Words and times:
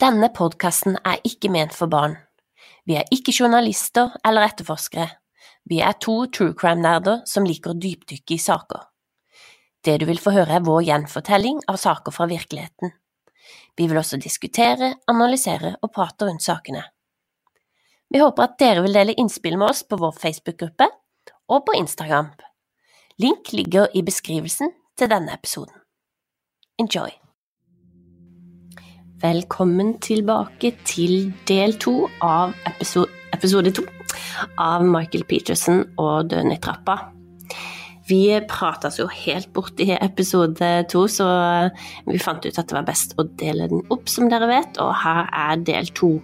Denne 0.00 0.30
podkasten 0.32 0.94
er 1.04 1.18
ikke 1.28 1.50
ment 1.52 1.74
for 1.76 1.90
barn. 1.92 2.14
Vi 2.88 2.94
er 2.96 3.10
ikke 3.12 3.34
journalister 3.36 4.14
eller 4.24 4.46
etterforskere. 4.48 5.10
Vi 5.68 5.82
er 5.84 5.98
to 6.00 6.14
true 6.32 6.54
crime-nerder 6.56 7.20
som 7.28 7.44
liker 7.44 7.74
å 7.74 7.76
dypdykke 7.76 8.38
i 8.38 8.40
saker. 8.40 8.86
Det 9.84 9.98
du 10.00 10.06
vil 10.08 10.22
få 10.22 10.32
høre 10.32 10.56
er 10.56 10.64
vår 10.64 10.86
gjenfortelling 10.88 11.60
av 11.68 11.76
saker 11.84 12.16
fra 12.16 12.30
virkeligheten. 12.32 12.94
Vi 13.76 13.88
vil 13.90 14.00
også 14.00 14.16
diskutere, 14.16 14.94
analysere 15.08 15.76
og 15.82 15.92
prate 15.92 16.30
rundt 16.30 16.48
sakene. 16.48 16.86
Vi 18.08 18.24
håper 18.24 18.48
at 18.48 18.58
dere 18.60 18.84
vil 18.86 18.96
dele 18.96 19.20
innspill 19.20 19.60
med 19.60 19.68
oss 19.68 19.84
på 19.84 20.00
vår 20.00 20.16
Facebook-gruppe 20.16 20.88
og 21.52 21.66
på 21.68 21.76
Instagram. 21.76 22.32
Link 23.20 23.52
ligger 23.52 23.92
i 23.92 24.00
beskrivelsen 24.06 24.72
til 24.96 25.12
denne 25.12 25.36
episoden. 25.36 25.76
Enjoy! 26.80 27.12
Velkommen 29.20 29.98
tilbake 30.00 30.70
til 30.88 31.26
del 31.44 31.74
to 31.76 32.06
av 32.24 32.54
episode, 32.64 33.12
episode 33.36 33.68
to 33.76 33.82
av 34.56 34.80
Michael 34.86 35.26
Peterson 35.28 35.82
og 36.00 36.30
Døden 36.30 36.54
i 36.54 36.56
trappa. 36.56 36.94
Vi 38.08 38.22
prates 38.48 38.96
jo 38.96 39.10
helt 39.12 39.50
bort 39.52 39.76
i 39.84 39.90
episode 39.92 40.70
to, 40.88 41.04
så 41.04 41.28
vi 42.08 42.16
fant 42.22 42.48
ut 42.48 42.62
at 42.62 42.72
det 42.72 42.78
var 42.78 42.88
best 42.88 43.12
å 43.20 43.28
dele 43.28 43.68
den 43.68 43.84
opp, 43.92 44.08
som 44.08 44.32
dere 44.32 44.48
vet, 44.48 44.80
og 44.80 44.96
her 45.02 45.28
er 45.28 45.60
del 45.68 45.92
to. 45.92 46.14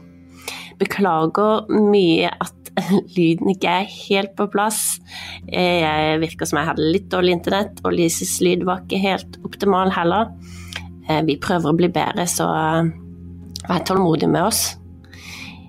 Beklager 0.80 1.68
mye 1.68 2.32
at 2.32 2.76
lyden 3.18 3.52
ikke 3.52 3.80
er 3.82 3.96
helt 4.08 4.38
på 4.40 4.48
plass. 4.56 5.02
Jeg 5.52 6.20
virker 6.24 6.48
som 6.48 6.62
jeg 6.62 6.72
hadde 6.72 6.92
litt 6.96 7.12
dårlig 7.12 7.42
internett, 7.42 7.84
og 7.84 7.92
Lises 8.00 8.38
lyd 8.40 8.64
var 8.64 8.86
ikke 8.86 9.04
helt 9.04 9.42
optimal 9.44 9.92
heller. 9.92 10.32
Eh, 11.06 11.22
vi 11.26 11.38
prøver 11.38 11.70
å 11.70 11.76
bli 11.76 11.90
bedre, 11.92 12.26
så 12.30 12.48
eh, 12.50 12.90
vær 13.66 13.86
tålmodig 13.86 14.28
med 14.30 14.48
oss. 14.48 14.64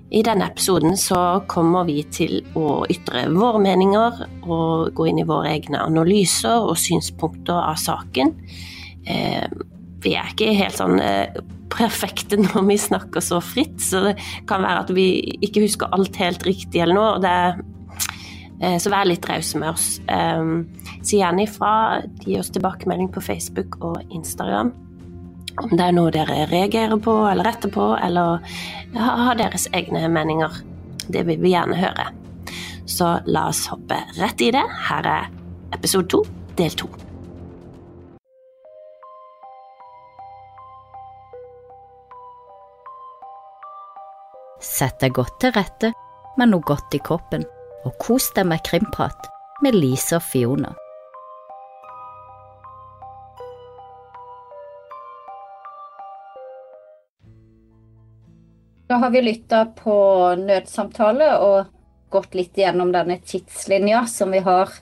I 0.08 0.22
denne 0.24 0.46
episoden 0.48 0.96
så 0.96 1.42
kommer 1.50 1.84
vi 1.84 2.00
til 2.08 2.40
å 2.56 2.80
ytre 2.88 3.26
våre 3.28 3.60
meninger 3.60 4.22
og 4.48 4.94
gå 4.96 5.10
inn 5.10 5.20
i 5.20 5.26
våre 5.28 5.52
egne 5.52 5.82
analyser 5.84 6.64
og 6.64 6.78
synspunkter 6.80 7.58
av 7.58 7.76
saken. 7.80 8.32
Eh, 9.04 9.44
vi 9.98 10.14
er 10.16 10.32
ikke 10.32 10.54
helt 10.56 10.78
sånn 10.78 10.96
perfekte 11.68 12.38
når 12.46 12.66
vi 12.70 12.78
snakker 12.80 13.24
så 13.24 13.42
fritt, 13.44 13.76
så 13.84 14.08
det 14.08 14.16
kan 14.48 14.64
være 14.64 14.86
at 14.86 14.94
vi 14.96 15.08
ikke 15.44 15.66
husker 15.66 15.92
alt 15.92 16.16
helt 16.22 16.46
riktig 16.48 16.82
eller 16.82 16.98
noe. 16.98 17.18
det 17.22 18.78
så 18.82 18.90
vær 18.90 19.06
litt 19.06 19.26
rause 19.30 19.54
med 19.60 19.70
oss. 19.70 19.84
Si 21.06 21.20
gjerne 21.20 21.44
ifra. 21.44 22.00
Gi 22.24 22.40
oss 22.40 22.50
tilbakemelding 22.50 23.06
på 23.14 23.22
Facebook 23.22 23.76
og 23.86 24.00
Instagram 24.10 24.72
om 25.62 25.74
det 25.74 25.84
er 25.84 25.94
noe 25.96 26.12
dere 26.14 26.46
reagerer 26.50 26.98
på 27.02 27.14
eller 27.30 27.48
retter 27.48 27.72
på, 27.72 27.90
eller 28.02 28.44
har 28.94 29.38
deres 29.38 29.66
egne 29.74 30.06
meninger. 30.12 30.62
Det 31.08 31.24
vil 31.28 31.40
vi 31.42 31.54
gjerne 31.54 31.78
høre. 31.78 32.08
Så 32.88 33.18
la 33.28 33.48
oss 33.50 33.66
hoppe 33.72 33.98
rett 34.18 34.40
i 34.44 34.52
det. 34.54 34.64
Her 34.88 35.06
er 35.08 35.28
episode 35.76 36.08
to, 36.12 36.22
del 36.56 36.74
to. 36.78 36.88
Sett 44.62 44.98
deg 45.02 45.14
godt 45.14 45.40
til 45.42 45.54
rette 45.54 45.92
med 46.38 46.52
noe 46.52 46.62
godt 46.66 46.94
i 46.94 47.02
kroppen, 47.02 47.44
og 47.86 47.94
kos 48.02 48.30
deg 48.36 48.46
med 48.50 48.62
krimprat 48.66 49.30
med 49.62 49.74
Lise 49.74 50.18
og 50.18 50.22
Fiona. 50.22 50.74
Har 58.98 59.10
vi 59.10 59.22
lytta 59.22 59.64
på 59.64 59.94
nødsamtale 60.34 61.28
og 61.38 61.68
gått 62.10 62.32
litt 62.34 62.58
gjennom 62.58 62.90
denne 62.90 63.20
tidslinja 63.22 64.00
som 64.10 64.32
vi 64.34 64.40
har 64.42 64.72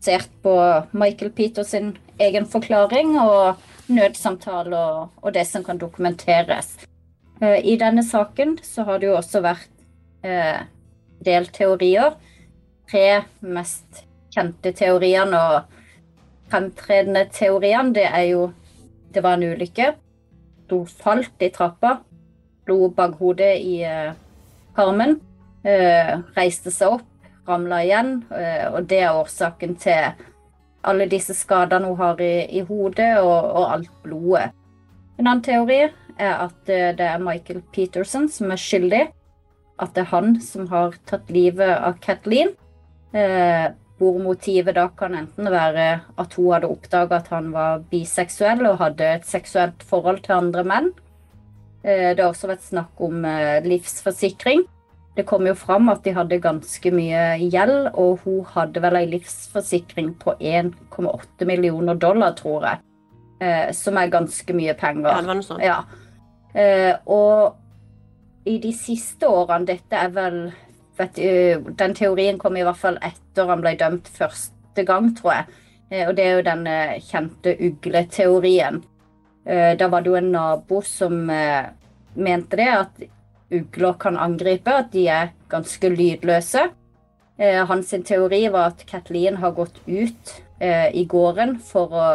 sett 0.00 0.30
på 0.40 0.54
Michael 0.96 1.28
Peters 1.36 1.74
egen 1.74 2.46
forklaring 2.48 3.18
og 3.20 3.60
nødsamtale 3.92 4.78
og, 4.78 5.12
og, 5.20 5.28
det 5.36 5.44
som 5.50 5.64
kan 5.66 5.76
dokumenteres. 5.76 6.72
Eh, 7.42 7.60
I 7.60 7.76
denne 7.76 8.00
saken 8.06 8.56
så 8.64 8.88
har 8.88 9.02
det 9.02 9.10
jo 9.10 9.18
også 9.18 9.44
vært 9.44 9.84
eh, 10.24 10.64
del 11.20 11.52
teorier. 11.52 12.16
Tre 12.88 13.06
mest 13.44 14.06
kjente 14.32 14.72
teoriene 14.72 15.36
og 15.36 15.80
fremtredende 16.48 17.28
teoriene, 17.28 17.92
det 17.92 18.08
er 18.08 18.30
jo 18.32 18.52
det 19.12 19.20
var 19.20 19.36
en 19.36 19.50
ulykke. 19.52 19.92
Hun 20.70 20.86
falt 20.88 21.44
i 21.44 21.52
trappa, 21.52 21.98
blod 22.66 22.94
bak 22.96 23.18
hodet 23.20 23.56
i 23.60 23.80
karmen. 24.76 25.18
Uh, 25.60 26.20
reiste 26.38 26.72
seg 26.72 26.96
opp, 26.96 27.08
ramla 27.48 27.82
igjen, 27.84 28.14
uh, 28.32 28.72
og 28.72 28.86
det 28.88 29.02
er 29.04 29.16
årsaken 29.18 29.74
til 29.82 30.14
alle 30.88 31.04
disse 31.10 31.36
skadene 31.36 31.90
hun 31.90 31.98
har 32.00 32.22
i, 32.24 32.46
i 32.56 32.62
hodet, 32.64 33.18
og, 33.20 33.50
og, 33.50 33.64
alt 33.74 33.90
blodet. 34.04 34.54
En 35.20 35.26
annen 35.26 35.42
teori 35.44 35.82
er 35.84 36.32
at 36.46 36.56
det 36.64 37.04
er 37.04 37.20
Michael 37.20 37.60
Peterson 37.74 38.24
som 38.32 38.54
er 38.54 38.60
skyldig. 38.60 39.02
At 39.80 39.92
det 39.96 40.06
er 40.06 40.14
han 40.14 40.38
som 40.40 40.70
har 40.72 40.96
tatt 41.08 41.28
livet 41.32 41.68
av 41.68 42.00
Kathleen. 42.00 42.54
hvor 44.00 44.16
motivet 44.22 44.76
da 44.76 44.86
kan 44.96 45.14
enten 45.14 45.50
være 45.52 46.00
at 46.16 46.34
hun 46.38 46.52
hadde 46.54 46.70
oppdaga 46.72 47.18
at 47.18 47.28
han 47.28 47.50
var 47.52 47.82
biseksuell 47.90 48.64
og 48.70 48.78
hadde 48.80 49.08
et 49.18 49.26
seksuelt 49.28 49.82
forhold 49.84 50.22
til 50.24 50.38
andre 50.38 50.64
menn. 50.64 50.92
Eh, 51.82 52.12
det 52.14 52.20
har 52.20 52.28
også 52.28 52.50
vært 52.50 52.66
snakk 52.66 53.00
om 53.00 53.24
eh, 53.24 53.62
livsforsikring. 53.64 54.66
Det 55.16 55.24
kom 55.28 55.46
jo 55.48 55.56
fram 55.58 55.88
at 55.92 56.04
de 56.04 56.14
hadde 56.14 56.40
ganske 56.42 56.92
mye 56.94 57.22
gjeld, 57.42 57.90
og 57.98 58.20
hun 58.24 58.44
hadde 58.52 58.82
vel 58.84 59.00
ei 59.00 59.06
livsforsikring 59.10 60.12
på 60.20 60.36
1,8 60.36 61.48
millioner 61.48 61.98
dollar, 61.98 62.36
tror 62.38 62.68
jeg. 62.68 62.84
Eh, 63.40 63.70
som 63.76 63.96
er 63.96 64.12
ganske 64.12 64.56
mye 64.56 64.76
penger. 64.78 65.08
Ja, 65.08 65.24
det 65.24 65.32
var 65.32 65.40
noe 65.40 65.48
sånt. 65.48 65.64
Ja. 65.64 65.80
Og 67.06 67.56
i 68.50 68.56
de 68.58 68.72
siste 68.74 69.28
årene 69.30 69.68
Dette 69.68 69.94
er 69.94 70.08
vel 70.10 70.38
du, 70.98 71.68
Den 71.78 71.92
teorien 71.94 72.40
kom 72.42 72.56
i 72.58 72.64
hvert 72.66 72.80
fall 72.80 72.96
etter 73.06 73.46
han 73.46 73.62
ble 73.62 73.76
dømt 73.78 74.10
første 74.10 74.82
gang, 74.88 75.12
tror 75.14 75.36
jeg. 75.36 75.60
Og 76.08 76.10
det 76.18 76.24
er 76.24 76.34
jo 76.34 76.48
den 76.48 76.66
kjente 77.06 77.54
ugleteorien. 77.54 78.80
Eh, 79.44 79.76
da 79.76 79.88
var 79.88 80.02
det 80.02 80.10
jo 80.10 80.18
en 80.18 80.32
nabo 80.32 80.82
som 80.84 81.30
eh, 81.30 81.70
mente 82.14 82.58
det, 82.60 82.68
at 82.68 83.02
ugler 83.50 83.96
kan 84.00 84.18
angripe, 84.20 84.72
at 84.72 84.92
de 84.92 85.06
er 85.08 85.32
ganske 85.50 85.90
lydløse. 85.90 86.66
Eh, 87.40 87.60
hans 87.66 87.94
teori 88.06 88.44
var 88.52 88.74
at 88.74 88.84
Kathleen 88.86 89.40
har 89.40 89.56
gått 89.56 89.80
ut 89.86 90.38
i 90.60 91.06
gården 91.08 91.54
for 91.64 91.92
å 91.96 92.06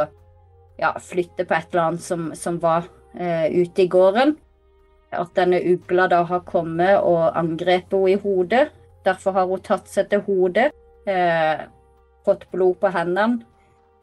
ja, 0.78 0.92
flytte 1.02 1.48
på 1.50 1.56
et 1.56 1.72
eller 1.72 1.82
annet 1.82 2.04
som, 2.06 2.28
som 2.38 2.60
var 2.62 2.84
ute 3.18 3.82
i 3.82 3.88
gården. 3.90 4.36
At 5.10 5.32
denne 5.34 5.64
ugla 5.66 6.06
da 6.12 6.20
har 6.30 6.44
kommet 6.46 7.00
og 7.00 7.34
angrepet 7.40 7.96
henne 7.96 8.12
i 8.14 8.20
hodet. 8.22 8.68
Derfor 9.02 9.34
har 9.34 9.50
hun 9.50 9.64
tatt 9.66 9.90
seg 9.90 10.12
til 10.12 10.22
hodet, 10.28 10.68
fått 12.22 12.46
blod 12.54 12.78
på 12.84 12.94
hendene, 12.94 13.42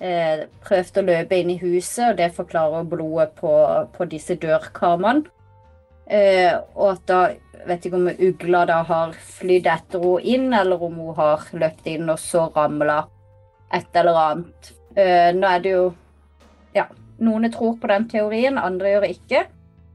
eh, 0.03 0.45
prøvd 0.67 0.99
å 0.99 1.07
løpe 1.07 1.39
inn 1.39 1.53
i 1.55 1.61
huset, 1.63 2.11
og 2.11 2.19
det 2.19 2.33
forklarer 2.37 2.89
blodet 2.89 3.33
på, 3.39 3.55
på 3.95 4.09
disse 4.11 4.37
dørkarmene. 4.43 5.31
Eh, 6.13 6.53
og 6.75 6.97
at 6.97 7.03
da 7.09 7.21
vet 7.69 7.87
ikke 7.87 7.99
om 8.01 8.11
ugla 8.11 8.65
da 8.69 8.81
har 8.89 9.15
flydd 9.39 9.69
etter 9.71 10.03
henne 10.03 10.35
inn, 10.35 10.49
eller 10.57 10.83
om 10.83 10.99
hun 10.99 11.17
har 11.17 11.47
løpt 11.55 11.87
inn 11.89 12.11
og 12.11 12.19
så 12.21 12.49
ramla 12.57 13.05
et 13.73 13.97
eller 13.97 14.19
annet. 14.27 14.73
Eh, 14.97 15.31
nå 15.37 15.49
er 15.49 15.65
det 15.65 15.77
jo 15.77 15.91
Ja, 16.73 16.87
noen 17.21 17.51
tror 17.53 17.75
på 17.77 17.89
den 17.91 18.07
teorien, 18.09 18.57
andre 18.57 18.95
gjør 18.95 19.05
ikke. 19.11 19.43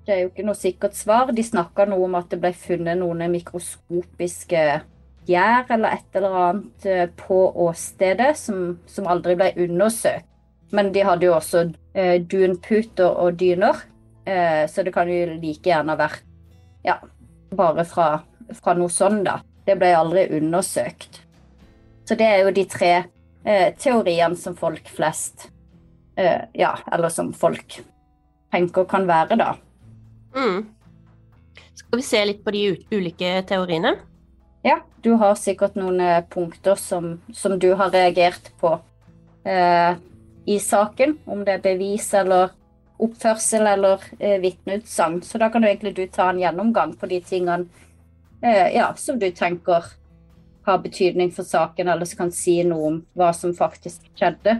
Det 0.05 0.13
er 0.13 0.19
jo 0.21 0.27
ikke 0.29 0.43
noe 0.45 0.57
sikkert 0.57 0.93
svar. 0.93 1.31
De 1.33 1.41
snakka 1.41 1.87
noe 1.89 2.05
om 2.05 2.13
at 2.19 2.29
det 2.29 2.37
ble 2.43 2.51
funnet 2.53 2.99
noen 2.99 3.23
mikroskopiske 3.33 4.61
gjær 5.27 5.69
eller 5.75 5.97
et 5.97 6.17
eller 6.17 6.39
annet 6.41 6.87
eh, 6.87 7.05
på 7.19 7.39
åstedet 7.67 8.31
som, 8.39 8.77
som 8.87 9.09
aldri 9.11 9.35
ble 9.39 9.51
undersøkt. 9.67 10.25
Men 10.75 10.91
de 10.91 11.03
hadde 11.07 11.27
jo 11.27 11.35
også 11.37 11.63
eh, 11.95 12.17
dunputer 12.27 13.07
og 13.07 13.37
dyner, 13.39 13.83
eh, 14.27 14.65
så 14.67 14.83
det 14.83 14.91
kan 14.95 15.07
jo 15.07 15.37
like 15.37 15.63
gjerne 15.69 15.95
vært 15.99 16.25
ja, 16.83 16.97
bare 17.55 17.85
fra, 17.87 18.07
fra, 18.59 18.75
noe 18.75 18.91
sånn, 18.91 19.21
da. 19.27 19.39
Det 19.67 19.75
ble 19.79 19.91
aldri 19.95 20.27
undersøkt. 20.37 21.21
Så 22.07 22.15
det 22.19 22.27
er 22.27 22.43
jo 22.45 22.55
de 22.55 22.63
tre 22.71 22.91
eh, 23.43 23.69
teoriene 23.79 24.35
som 24.39 24.55
folk 24.55 24.87
flest 24.91 25.49
eh, 26.15 26.47
Ja, 26.55 26.77
eller 26.91 27.11
som 27.11 27.33
folk 27.35 27.79
tenker 28.51 28.87
kan 28.87 29.07
være, 29.07 29.39
da. 29.39 29.53
Mm. 30.35 30.61
Skal 31.77 31.99
vi 31.99 32.05
se 32.05 32.23
litt 32.25 32.43
på 32.43 32.53
de 32.55 32.63
ulike 32.91 33.33
teoriene? 33.47 33.95
Ja, 34.67 34.81
du 34.99 35.13
har 35.15 35.37
sikkert 35.39 35.77
noen 35.79 36.01
eh, 36.03 36.23
punkter 36.27 36.75
som, 36.75 37.21
som 37.31 37.55
du 37.59 37.69
har 37.79 37.93
reagert 37.93 38.49
på 38.59 38.73
eh, 39.47 39.93
i 40.43 40.57
saken. 40.59 41.13
Om 41.23 41.45
det 41.47 41.53
er 41.55 41.63
bevis 41.63 42.09
eller 42.19 42.51
oppførsel 42.99 43.67
eller 43.67 44.03
eh, 44.19 44.41
vitneutsagn. 44.43 45.21
Så 45.23 45.39
da 45.39 45.47
kan 45.53 45.63
du 45.63 45.69
egentlig 45.69 45.93
du 45.95 46.03
ta 46.11 46.29
en 46.33 46.41
gjennomgang 46.41 46.97
på 46.99 47.07
de 47.07 47.21
tingene 47.23 47.69
eh, 48.41 48.73
ja, 48.75 48.89
som 48.99 49.19
du 49.19 49.29
tenker 49.31 49.87
har 50.67 50.81
betydning 50.83 51.31
for 51.31 51.47
saken, 51.47 51.87
eller 51.87 52.05
som 52.05 52.25
kan 52.25 52.33
si 52.35 52.57
noe 52.67 52.89
om 52.89 52.97
hva 53.15 53.29
som 53.31 53.53
faktisk 53.55 54.09
skjedde. 54.19 54.57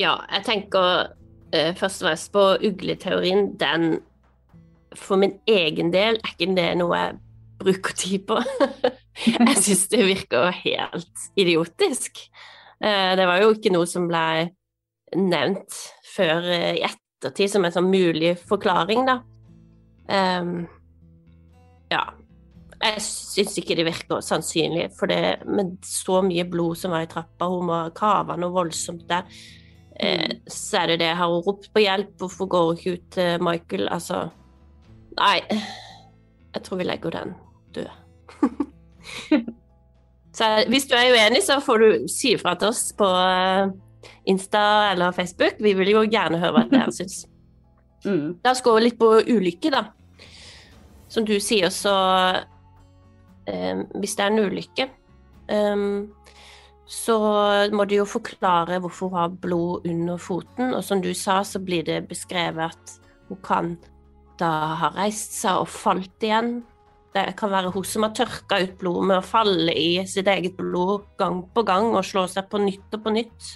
Ja, 0.00 0.14
jeg 0.32 0.46
tenker 0.46 1.12
eh, 1.52 1.74
først 1.76 2.00
og 2.00 2.08
fremst 2.08 2.32
på 2.32 2.46
ugleteorien. 2.64 3.52
Den 3.60 4.00
for 4.96 5.20
min 5.20 5.36
egen 5.48 5.92
del 5.92 6.16
er 6.16 6.32
ikke 6.32 6.54
det 6.56 6.70
noe 6.80 6.96
jeg 6.96 7.20
bruker 7.60 8.00
tid 8.00 8.24
på. 8.32 8.40
jeg 9.26 9.60
syns 9.60 9.86
det 9.92 10.06
virker 10.06 10.50
helt 10.62 11.28
idiotisk. 11.38 12.24
Eh, 12.82 13.12
det 13.18 13.28
var 13.28 13.42
jo 13.42 13.52
ikke 13.54 13.72
noe 13.74 13.88
som 13.88 14.08
ble 14.10 14.52
nevnt 15.18 15.76
før 16.14 16.48
eh, 16.48 16.80
i 16.80 16.84
ettertid 16.86 17.52
som 17.52 17.66
en 17.66 17.74
sånn 17.74 17.90
mulig 17.92 18.34
forklaring, 18.48 19.06
da. 19.08 19.20
Um, 20.08 20.64
ja. 21.92 22.02
Jeg 22.82 23.02
syns 23.06 23.54
ikke 23.60 23.76
det 23.78 23.86
virker 23.86 24.24
sannsynlig, 24.26 24.88
for 24.98 25.06
det 25.06 25.44
med 25.46 25.76
så 25.86 26.18
mye 26.26 26.42
blod 26.50 26.80
som 26.80 26.90
var 26.90 27.04
i 27.04 27.10
trappa, 27.10 27.46
hun 27.46 27.68
må 27.68 27.78
kave 27.94 28.34
noe 28.40 28.56
voldsomt 28.56 29.04
der. 29.10 29.28
Eh, 30.00 30.24
mm. 30.24 30.42
så 30.50 30.82
er 30.82 30.92
det 30.92 30.98
det. 31.04 31.12
Har 31.20 31.30
hun 31.30 31.44
ropt 31.46 31.70
på 31.70 31.84
hjelp? 31.84 32.16
Hvorfor 32.18 32.50
går 32.50 32.66
hun 32.66 32.80
ikke 32.80 32.96
ut 32.96 33.08
til 33.14 33.44
Michael? 33.44 33.86
Altså 33.92 34.24
Nei. 35.12 35.38
Jeg 36.52 36.64
tror 36.64 36.80
vi 36.80 36.88
legger 36.88 37.10
den 37.20 37.34
død. 37.76 37.92
så 40.38 40.50
hvis 40.70 40.88
du 40.90 40.96
er 40.98 41.14
uenig, 41.14 41.42
så 41.46 41.58
får 41.64 41.82
du 41.82 42.06
si 42.12 42.34
ifra 42.36 42.54
til 42.58 42.72
oss 42.72 42.90
på 42.98 43.08
eh, 43.08 43.72
Insta 44.30 44.92
eller 44.92 45.14
Facebook. 45.16 45.60
Vi 45.62 45.74
vil 45.78 45.92
jo 45.94 46.06
gjerne 46.06 46.40
høre 46.42 46.56
hva 46.58 46.66
dere 46.70 46.94
syns. 46.94 47.24
Mm. 48.02 48.40
La 48.42 48.50
oss 48.50 48.58
gå 48.66 48.72
litt 48.82 48.96
på 48.98 49.06
ulykke, 49.30 49.70
da. 49.70 49.84
Som 51.06 51.22
du 51.22 51.36
sier, 51.38 51.70
så 51.70 51.92
um, 53.46 53.84
Hvis 54.02 54.16
det 54.18 54.24
er 54.24 54.32
en 54.32 54.40
ulykke 54.42 54.88
um, 55.46 56.08
så 56.92 57.16
må 57.72 57.86
du 57.88 57.96
jo 57.96 58.08
forklare 58.08 58.80
hvorfor 58.82 59.08
hun 59.08 59.18
har 59.18 59.36
blod 59.42 59.86
under 59.88 60.18
foten. 60.20 60.74
Og 60.76 60.84
som 60.84 61.00
du 61.00 61.12
sa, 61.16 61.40
så 61.46 61.60
blir 61.62 61.86
det 61.86 62.04
beskrevet 62.10 62.74
at 62.74 62.96
hun 63.30 63.40
kan 63.44 63.72
da 64.40 64.50
ha 64.80 64.90
reist 64.96 65.38
seg 65.38 65.62
og 65.62 65.70
falt 65.72 66.26
igjen. 66.26 66.60
Det 67.12 67.24
kan 67.36 67.50
være 67.52 67.72
hun 67.74 67.84
som 67.84 68.06
har 68.06 68.14
tørka 68.16 68.58
ut 68.62 68.78
blod 68.80 69.08
med 69.10 69.18
å 69.20 69.26
falle 69.26 69.74
i 69.76 70.00
sitt 70.08 70.28
eget 70.32 70.56
blod 70.56 71.10
gang 71.20 71.42
på 71.52 71.64
gang 71.68 71.90
og 71.92 72.06
slå 72.08 72.24
seg 72.30 72.48
på 72.48 72.62
nytt 72.62 72.96
og 72.96 73.02
på 73.04 73.12
nytt. 73.12 73.50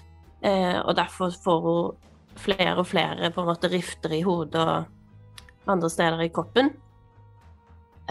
Eh, 0.45 0.77
og 0.83 0.93
derfor 0.99 1.33
får 1.45 1.63
hun 1.65 1.95
flere 2.37 2.77
og 2.83 2.91
flere 2.91 3.31
på 3.33 3.41
en 3.41 3.49
måte 3.49 3.71
rifter 3.73 4.13
i 4.13 4.21
hodet 4.27 4.61
og 4.61 5.71
andre 5.73 5.91
steder 5.91 6.27
i 6.27 6.33
kroppen. 6.35 6.69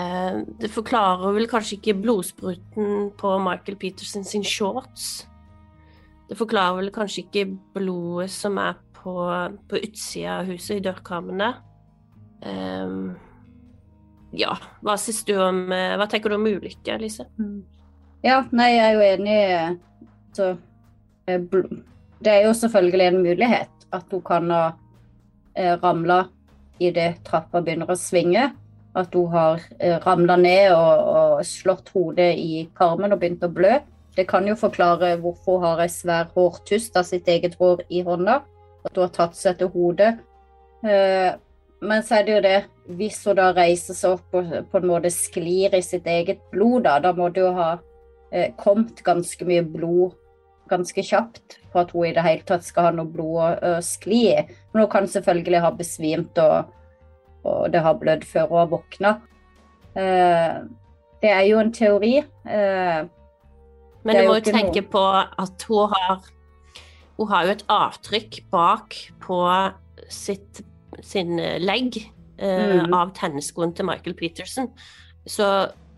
Eh, 0.02 0.42
det 0.60 0.72
forklarer 0.74 1.38
vel 1.38 1.48
kanskje 1.52 1.78
ikke 1.78 2.00
blodspruten 2.02 3.12
på 3.20 3.38
Michael 3.46 3.78
Peterson 3.80 4.26
sin 4.28 4.44
shorts. 4.44 5.28
Det 6.26 6.38
forklarer 6.40 6.82
vel 6.82 6.92
kanskje 6.92 7.22
ikke 7.28 7.46
blodet 7.78 8.32
som 8.34 8.58
er 8.58 8.74
på, 8.98 9.14
på 9.70 9.80
utsida 9.86 10.40
av 10.40 10.50
huset, 10.50 10.80
i 10.80 10.86
dørkarmene. 10.88 11.54
Um, 12.42 13.14
ja, 14.32 14.56
hva 14.82 14.96
om 15.46 15.72
eh, 15.72 15.96
Hva 16.00 16.08
tenker 16.10 16.30
du 16.30 16.36
om 16.36 16.48
ulykke, 16.48 16.98
Lise? 17.00 17.28
Mm. 17.40 17.64
Ja, 18.26 18.42
nei, 18.52 18.72
jeg 18.74 18.86
er 18.86 18.94
jo 18.96 19.06
enig. 19.14 19.80
Så, 20.36 20.48
det 21.26 22.32
er 22.32 22.46
jo 22.48 22.54
selvfølgelig 22.58 23.08
en 23.08 23.24
mulighet 23.24 23.88
at 23.94 24.12
hun 24.12 24.24
kan 24.26 24.52
ha 24.52 24.64
eh, 25.56 25.76
ramla 25.84 26.26
idet 26.82 27.22
trappa 27.28 27.62
begynner 27.64 27.92
å 27.92 28.00
svinge 28.00 28.50
at 28.96 29.14
hun 29.16 29.32
har 29.32 29.62
eh, 29.80 29.98
ramla 30.04 30.38
ned 30.40 30.74
og, 30.74 31.12
og, 31.12 31.46
slått 31.48 31.92
hodet 31.96 32.34
i 32.40 32.66
karmen 32.78 33.14
og 33.14 33.22
begynt 33.22 33.44
å 33.44 33.52
blø. 33.52 33.78
Det 34.16 34.28
kan 34.30 34.48
jo 34.48 34.56
forklare 34.60 35.18
hvorfor 35.20 35.60
hun 35.60 35.68
har 35.68 35.84
ei 35.84 35.92
svær 35.92 36.30
hårtust 36.36 36.96
av 36.96 37.08
sitt 37.08 37.28
eget 37.32 37.58
hår 37.60 37.84
i 37.92 38.04
hånda. 38.08 38.40
At 38.88 38.96
hun 38.96 39.04
har 39.04 39.14
tatt 39.16 39.36
seg 39.36 39.60
til 39.60 39.72
hodet. 39.74 40.14
Eh, 40.86 41.34
men 41.82 42.04
så 42.04 42.20
er 42.20 42.28
det 42.28 42.36
jo 42.36 42.44
det, 42.46 42.60
hvis 43.00 43.18
hun 43.28 43.40
da 43.40 43.50
reiser 43.56 43.98
seg 43.98 44.18
opp 44.18 44.38
og 44.38 44.54
på 44.72 44.80
en 44.80 44.88
måte 44.90 45.12
sklir 45.14 45.76
i 45.76 45.84
sitt 45.86 46.08
eget 46.08 46.44
blod, 46.54 46.86
da, 46.88 47.00
da 47.04 47.12
må 47.18 47.28
det 47.34 47.44
jo 47.44 47.52
ha 47.58 47.72
eh, 48.32 48.54
kommet 48.62 49.04
ganske 49.06 49.48
mye 49.48 49.66
blod 49.66 50.16
ganske 50.72 51.04
kjapt 51.06 51.60
for 51.70 51.84
at 51.84 51.92
hun 51.94 52.08
i 52.08 52.14
det 52.16 52.24
hele 52.26 52.46
tatt 52.48 52.66
skal 52.66 52.88
ha 52.88 52.96
noe 52.96 53.10
blod 53.12 53.38
å, 53.38 53.50
å 53.76 53.84
skli 53.86 54.22
i. 54.32 54.40
Men 54.74 54.86
hun 54.86 54.90
kan 54.96 55.10
selvfølgelig 55.12 55.62
ha 55.62 55.70
besvimt 55.78 56.42
og 56.42 56.72
og 57.46 57.72
det 57.74 57.82
har 57.86 57.98
blødd 58.02 58.26
før 58.26 58.48
hun 58.50 58.60
har 58.60 58.72
våkna. 58.72 59.12
Eh, 59.96 60.56
det 61.22 61.32
er 61.32 61.44
jo 61.50 61.60
en 61.62 61.74
teori. 61.74 62.16
Eh, 62.18 63.02
Men 64.06 64.20
du 64.20 64.28
må 64.28 64.38
jo 64.40 64.46
tenke 64.50 64.82
noe... 64.82 64.90
på 64.92 65.04
at 65.46 65.68
hun 65.70 65.94
har 65.94 66.32
Hun 67.16 67.30
har 67.32 67.46
jo 67.46 67.52
et 67.54 67.68
avtrykk 67.72 68.42
bak 68.52 68.96
på 69.24 69.38
sitt, 70.12 70.60
sin 71.04 71.36
legg 71.62 71.98
eh, 72.38 72.84
mm. 72.86 72.94
av 72.94 73.16
tennisskoen 73.18 73.74
til 73.76 73.90
Michael 73.90 74.16
Peterson. 74.20 74.70
Så 75.26 75.48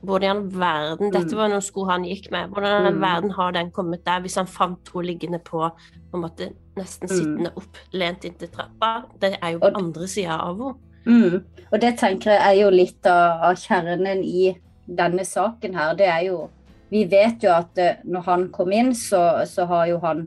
hvordan 0.05 0.43
i 0.45 0.59
verden 0.59 1.11
Dette 1.11 1.33
mm. 1.33 1.37
var 1.39 1.51
noen 1.51 1.63
sko 1.65 1.85
han 1.89 2.05
gikk 2.07 2.29
med. 2.31 2.51
Hvordan 2.53 2.87
i 2.87 2.93
mm. 2.95 3.01
verden 3.01 3.33
har 3.37 3.55
den 3.55 3.71
kommet 3.73 4.05
der, 4.05 4.21
hvis 4.23 4.37
han 4.39 4.49
fant 4.49 4.91
henne 4.93 5.07
liggende 5.09 5.39
på 5.43 5.63
på 6.07 6.17
en 6.17 6.23
måte 6.23 6.51
nesten 6.77 7.09
mm. 7.09 7.15
sittende 7.15 7.53
opp, 7.57 7.79
lent 7.91 8.27
inntil 8.27 8.51
trappa? 8.53 8.91
Det 9.19 9.35
er 9.41 9.55
jo 9.55 9.63
på 9.63 9.73
andre 9.73 10.07
sida 10.07 10.37
av 10.43 10.61
henne. 10.61 10.83
Mm. 11.07 11.65
Og 11.71 11.81
det 11.81 11.93
tenker 11.99 12.33
jeg 12.33 12.43
er 12.43 12.61
jo 12.61 12.71
litt 12.73 13.07
av, 13.07 13.43
av, 13.49 13.59
kjernen 13.59 14.23
i 14.23 14.51
denne 14.85 15.23
saken 15.25 15.75
her. 15.75 15.95
Det 15.99 16.07
er 16.11 16.23
jo 16.29 16.47
Vi 16.87 17.01
vet 17.11 17.43
jo 17.43 17.49
at 17.51 17.79
uh, 17.83 17.97
når 18.07 18.21
han 18.23 18.43
kom 18.55 18.69
inn, 18.71 18.93
så, 18.95 19.43
så 19.43 19.65
har 19.67 19.89
jo 19.89 19.97
han 19.99 20.21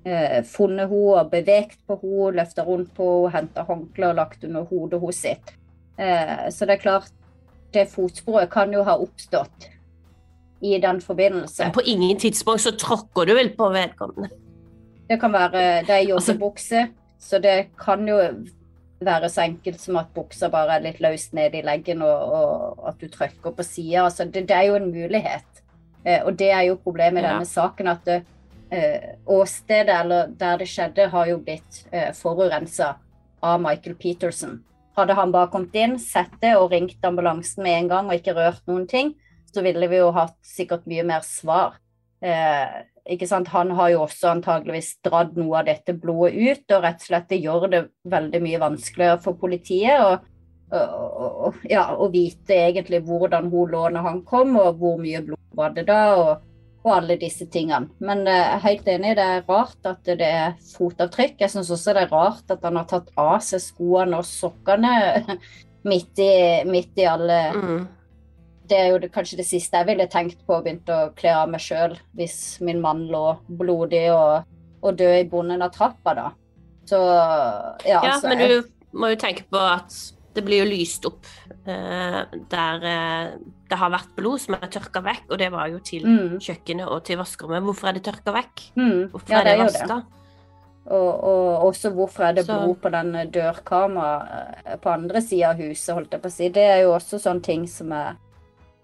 funnet 0.00 0.88
henne 0.88 1.16
og 1.20 1.30
bevegt 1.32 1.80
på 1.86 1.98
henne, 2.00 2.30
løfta 2.38 2.64
rundt 2.64 2.94
på 2.96 3.08
henne, 3.28 3.34
henta 3.50 3.64
håndkle 3.68 4.12
og 4.12 4.20
lagt 4.20 4.44
under 4.48 4.68
hodet 4.70 5.00
hennes 5.02 5.24
sitt. 5.26 5.56
Uh, 6.00 6.46
så 6.48 6.64
det 6.64 6.78
er 6.78 6.80
klart, 6.80 7.10
det 7.74 7.90
fotsporet 7.92 8.50
kan 8.50 8.72
jo 8.72 8.82
ha 8.86 8.96
oppstått 8.98 9.68
i 10.60 10.78
den 10.80 11.00
forbindelse. 11.00 11.64
Men 11.64 11.72
på 11.76 11.84
ingen 11.84 12.18
tidspunkt 12.18 12.64
så 12.64 12.72
tråkker 12.76 13.28
du 13.28 13.34
vel 13.36 13.52
på 13.56 13.68
vedkommende? 13.72 14.30
Det 15.08 15.20
kan 15.20 15.32
være 15.32 15.50
Det 15.86 15.90
er 15.90 16.14
altså- 16.14 16.32
joggebukse, 16.32 16.88
så 17.18 17.38
det 17.38 17.66
kan 17.78 18.08
jo 18.08 18.16
være 19.00 19.28
så 19.28 19.42
enkelt 19.42 19.80
som 19.80 19.96
at 19.96 20.12
buksa 20.14 20.48
bare 20.48 20.76
er 20.76 20.84
litt 20.84 21.00
løst 21.00 21.32
ned 21.32 21.54
i 21.54 21.62
leggen, 21.62 22.02
og, 22.02 22.32
og 22.32 22.88
at 22.88 23.00
du 23.00 23.08
trykker 23.08 23.50
på 23.56 23.62
sida. 23.62 24.04
Altså, 24.04 24.24
det, 24.24 24.48
det, 24.48 24.56
er 24.56 24.62
jo 24.68 24.74
en 24.74 24.90
mulighet. 24.92 25.62
Eh, 26.04 26.20
og 26.24 26.38
det 26.38 26.50
er 26.50 26.60
jo 26.68 26.76
problemet 26.84 27.22
i 27.22 27.26
denne 27.26 27.46
saken, 27.48 27.86
at 27.86 28.04
det, 28.04 28.14
eh, 28.14 28.36
åstedet 29.26 29.94
eller 29.94 30.30
der 30.38 30.60
det 30.60 30.68
skjedde, 30.70 31.08
har 31.10 31.30
jo 31.30 31.40
blitt 31.42 31.84
eh, 31.90 32.12
forurensa 32.14 32.94
av 33.42 33.60
Michael 33.62 33.96
Peterson. 33.98 34.60
Hadde 34.96 35.16
han 35.18 35.32
bare 35.32 35.50
kommet 35.50 35.74
inn, 35.78 35.98
sett 35.98 36.32
det 36.42 36.56
og 36.58 36.70
ringt 36.74 37.04
ambulansen 37.06 37.64
med 37.64 37.78
en 37.78 37.90
gang 37.90 38.10
og 38.10 38.18
ikke 38.18 38.36
rørt 38.36 38.62
noen 38.70 38.86
ting, 38.90 39.14
så 39.50 39.64
ville 39.66 39.88
vi 39.90 39.98
jo 39.98 40.10
hatt 40.14 40.36
sikkert 40.46 40.86
mye 40.90 41.04
mer 41.06 41.24
svar. 41.26 41.78
Eh, 42.22 42.82
ikke 43.10 43.26
sant? 43.26 43.48
Han 43.54 43.72
har 43.74 43.90
jo 43.94 44.04
også 44.04 44.34
antageligvis 44.34 44.92
dratt 45.06 45.38
noe 45.38 45.62
av 45.62 45.70
dette 45.70 45.96
blodet 45.96 46.36
ut, 46.36 46.66
og 46.76 46.84
rett 46.84 47.00
og 47.00 47.08
slett 47.08 47.30
det 47.32 47.40
gjør 47.42 47.66
det 47.72 47.82
veldig 48.12 48.42
mye 48.44 48.60
vanskeligere 48.62 49.22
for 49.24 49.40
politiet 49.40 50.04
å, 50.04 50.12
å, 50.76 51.50
ja, 51.66 51.88
vite 52.12 52.58
egentlig 52.68 53.02
hvordan 53.08 53.50
hun 53.50 53.72
lå 53.72 53.88
når 53.96 54.06
han 54.06 54.22
kom, 54.28 54.54
og 54.60 54.78
hvor 54.78 55.00
mye 55.00 55.24
blod 55.26 55.58
var 55.58 55.74
det 55.74 55.88
da, 55.88 56.02
og, 56.20 56.46
og 56.80 56.92
alle 56.94 57.18
disse 57.20 57.44
tingene. 57.52 57.90
Men 58.00 58.24
jeg 58.24 58.40
er 58.40 58.62
helt 58.64 58.86
enig, 58.88 59.14
det 59.18 59.24
er 59.24 59.46
rart 59.48 59.88
at 59.88 60.04
det 60.06 60.26
er 60.26 60.54
fotavtrykk. 60.72 61.38
Jeg 61.42 61.52
syns 61.52 61.72
også 61.74 61.96
det 61.96 62.06
er 62.06 62.14
rart 62.14 62.52
at 62.52 62.64
han 62.64 62.80
har 62.80 62.88
tatt 62.88 63.10
av 63.20 63.38
seg 63.44 63.60
skoene 63.64 64.20
og 64.20 64.28
sokkene 64.28 64.92
midt 65.90 66.20
i, 66.24 66.34
midt 66.68 67.00
i 67.00 67.08
alle 67.08 67.40
mm 67.56 67.80
det 68.70 68.78
er 68.78 68.92
jo 68.92 69.00
det, 69.02 69.10
kanskje 69.14 69.40
det 69.40 69.46
siste 69.48 69.80
jeg 69.80 69.88
ville 69.90 70.06
tenkt 70.10 70.42
på 70.46 70.58
og 70.58 70.64
begynt 70.66 70.90
å 70.92 71.00
kle 71.18 71.34
av 71.42 71.50
meg 71.50 71.62
sjøl 71.64 71.96
hvis 72.18 72.38
min 72.64 72.80
mann 72.82 73.06
lå 73.10 73.24
blodig 73.60 74.06
og, 74.14 74.46
og 74.84 75.00
død 75.00 75.16
i 75.18 75.26
bunnen 75.30 75.64
av 75.64 75.72
trappa, 75.74 76.14
da. 76.16 76.28
Så 76.88 77.00
ja, 77.00 77.98
ja 77.98 78.00
altså, 78.14 78.30
men 78.30 78.42
du 78.42 78.96
må 78.96 79.12
jo 79.12 79.20
tenke 79.20 79.46
på 79.50 79.60
at 79.60 79.96
det 80.34 80.44
blir 80.46 80.62
jo 80.62 80.68
lyst 80.70 81.06
opp 81.08 81.26
uh, 81.66 82.22
der 82.52 82.84
uh, 82.84 83.32
det 83.70 83.78
har 83.78 83.92
vært 83.92 84.14
blod 84.16 84.42
som 84.42 84.56
er 84.56 84.70
tørka 84.70 85.02
vekk, 85.04 85.26
og 85.30 85.38
det 85.38 85.50
var 85.54 85.68
jo 85.70 85.82
til 85.86 86.06
mm. 86.06 86.38
kjøkkenet 86.42 86.90
og 86.90 87.04
til 87.06 87.20
vaskerommet. 87.20 87.66
Hvorfor 87.68 87.90
er 87.90 87.98
det 87.98 88.06
tørka 88.06 88.34
vekk? 88.34 88.64
Mm. 88.74 89.02
Hvorfor 89.12 89.34
ja, 89.34 89.42
er 89.42 89.46
det, 89.46 89.52
det 89.52 89.66
vaska? 89.68 90.00
Og, 90.90 91.10
og, 91.30 91.66
også 91.68 91.92
hvorfor 91.94 92.26
er 92.26 92.38
det 92.38 92.46
så. 92.48 92.56
blod 92.58 92.80
på 92.82 92.90
den 92.90 93.12
dørkarma 93.30 94.06
eh, 94.64 94.78
på 94.80 94.90
andre 94.90 95.22
sida 95.22 95.52
av 95.52 95.60
huset, 95.62 95.92
holdt 95.94 96.16
jeg 96.16 96.24
på 96.24 96.32
å 96.32 96.34
si. 96.34 96.48
Det 96.56 96.64
er 96.66 96.80
jo 96.82 96.96
også 96.96 97.20
sånne 97.22 97.46
ting 97.46 97.68
som 97.70 97.94
er 97.94 98.16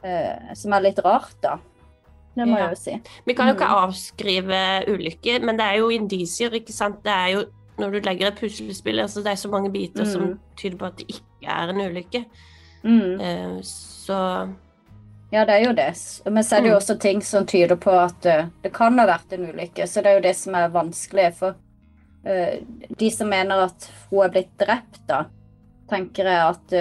uh, 0.07 0.55
som 0.55 0.77
er 0.77 0.87
litt 0.87 1.03
rart, 1.03 1.35
da. 1.43 1.57
Det 2.37 2.45
må 2.45 2.61
ja. 2.61 2.67
jeg 2.69 2.77
jo 2.77 2.81
si. 2.85 2.97
Vi 3.27 3.35
kan 3.35 3.51
jo 3.51 3.57
ikke 3.57 3.73
mm. 3.73 3.79
avskrive 3.89 4.65
ulykker, 4.93 5.47
men 5.49 5.59
det 5.59 5.67
er 5.67 5.81
jo 5.81 5.91
indisier, 5.95 6.55
ikke 6.55 6.75
sant. 6.77 7.03
Det 7.03 7.15
er 7.15 7.33
jo 7.35 7.47
når 7.81 7.93
du 7.93 8.07
legger 8.07 8.31
et 8.31 8.39
puslespill 8.41 9.03
altså 9.03 9.21
Det 9.21 9.35
er 9.35 9.41
så 9.41 9.51
mange 9.53 9.69
biter 9.73 10.05
Mm. 10.05 10.13
som 10.13 10.39
tyder 10.57 10.79
på 10.79 10.87
at 10.87 10.97
det 10.97 11.07
ikke 11.09 11.26
er 11.45 11.69
en 11.69 11.81
ulykke. 11.81 12.25
Mm. 12.85 13.21
Eh, 13.21 13.59
så 13.63 14.55
Ja, 15.33 15.45
det 15.45 15.55
er 15.57 15.65
jo 15.67 15.73
det. 15.75 15.93
Men 16.31 16.45
så 16.45 16.57
er 16.57 16.61
det 16.63 16.69
jo 16.71 16.75
Mm. 16.77 16.81
også 16.81 16.99
ting 17.01 17.21
som 17.21 17.47
tyder 17.47 17.77
på 17.77 17.91
at 17.91 18.25
eh, 18.27 18.47
det 18.63 18.73
kan 18.73 18.99
ha 18.99 19.07
vært 19.07 19.33
en 19.33 19.49
ulykke. 19.53 19.87
Så 19.87 20.01
det 20.03 20.07
er 20.07 20.15
jo 20.15 20.21
det 20.29 20.37
som 20.37 20.55
er 20.55 20.69
vanskelig. 20.69 21.35
For 21.35 21.55
eh, 22.25 22.61
de 22.97 23.11
som 23.11 23.29
mener 23.29 23.65
at 23.65 23.91
hun 24.11 24.25
er 24.25 24.29
blitt 24.31 24.57
drept, 24.59 25.01
da, 25.09 25.25
tenker 25.91 26.25
jeg 26.25 26.49
at, 26.49 26.73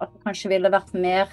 at 0.00 0.12
det 0.12 0.24
kanskje 0.24 0.48
ville 0.48 0.70
vært 0.70 0.94
mer 0.94 1.28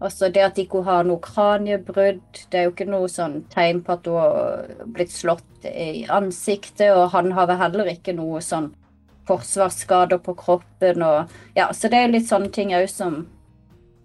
Altså 0.00 0.28
det 0.32 0.42
at 0.44 0.54
ikke 0.62 0.78
hun 0.78 0.84
har 0.84 1.02
noe 1.02 1.18
kraniebrudd, 1.18 2.20
det 2.52 2.54
er 2.54 2.64
jo 2.68 2.70
ikke 2.70 2.86
noe 2.86 3.08
sånn 3.10 3.40
tegn 3.50 3.80
på 3.82 3.92
at 3.96 4.04
hun 4.06 4.14
har 4.14 4.84
blitt 4.86 5.10
slått 5.10 5.64
i 5.66 6.04
ansiktet, 6.06 6.92
og 6.94 7.10
han 7.10 7.32
har 7.32 7.48
vel 7.50 7.58
heller 7.58 7.90
ikke 7.90 8.14
noe 8.14 8.38
sånn 8.38 8.68
forsvarsskader 9.28 10.20
på 10.24 10.34
kroppen 10.38 11.04
og 11.06 11.34
Ja, 11.56 11.70
så 11.74 11.90
det 11.92 12.00
er 12.02 12.12
litt 12.12 12.28
sånne 12.28 12.50
ting 12.54 12.74
òg 12.76 12.88
som 12.92 13.22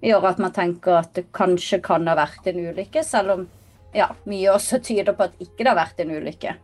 gjør 0.04 0.30
at 0.34 0.40
man 0.44 0.54
tenker 0.56 1.00
at 1.00 1.14
det 1.16 1.30
kanskje 1.36 1.80
kan 1.84 2.08
ha 2.10 2.16
vært 2.20 2.48
en 2.52 2.60
ulykke, 2.60 3.04
selv 3.08 3.38
om 3.38 3.46
ja, 3.96 4.10
mye 4.28 4.52
også 4.52 4.82
tyder 4.84 5.16
på 5.16 5.28
at 5.28 5.36
ikke 5.42 5.64
det 5.64 5.70
har 5.72 5.80
vært 5.80 6.02
en 6.04 6.16
ulykke. 6.18 6.56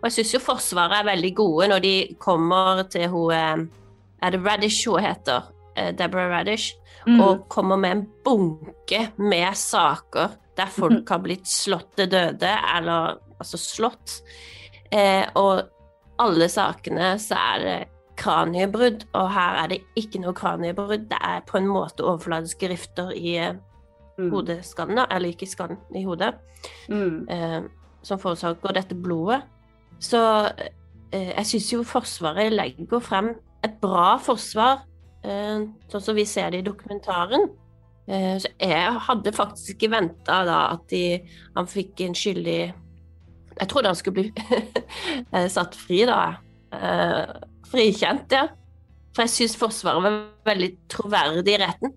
Og 0.00 0.08
jeg 0.08 0.18
syns 0.18 0.34
jo 0.34 0.42
Forsvaret 0.44 1.00
er 1.00 1.08
veldig 1.08 1.30
gode 1.36 1.70
når 1.72 1.82
de 1.84 1.94
kommer 2.20 2.82
til 2.92 3.08
hun 3.12 3.32
eh, 3.32 3.62
Er 4.20 4.34
det 4.34 4.42
Radish 4.44 4.84
hun 4.88 5.00
heter? 5.00 5.48
Eh, 5.74 5.94
Deborah 5.96 6.28
Radish. 6.28 6.76
Mm. 7.06 7.20
Og 7.24 7.46
kommer 7.48 7.80
med 7.80 7.96
en 7.96 8.06
bunke 8.24 9.06
med 9.16 9.56
saker 9.56 10.36
der 10.58 10.68
folk 10.68 11.08
har 11.08 11.22
blitt 11.24 11.48
slått 11.48 11.94
til 11.96 12.10
døde, 12.12 12.50
eller 12.76 13.14
altså 13.40 13.56
slått. 13.56 14.18
Eh, 14.92 15.24
og 15.40 15.70
alle 16.20 16.48
sakene 16.52 17.14
så 17.22 17.38
er 17.54 17.64
det 17.64 17.78
kraniebrudd, 18.20 19.06
og 19.16 19.30
her 19.32 19.62
er 19.62 19.72
det 19.72 19.80
ikke 19.96 20.20
noe 20.20 20.36
kraniebrudd. 20.36 21.08
Det 21.08 21.18
er 21.24 21.40
på 21.48 21.56
en 21.60 21.68
måte 21.70 22.04
overfladiske 22.04 22.68
rifter 22.72 23.12
i 23.16 23.36
eh, 23.40 23.58
Mm. 24.20 24.30
hodeskallen, 24.34 24.98
eller 24.98 25.30
ikke 25.32 25.46
i 25.46 25.48
skallen, 25.48 25.78
i 25.96 26.02
hodet. 26.04 26.34
Mm. 26.90 27.28
eh, 27.30 27.62
som 28.02 28.18
forårsaker 28.18 28.74
dette 28.76 28.94
blodet. 28.94 29.42
Så 30.00 30.20
eh, 31.12 31.30
jeg 31.36 31.46
syns 31.46 31.72
jo 31.72 31.82
Forsvaret 31.84 32.52
legger 32.52 33.00
frem 33.00 33.30
et 33.64 33.80
bra 33.80 34.18
forsvar, 34.20 34.82
eh, 35.24 35.64
sånn 35.88 36.04
som 36.04 36.14
vi 36.16 36.24
ser 36.24 36.50
det 36.50 36.60
i 36.60 36.68
dokumentaren. 36.68 37.48
Eh, 38.08 38.36
så 38.38 38.48
jeg 38.60 39.00
hadde 39.08 39.32
faktisk 39.32 39.74
ikke 39.76 39.92
venta 39.96 40.44
da 40.44 40.60
at 40.74 40.86
de, 40.90 41.20
han 41.56 41.66
fikk 41.66 42.00
en 42.00 42.14
skyldig 42.14 42.72
Jeg 43.60 43.68
trodde 43.68 43.92
han 43.92 43.98
skulle 43.98 44.22
bli 44.22 44.32
eh, 45.34 45.46
satt 45.52 45.76
fri, 45.76 46.02
da. 46.08 46.20
Eh, 46.74 47.36
frikjent, 47.70 48.32
ja. 48.32 48.48
For 49.14 49.26
jeg 49.26 49.34
syns 49.34 49.56
Forsvaret 49.58 50.04
var 50.04 50.18
veldig 50.48 50.70
troverdig 50.90 51.56
i 51.56 51.60
retten. 51.60 51.94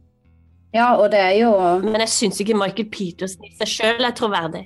Ja, 0.74 0.96
og 0.98 1.12
det 1.13 1.20
er 1.22 1.36
jo 1.38 1.51
Men 1.84 2.01
jeg 2.01 2.10
syns 2.10 2.39
ikke 2.41 2.58
Michael 2.58 2.89
Petersen 2.89 3.46
i 3.46 3.51
seg 3.60 3.70
sjøl 3.70 4.08
er 4.08 4.15
troverdig. 4.17 4.63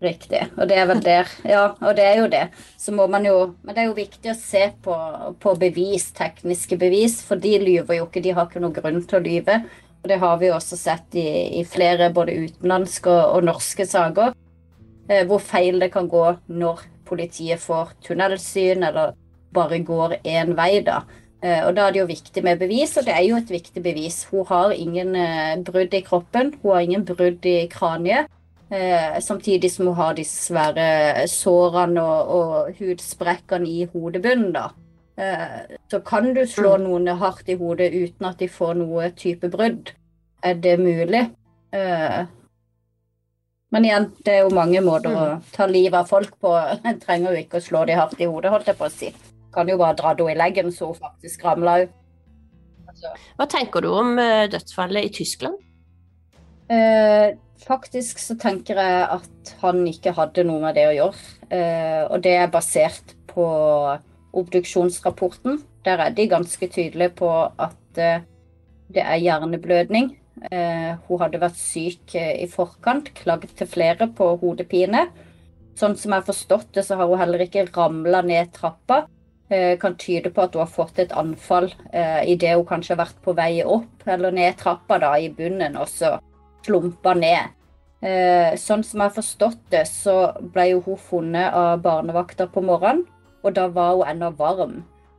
riktig. 0.00 0.46
Og 0.56 0.68
det 0.70 0.76
er 0.80 0.86
vel 0.88 1.02
der. 1.04 1.32
Ja, 1.44 1.64
og 1.76 1.96
det 1.98 2.04
er 2.06 2.20
jo 2.22 2.28
det. 2.30 2.46
Så 2.78 2.92
må 2.92 3.06
man 3.10 3.26
jo 3.26 3.56
Men 3.62 3.74
det 3.74 3.82
er 3.82 3.88
jo 3.90 3.98
viktig 3.98 4.30
å 4.32 4.38
se 4.38 4.70
på, 4.82 4.96
på 5.42 5.54
bevis, 5.60 6.12
tekniske 6.16 6.78
bevis, 6.80 7.20
for 7.26 7.36
de 7.36 7.58
lyver 7.58 7.98
jo 7.98 8.06
ikke. 8.06 8.22
De 8.22 8.32
har 8.32 8.46
ikke 8.48 8.62
noen 8.62 8.76
grunn 8.78 9.02
til 9.02 9.18
å 9.18 9.24
lyve. 9.26 9.58
Og 10.00 10.08
det 10.08 10.20
har 10.22 10.38
vi 10.40 10.48
jo 10.48 10.54
også 10.56 10.78
sett 10.78 11.18
i, 11.18 11.26
i 11.60 11.64
flere 11.68 12.08
både 12.14 12.38
utenlandske 12.46 13.10
og, 13.10 13.36
og 13.36 13.50
norske 13.50 13.84
saker. 13.84 14.32
Eh, 15.10 15.24
hvor 15.26 15.42
feil 15.42 15.80
det 15.82 15.90
kan 15.90 16.06
gå 16.08 16.26
når 16.46 16.84
politiet 17.08 17.58
får 17.58 17.96
tunnelsyn, 18.06 18.84
eller 18.86 19.16
bare 19.54 19.80
går 19.82 20.20
én 20.22 20.54
vei, 20.54 20.84
da. 20.86 21.00
Eh, 21.42 21.64
og 21.66 21.74
da 21.74 21.88
er 21.88 21.94
det 21.94 22.02
jo 22.02 22.10
viktig 22.10 22.44
med 22.46 22.60
bevis, 22.60 22.94
og 22.96 23.08
det 23.08 23.16
er 23.16 23.24
jo 23.26 23.40
et 23.40 23.50
viktig 23.50 23.82
bevis. 23.82 24.22
Hun 24.30 24.46
har 24.46 24.76
ingen 24.76 25.16
eh, 25.16 25.56
brudd 25.66 25.94
i 25.96 26.02
kroppen, 26.06 26.54
hun 26.62 26.74
har 26.74 26.86
ingen 26.86 27.04
brudd 27.08 27.46
i 27.48 27.64
kraniet. 27.72 28.30
Eh, 28.70 29.18
samtidig 29.18 29.72
som 29.72 29.88
hun 29.88 29.98
har 29.98 30.14
disse 30.14 30.44
svære 30.46 31.26
sårene 31.26 32.02
og, 32.04 32.28
og 32.36 32.78
hudsprekkene 32.78 33.66
i 33.66 33.88
hodebunnen, 33.90 34.52
da. 34.54 34.68
Eh, 35.18 35.78
så 35.90 35.98
kan 36.06 36.30
du 36.36 36.44
slå 36.46 36.76
noen 36.78 37.10
hardt 37.18 37.50
i 37.50 37.58
hodet 37.58 37.90
uten 37.96 38.30
at 38.30 38.38
de 38.38 38.46
får 38.48 38.78
noe 38.78 39.10
type 39.18 39.50
brudd. 39.50 39.90
Er 40.44 40.54
det 40.54 40.78
mulig? 40.78 41.26
Men 43.70 43.86
igjen, 43.86 44.08
det 44.26 44.32
er 44.34 44.40
jo 44.44 44.54
mange 44.54 44.80
måter 44.82 45.14
å 45.14 45.26
ta 45.54 45.66
livet 45.70 45.94
av 46.00 46.08
folk 46.10 46.34
på. 46.42 46.54
En 46.82 46.98
trenger 47.02 47.36
jo 47.36 47.44
ikke 47.44 47.60
å 47.60 47.64
slå 47.64 47.84
de 47.86 47.98
hardt 47.98 48.18
i 48.18 48.26
hodet, 48.26 48.50
holdt 48.50 48.70
jeg 48.70 48.78
på 48.80 48.88
å 48.88 48.92
si. 48.92 49.12
Kan 49.54 49.70
jo 49.70 49.78
bare 49.78 49.98
dra 49.98 50.12
henne 50.12 50.32
i 50.32 50.38
leggen 50.38 50.72
så 50.74 50.90
hun 50.90 50.98
faktisk 50.98 51.44
ramler 51.46 51.86
ut. 51.86 51.96
Altså, 52.90 53.12
Hva 53.38 53.46
tenker 53.50 53.86
du 53.86 53.92
om 53.94 54.18
eh, 54.18 54.48
dødsfallet 54.50 55.06
i 55.06 55.12
Tyskland? 55.20 55.60
Eh, 56.70 57.36
faktisk 57.62 58.18
så 58.22 58.34
tenker 58.38 58.78
jeg 58.82 59.06
at 59.18 59.54
han 59.62 59.82
ikke 59.86 60.14
hadde 60.18 60.46
noe 60.48 60.62
med 60.64 60.74
det 60.78 60.88
å 60.90 60.96
gjøre. 60.96 61.24
Eh, 61.54 62.02
og 62.08 62.22
det 62.26 62.36
er 62.40 62.52
basert 62.52 63.14
på 63.30 63.46
obduksjonsrapporten. 64.40 65.62
Der 65.86 66.02
er 66.02 66.14
de 66.14 66.26
ganske 66.30 66.66
tydelige 66.70 67.14
på 67.22 67.30
at 67.46 68.02
eh, 68.02 68.26
det 68.90 69.06
er 69.06 69.22
hjerneblødning. 69.22 70.16
Eh, 70.48 70.92
hun 71.06 71.20
hadde 71.20 71.40
vært 71.40 71.58
syk 71.60 72.14
eh, 72.16 72.38
i 72.40 72.46
forkant, 72.48 73.10
klagd 73.18 73.50
til 73.58 73.68
flere 73.68 74.08
på 74.16 74.32
hodepine. 74.40 75.08
Sånn 75.76 75.96
som 76.00 76.14
jeg 76.14 76.22
har 76.22 76.28
forstått 76.28 76.70
det, 76.76 76.84
så 76.86 76.96
har 76.96 77.10
hun 77.10 77.20
heller 77.20 77.44
ikke 77.44 77.66
ramla 77.68 78.22
ned 78.24 78.52
trappa. 78.56 79.02
Eh, 79.52 79.76
kan 79.82 79.98
tyde 80.00 80.32
på 80.32 80.46
at 80.46 80.56
hun 80.56 80.64
har 80.64 80.72
fått 80.72 81.02
et 81.02 81.12
anfall 81.12 81.68
idet 82.24 82.54
hun 82.54 82.68
kanskje 82.68 82.94
har 82.94 83.02
vært 83.02 83.22
på 83.24 83.34
vei 83.34 83.64
opp 83.66 84.06
eller 84.06 84.32
ned 84.32 84.56
trappa 84.60 85.00
da, 85.02 85.12
i 85.18 85.28
bunnen, 85.34 85.76
og 85.76 85.90
så 85.90 86.14
slumpa 86.64 87.16
ned. 87.18 87.56
Sånn 88.00 88.84
som 88.86 89.02
jeg 89.02 89.10
har 89.10 89.16
forstått 89.16 89.64
det, 89.74 89.82
så 89.90 90.14
ble 90.54 90.70
hun 90.86 91.00
funnet 91.02 91.52
av 91.56 91.82
barnevakter 91.84 92.48
på 92.52 92.62
morgenen, 92.64 93.02
og 93.42 93.56
da 93.58 93.66
var 93.74 93.98
hun 93.98 94.06
ennå 94.08 94.30
varm. 94.38 94.78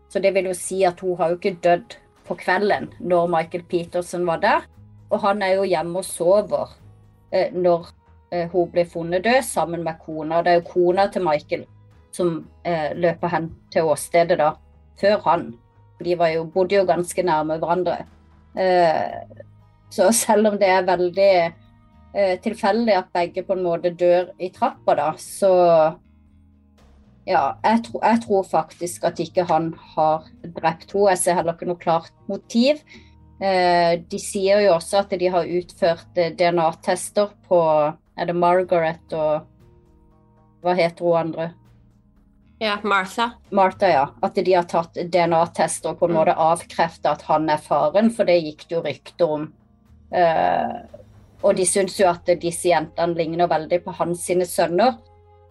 Så 0.10 0.24
det 0.24 0.32
vil 0.34 0.50
jo 0.50 0.56
si 0.58 0.80
at 0.88 1.04
hun 1.04 1.20
har 1.20 1.34
jo 1.34 1.38
ikke 1.38 1.60
dødd 1.62 1.98
på 2.26 2.40
kvelden 2.40 2.90
når 3.04 3.30
Michael 3.36 3.68
Peterson 3.70 4.26
var 4.26 4.42
der. 4.42 4.66
Og 5.12 5.20
han 5.26 5.44
er 5.44 5.58
jo 5.60 5.68
hjemme 5.68 6.00
og 6.00 6.08
sover 6.08 6.72
eh, 7.32 7.52
når 7.54 7.92
eh, 8.32 8.48
hun 8.52 8.72
blir 8.72 8.88
funnet 8.90 9.24
død, 9.28 9.44
sammen 9.46 9.84
med 9.84 10.00
kona. 10.06 10.42
Det 10.42 10.54
er 10.54 10.62
jo 10.62 10.70
kona 10.72 11.08
til 11.12 11.26
Michael 11.28 11.68
som 12.16 12.42
eh, 12.64 12.92
løper 12.96 13.32
hen 13.32 13.50
til 13.72 13.88
åstedet 13.92 14.38
da, 14.42 14.54
før 15.00 15.22
han. 15.28 15.48
De 16.02 16.16
jo, 16.34 16.46
bodde 16.50 16.76
jo 16.76 16.86
ganske 16.88 17.24
nærme 17.24 17.58
hverandre. 17.62 18.04
Eh, 18.58 19.20
så 19.92 20.12
selv 20.24 20.52
om 20.52 20.60
det 20.60 20.70
er 20.70 20.88
veldig 20.88 21.34
eh, 21.42 22.36
tilfeldig 22.44 22.98
at 22.98 23.12
begge 23.14 23.46
på 23.48 23.58
en 23.58 23.66
måte 23.66 23.94
dør 23.96 24.32
i 24.40 24.52
trappa, 24.54 24.98
da, 24.98 25.12
så 25.18 25.52
ja, 27.28 27.54
jeg, 27.64 27.84
tro, 27.86 28.02
jeg 28.02 28.24
tror 28.26 28.44
faktisk 28.50 29.06
at 29.08 29.20
ikke 29.22 29.46
han 29.48 29.72
har 29.96 30.26
drept 30.42 30.92
henne. 30.92 31.12
Jeg 31.14 31.22
ser 31.22 31.38
heller 31.38 31.56
ikke 31.56 31.70
noe 31.70 31.82
klart 31.82 32.12
motiv. 32.28 32.82
Eh, 33.42 34.00
de 34.08 34.20
sier 34.22 34.62
jo 34.62 34.76
også 34.76 35.00
at 35.02 35.16
de 35.18 35.30
har 35.34 35.50
utført 35.50 36.20
eh, 36.22 36.30
DNA-tester 36.38 37.32
på 37.48 37.62
Er 38.18 38.28
det 38.30 38.36
Margaret 38.38 39.16
og 39.18 39.48
Hva 40.62 40.76
heter 40.78 41.08
hun 41.08 41.18
andre? 41.18 41.48
Ja, 42.62 42.76
Martha. 42.86 43.32
Martha, 43.50 43.88
ja. 43.90 44.04
At 44.22 44.36
de 44.38 44.54
har 44.54 44.68
tatt 44.70 44.94
DNA-tester 45.10 45.96
og 45.96 46.00
på 46.00 46.06
en 46.06 46.12
Mm. 46.12 46.18
måte 46.20 46.36
avkreftet 46.38 47.08
at 47.10 47.24
han 47.26 47.50
er 47.50 47.58
faren, 47.58 48.12
for 48.14 48.24
det 48.30 48.36
gikk 48.44 48.68
det 48.68 48.76
jo 48.76 48.82
rykter 48.86 49.32
om. 49.38 49.48
Eh, 50.14 50.76
og 51.42 51.56
de 51.58 51.66
syns 51.66 51.98
jo 51.98 52.06
at 52.12 52.30
disse 52.40 52.70
jentene 52.70 53.18
ligner 53.18 53.48
veldig 53.50 53.84
på 53.84 53.96
hans 53.98 54.22
sine 54.22 54.46
sønner. 54.46 55.00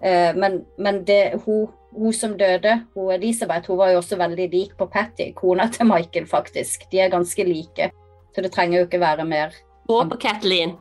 Eh, 0.00 0.32
men 0.36 0.64
men 0.78 1.04
det, 1.04 1.42
hun, 1.44 1.66
hun 1.96 2.12
som 2.14 2.36
døde, 2.38 2.80
hun 2.94 3.12
Elisabeth, 3.14 3.66
hun 3.70 3.78
var 3.78 3.90
jo 3.90 3.98
også 4.00 4.18
veldig 4.20 4.46
lik 4.52 4.76
på 4.78 4.86
Patty, 4.86 5.32
kona 5.36 5.68
til 5.72 5.88
Michael, 5.90 6.26
faktisk. 6.26 6.86
De 6.92 7.00
er 7.00 7.10
ganske 7.12 7.44
like, 7.44 7.90
så 8.34 8.44
det 8.44 8.52
trenger 8.54 8.78
jo 8.78 8.86
ikke 8.86 9.02
være 9.02 9.26
mer. 9.26 9.54
Og 9.90 10.10
på 10.10 10.20
Kathleen. 10.22 10.76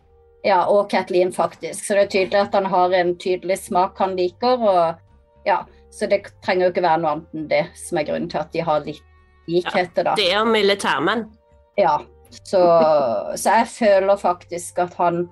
Ja, 0.45 0.63
og 0.71 0.89
Kathleen, 0.89 1.33
faktisk. 1.33 1.85
Så 1.85 1.97
det 1.97 2.05
er 2.05 2.13
tydelig 2.13 2.39
at 2.45 2.55
han 2.55 2.69
har 2.71 2.93
en 2.95 3.15
tydelig 3.19 3.57
smak 3.59 3.97
han 3.99 4.15
liker, 4.15 4.61
og 4.61 5.47
ja. 5.47 5.63
Så 5.91 6.05
det 6.05 6.21
trenger 6.45 6.67
jo 6.67 6.69
ikke 6.69 6.85
være 6.85 7.01
noe 7.01 7.11
annet 7.15 7.33
enn 7.33 7.47
det 7.49 7.63
som 7.79 7.97
er 7.97 8.05
grunnen 8.05 8.29
til 8.29 8.39
at 8.43 8.51
de 8.53 8.61
har 8.61 8.83
litt 8.85 9.01
likheter, 9.49 10.05
da. 10.05 10.13
Det 10.15 10.29
er 10.29 10.45
militærmenn. 10.45 11.25
Ja, 11.79 11.95
så, 12.29 12.61
så 13.33 13.55
jeg 13.57 13.67
føler 13.73 14.21
faktisk 14.21 14.77
at 14.85 14.93
han 14.99 15.23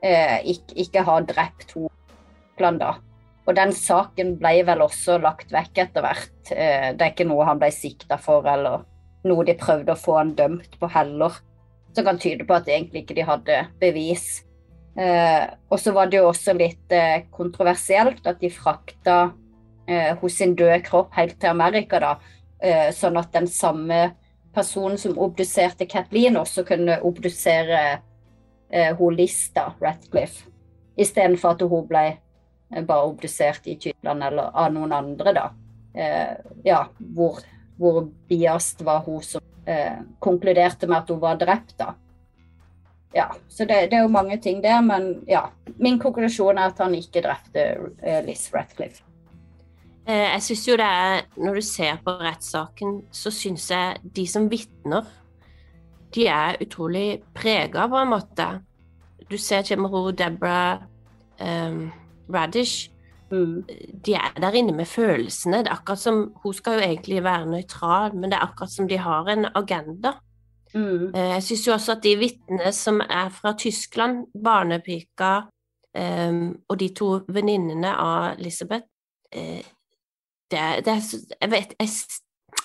eh, 0.00 0.40
ikke, 0.48 0.78
ikke 0.86 1.04
har 1.04 1.26
drept 1.28 1.76
Hopland, 1.76 2.80
da. 2.80 2.94
Og 3.48 3.56
den 3.56 3.70
saken 3.72 4.34
ble 4.36 4.60
vel 4.68 4.82
også 4.84 5.16
lagt 5.22 5.52
vekk 5.54 5.80
etter 5.86 6.04
hvert. 6.04 6.50
Eh, 6.52 6.90
det 6.92 7.04
er 7.04 7.12
ikke 7.14 7.26
noe 7.30 7.46
han 7.48 7.60
ble 7.60 7.70
sikta 7.72 8.18
for, 8.20 8.44
eller 8.44 8.84
noe 9.28 9.46
de 9.48 9.56
prøvde 9.58 9.94
å 9.94 10.00
få 10.00 10.18
han 10.18 10.34
dømt 10.36 10.76
på 10.80 10.90
heller. 10.92 11.38
Som 11.96 12.04
kan 12.04 12.20
tyde 12.20 12.44
på 12.44 12.58
at 12.58 12.68
egentlig 12.68 13.06
ikke 13.06 13.16
de 13.16 13.24
hadde 13.24 13.62
bevis. 13.80 14.26
Eh, 15.00 15.46
og 15.70 15.80
så 15.80 15.94
var 15.96 16.10
det 16.10 16.20
jo 16.20 16.28
også 16.28 16.52
litt 16.58 16.92
eh, 16.92 17.24
kontroversielt 17.32 18.26
at 18.28 18.40
de 18.42 18.52
frakta 18.52 19.20
hos 20.20 20.34
sin 20.36 20.50
døde 20.52 20.82
kropp 20.84 21.14
helt 21.16 21.38
til 21.40 21.48
Amerika, 21.48 21.96
da. 21.96 22.10
Sånn 22.92 23.16
at 23.16 23.30
den 23.32 23.46
samme 23.48 24.10
personen 24.52 25.00
som 25.00 25.16
obduserte 25.16 25.86
Kathleen, 25.88 26.36
også 26.36 26.60
kunne 26.68 26.98
obdusere 27.08 27.78
hun 28.98 29.16
Lista 29.16 29.70
Ratcliffe. 29.80 30.44
Istedenfor 31.00 31.56
at 31.56 31.64
hun 31.72 31.88
ble 31.88 32.02
bare 32.68 33.06
obdusert 33.08 33.66
i 33.66 33.76
Tyskland 33.80 34.24
eller 34.24 34.50
av 34.52 34.72
noen 34.74 34.92
andre, 34.92 35.32
da. 35.36 35.46
Eh, 35.94 36.34
ja, 36.64 36.82
hvor, 37.14 37.40
hvor 37.78 38.02
biast 38.28 38.82
var 38.86 39.02
hun 39.06 39.22
som 39.24 39.44
eh, 39.66 40.04
konkluderte 40.18 40.88
med 40.88 40.98
at 41.02 41.10
hun 41.14 41.22
var 41.22 41.40
drept, 41.40 41.78
da. 41.80 41.94
Ja, 43.16 43.30
så 43.48 43.64
det, 43.64 43.86
det, 43.90 43.96
er 43.96 44.04
jo 44.04 44.12
mange 44.12 44.36
ting 44.38 44.60
der, 44.62 44.80
men 44.84 45.22
ja. 45.26 45.48
Min 45.80 45.98
konklusjon 45.98 46.58
er 46.58 46.72
at 46.72 46.80
han 46.82 46.94
ikke 46.94 47.22
drepte 47.24 47.64
eh, 48.02 48.20
Liz 48.26 48.48
Ratcliffe. 48.54 49.04
Eh, 50.08 50.26
jeg 50.34 50.42
syns 50.44 50.66
jo 50.68 50.76
det 50.80 50.88
er 50.88 51.22
Når 51.36 51.54
du 51.54 51.62
ser 51.64 52.02
på 52.04 52.14
rettssaken, 52.20 53.00
så 53.12 53.32
syns 53.32 53.70
jeg 53.70 54.12
de 54.16 54.26
som 54.28 54.48
vitner, 54.50 55.08
de 56.14 56.26
er 56.32 56.60
utrolig 56.64 57.22
prega 57.36 57.88
på 57.88 57.96
en 58.00 58.12
måte. 58.12 58.46
Du 59.28 59.36
ser 59.36 59.62
Chimero, 59.62 60.10
Deborah, 60.10 60.86
um, 61.40 61.90
Radish. 62.34 62.90
Mm. 63.30 63.64
De 64.06 64.14
er 64.14 64.40
der 64.40 64.56
inne 64.56 64.72
med 64.72 64.88
følelsene. 64.88 65.58
Det 65.64 65.68
er 65.68 65.76
akkurat 65.76 66.00
som 66.00 66.32
Hun 66.42 66.54
skal 66.54 66.78
jo 66.78 66.86
egentlig 66.86 67.24
være 67.24 67.46
nøytral, 67.46 68.14
men 68.16 68.30
det 68.30 68.38
er 68.38 68.46
akkurat 68.48 68.72
som 68.72 68.88
de 68.88 68.98
har 68.98 69.28
en 69.28 69.46
agenda. 69.54 70.12
Mm. 70.74 71.14
Eh, 71.14 71.30
jeg 71.34 71.42
syns 71.42 71.66
jo 71.66 71.72
også 71.72 71.92
at 71.92 72.02
de 72.04 72.16
vitnene 72.16 72.72
som 72.72 73.00
er 73.00 73.28
fra 73.32 73.54
Tyskland, 73.58 74.26
barnepika 74.44 75.48
um, 75.98 76.56
og 76.68 76.80
de 76.80 76.88
to 76.94 77.20
venninnene 77.28 77.94
av 77.96 78.34
Elisabeth 78.38 78.84
uh, 79.36 79.64
det, 80.50 80.60
det 80.84 80.92
er, 80.92 81.02
jeg, 81.40 81.50
vet, 81.50 81.74
jeg, 81.80 81.88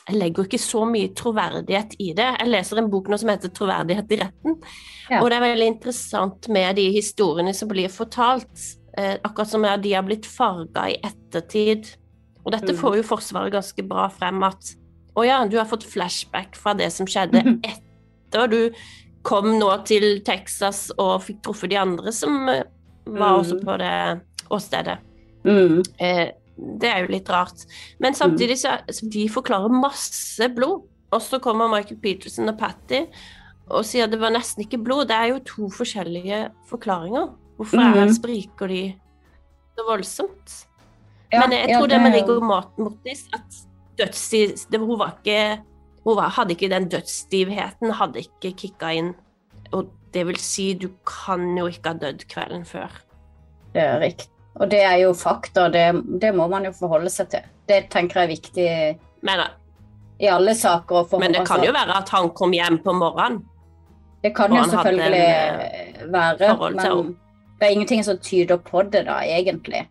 jeg, 0.07 0.15
legger 0.15 0.47
ikke 0.47 0.59
så 0.61 0.83
mye 0.87 1.11
troverdighet 1.15 1.97
i 1.99 2.11
det. 2.15 2.29
Jeg 2.39 2.51
leser 2.51 2.79
en 2.79 2.91
bok 2.91 3.09
nå 3.11 3.19
som 3.19 3.31
heter 3.33 3.51
'Troverdighet 3.51 4.11
i 4.15 4.19
retten', 4.21 4.55
ja. 5.09 5.19
og 5.21 5.29
det 5.29 5.37
er 5.37 5.47
veldig 5.47 5.67
interessant 5.67 6.49
med 6.49 6.75
de 6.79 6.89
historiene 6.91 7.53
som 7.53 7.71
blir 7.71 7.91
fortalt. 7.91 8.82
Eh, 8.97 9.15
akkurat 9.23 9.49
som 9.49 9.65
de 9.81 9.93
har 9.93 10.05
blitt 10.05 10.25
farga 10.29 10.87
i 10.91 10.99
ettertid. 11.01 11.93
Og 12.43 12.51
dette 12.53 12.75
mm. 12.75 12.79
får 12.79 12.99
jo 12.99 13.07
Forsvaret 13.07 13.55
ganske 13.55 13.85
bra 13.87 14.09
frem 14.13 14.43
at 14.45 14.75
å 15.17 15.23
ja, 15.25 15.39
du 15.45 15.57
har 15.59 15.69
fått 15.69 15.85
flashback 15.85 16.57
fra 16.57 16.73
det 16.77 16.89
som 16.93 17.07
skjedde 17.09 17.41
etter 17.71 18.49
du 18.49 18.59
kom 19.23 19.53
nå 19.59 19.69
til 19.87 20.19
Texas 20.25 20.87
og 20.97 21.23
fikk 21.23 21.43
truffet 21.45 21.71
de 21.71 21.79
andre 21.79 22.13
som 22.13 22.49
eh, 22.51 22.65
var 23.07 23.35
mm. 23.35 23.41
også 23.41 23.59
på 23.63 23.77
det 23.81 23.97
åstedet. 24.53 24.97
Mm. 25.47 25.83
Eh, 25.97 26.25
det 26.53 26.89
er 26.89 27.05
jo 27.05 27.13
litt 27.13 27.29
rart. 27.33 27.65
Men 28.03 28.17
samtidig 28.17 28.59
så, 28.61 28.77
så 28.93 29.07
de 29.09 29.27
forklarer 29.31 29.73
masse 29.73 30.49
blod. 30.53 30.85
Og 31.13 31.21
så 31.21 31.37
kommer 31.41 31.69
Michael 31.69 31.99
Peterson 32.01 32.49
og 32.49 32.57
Patty 32.57 33.03
og 33.71 33.85
sier 33.87 34.07
at 34.07 34.11
det 34.11 34.19
var 34.21 34.33
nesten 34.33 34.65
ikke 34.65 34.81
blod. 34.81 35.07
Det 35.09 35.15
er 35.15 35.29
jo 35.31 35.43
to 35.45 35.69
forskjellige 35.71 36.47
forklaringer. 36.69 37.29
Hvorfor 37.63 37.79
mm 37.79 37.93
-hmm. 37.93 38.13
spriker 38.13 38.67
de 38.67 38.95
så 39.75 39.85
voldsomt? 39.87 40.67
Ja, 41.31 41.39
Men 41.41 41.51
jeg 41.51 41.77
tror 41.77 41.87
ja, 41.87 41.87
det, 41.87 41.89
det 41.89 42.01
med 42.01 42.13
Rigor 42.13 42.43
Mortis 42.77 43.25
at 43.33 43.49
dødsstiv 43.97 44.79
Hun 44.79 44.99
var 44.99 45.17
ikke 45.23 45.61
Hun 46.03 46.15
var, 46.15 46.29
hadde 46.29 46.51
ikke 46.51 46.69
den 46.69 46.89
dødsstivheten, 46.89 47.91
hadde 47.91 48.19
ikke 48.19 48.51
kicka 48.57 48.89
inn. 48.91 49.13
Og 49.71 49.85
det 50.13 50.27
vil 50.27 50.35
si, 50.35 50.73
du 50.73 50.89
kan 51.07 51.57
jo 51.57 51.67
ikke 51.67 51.93
ha 51.93 51.93
dødd 51.93 52.25
kvelden 52.27 52.65
før. 52.65 52.91
Det 53.73 53.81
er 53.81 53.99
riktig. 53.99 54.27
Og 54.55 54.71
det 54.71 54.81
er 54.83 54.97
jo 54.97 55.13
fakta, 55.13 55.69
det, 55.69 56.03
det, 56.21 56.35
må 56.35 56.47
man 56.47 56.65
jo 56.65 56.73
forholde 56.75 57.09
seg 57.09 57.29
til. 57.29 57.47
Det 57.69 57.87
tenker 57.89 58.19
jeg 58.19 58.23
er 58.23 58.33
viktig 58.35 58.67
men, 59.21 59.39
i 60.19 60.27
alle 60.27 60.55
saker. 60.55 61.07
men 61.19 61.33
det 61.33 61.47
kan 61.47 61.63
jo 61.63 61.71
være 61.71 61.97
at 62.03 62.09
han 62.09 62.29
kom 62.29 62.51
hjem 62.51 62.81
på 62.83 62.93
morgenen. 62.93 63.41
Det 64.23 64.35
kan 64.35 64.53
jo 64.55 64.63
selvfølgelig 64.63 65.23
en, 65.23 65.59
eh, 65.59 66.11
være, 66.13 66.69
men 66.71 67.15
det 67.63 67.69
er 67.69 67.77
ingenting 67.77 68.03
som 68.03 68.19
tyder 68.19 68.59
på 68.59 68.83
det, 68.91 69.05
da, 69.07 69.21
egentlig. 69.23 69.85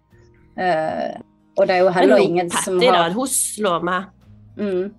Uh, 0.53 1.17
og 1.57 1.69
det 1.69 1.77
er 1.79 1.87
jo 1.87 1.93
heller 1.97 2.21
ingen 2.21 2.51
Patty, 2.53 2.65
som 2.65 2.81
har 2.81 2.99
da, 2.99 3.13
Hun 3.17 3.29
slår 3.29 3.85
meg 3.89 4.09
mm. 4.61 4.91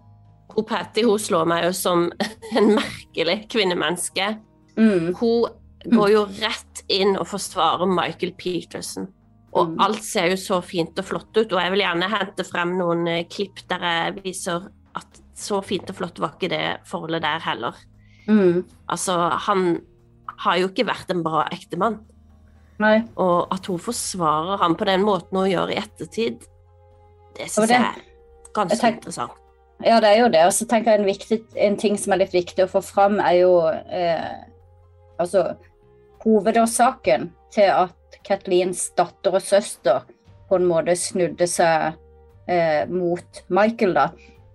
Hun 0.53 0.65
Patty 0.65 1.03
hun 1.05 1.21
slår 1.21 1.45
meg 1.49 1.67
jo 1.67 1.73
som 1.77 2.07
en 2.57 2.71
merkelig 2.73 3.43
kvinnemenneske. 3.53 4.31
Mm. 4.77 5.13
Hun 5.19 5.93
går 5.93 6.13
jo 6.13 6.23
rett 6.39 6.83
inn 6.93 7.13
og 7.17 7.27
forsvarer 7.29 7.89
Michael 7.89 8.33
Peterson. 8.37 9.09
Og 9.53 9.73
mm. 9.73 9.79
alt 9.85 10.05
ser 10.05 10.31
jo 10.31 10.37
så 10.41 10.59
fint 10.65 10.97
og 10.97 11.05
flott 11.05 11.33
ut, 11.37 11.51
og 11.51 11.59
jeg 11.59 11.73
vil 11.73 11.83
gjerne 11.83 12.09
hente 12.09 12.45
frem 12.47 12.73
noen 12.79 13.05
eh, 13.09 13.25
klipp 13.29 13.61
der 13.69 13.85
jeg 13.85 14.15
viser 14.23 14.69
at 14.97 15.19
så 15.37 15.59
fint 15.65 15.89
og 15.89 15.97
flott 15.97 16.21
var 16.21 16.35
ikke 16.35 16.49
det 16.53 16.63
forholdet 16.89 17.25
der 17.25 17.43
heller. 17.45 17.77
Mm. 18.25 18.63
Altså, 18.89 19.17
han 19.45 19.67
har 20.45 20.57
jo 20.61 20.69
ikke 20.71 20.87
vært 20.87 21.11
en 21.13 21.21
bra 21.25 21.45
ektemann. 21.53 21.99
Nei. 22.81 23.03
Og 23.21 23.53
at 23.53 23.67
hun 23.69 23.81
forsvarer 23.81 24.57
ham 24.63 24.75
på 24.79 24.87
den 24.89 25.05
måten 25.05 25.37
hun 25.37 25.49
gjør 25.51 25.73
i 25.73 25.79
ettertid, 25.81 26.47
det 27.37 27.49
syns 27.49 27.71
jeg 27.71 27.81
er 27.81 28.01
ganske 28.53 28.79
tenk, 28.79 28.99
interessant. 29.01 29.39
Ja, 29.83 29.99
det 29.99 30.13
er 30.13 30.19
jo 30.21 30.31
det. 30.31 30.43
Og 30.47 30.53
så 30.55 30.67
tenker 30.69 30.93
jeg 30.93 31.01
en, 31.01 31.09
viktig, 31.09 31.39
en, 31.67 31.77
ting 31.79 31.97
som 31.99 32.13
er 32.13 32.23
litt 32.23 32.35
viktig 32.35 32.65
å 32.65 32.71
få 32.71 32.83
fram, 32.85 33.19
er 33.19 33.39
jo 33.41 33.53
eh, 33.67 34.43
altså 35.21 35.53
hovedårsaken 36.23 37.31
til 37.53 37.71
at 37.73 38.19
Kathleens 38.23 38.85
datter 38.97 39.35
og 39.35 39.43
søster 39.43 40.05
på 40.47 40.59
en 40.59 40.69
måte 40.69 40.95
snudde 40.99 41.47
seg 41.49 41.97
eh, 42.47 42.85
mot 42.89 43.43
Michael, 43.53 43.97
da. 43.97 44.07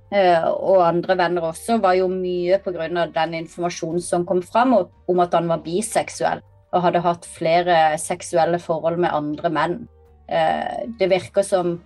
Eh, 0.08 0.46
og 0.48 0.86
andre 0.86 1.18
venner 1.18 1.50
også, 1.50 1.76
var 1.82 1.98
jo 1.98 2.08
mye 2.08 2.60
pga. 2.64 2.88
den 3.12 3.34
informasjonen 3.42 4.00
som 4.00 4.24
kom 4.26 4.40
fram 4.42 4.78
om 4.78 5.20
at 5.20 5.34
han 5.36 5.50
var 5.50 5.60
biseksuell 5.66 6.40
og 6.72 6.84
hadde 6.84 7.04
hatt 7.04 7.28
flere 7.28 7.76
seksuelle 8.00 8.60
forhold 8.60 8.98
med 9.00 9.14
andre 9.14 9.50
menn. 9.52 9.76
Eh, 10.28 10.88
det 10.98 11.10
virker 11.10 11.46
som 11.46 11.78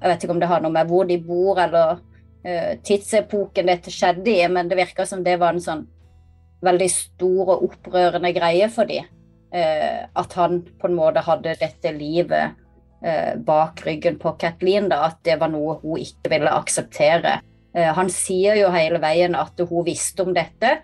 Jeg 0.00 0.08
vet 0.08 0.22
ikke 0.24 0.32
om 0.32 0.38
det 0.40 0.48
har 0.48 0.62
noe 0.64 0.72
med 0.72 0.88
hvor 0.88 1.04
de 1.04 1.18
bor 1.20 1.58
eller 1.60 1.98
eh, 2.40 2.78
tidsepoken 2.80 3.68
dette 3.68 3.92
skjedde 3.92 4.32
i, 4.32 4.46
men 4.48 4.70
det 4.70 4.78
virker 4.78 5.04
som 5.04 5.20
det 5.20 5.34
var 5.42 5.52
en 5.52 5.60
sånn 5.60 5.82
veldig 6.64 6.86
stor 6.88 7.50
og 7.52 7.66
opprørende 7.66 8.30
greie 8.32 8.70
for 8.72 8.88
dem 8.88 9.04
eh, 9.52 10.06
at 10.08 10.36
han 10.40 10.62
på 10.64 10.88
en 10.88 10.96
måte 10.96 11.20
hadde 11.26 11.58
dette 11.60 11.92
livet 11.92 12.56
bak 13.44 13.78
ryggen 13.86 14.18
på 14.20 14.34
Kathleen, 14.36 14.90
da, 14.92 15.06
at 15.08 15.22
det 15.24 15.38
var 15.40 15.48
noe 15.48 15.78
hun 15.80 16.02
ikke 16.02 16.28
ville 16.34 16.50
akseptere. 16.52 17.38
Han 17.72 18.10
sier 18.12 18.58
jo 18.58 18.66
hele 18.74 18.98
veien 19.00 19.32
at 19.40 19.56
hun 19.70 19.86
visste 19.86 20.26
om 20.26 20.34
dette, 20.36 20.74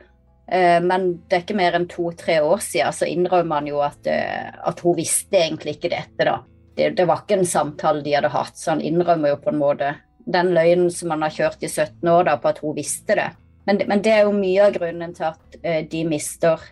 men 0.82 1.08
det 1.26 1.38
er 1.38 1.42
ikke 1.42 1.58
mer 1.58 1.74
enn 1.74 1.88
to-tre 1.90 2.36
år 2.44 2.60
siden 2.62 2.94
så 2.94 3.08
innrømmer 3.10 3.60
han 3.60 3.70
jo 3.70 3.80
at, 3.82 4.06
eh, 4.06 4.52
at, 4.54 4.82
hun 4.86 4.94
visste 4.98 5.40
egentlig 5.40 5.76
ikke 5.76 5.90
dette. 5.90 6.28
da. 6.28 6.36
Det, 6.76 6.92
det, 6.98 7.06
var 7.08 7.24
ikke 7.24 7.40
en 7.40 7.48
samtale 7.48 8.04
de 8.04 8.14
hadde 8.14 8.30
hatt, 8.30 8.54
så 8.54 8.74
han 8.74 8.84
innrømmer 8.84 9.34
jo 9.34 9.40
på 9.42 9.50
en 9.50 9.60
måte 9.62 9.94
den 10.26 10.52
løgnen 10.54 10.90
som 10.94 11.10
han 11.14 11.24
har 11.26 11.34
kjørt 11.34 11.62
i 11.66 11.70
17 11.70 12.10
år 12.12 12.28
da, 12.28 12.36
på 12.38 12.50
at 12.52 12.62
hun 12.62 12.76
visste 12.78 13.18
det. 13.18 13.30
Men, 13.66 13.80
men, 13.88 14.02
det 14.02 14.12
er 14.14 14.26
jo 14.26 14.34
mye 14.36 14.68
av 14.68 14.76
grunnen 14.76 15.14
til 15.14 15.28
at 15.32 15.56
uh, 15.64 15.80
de 15.90 16.02
mister 16.06 16.62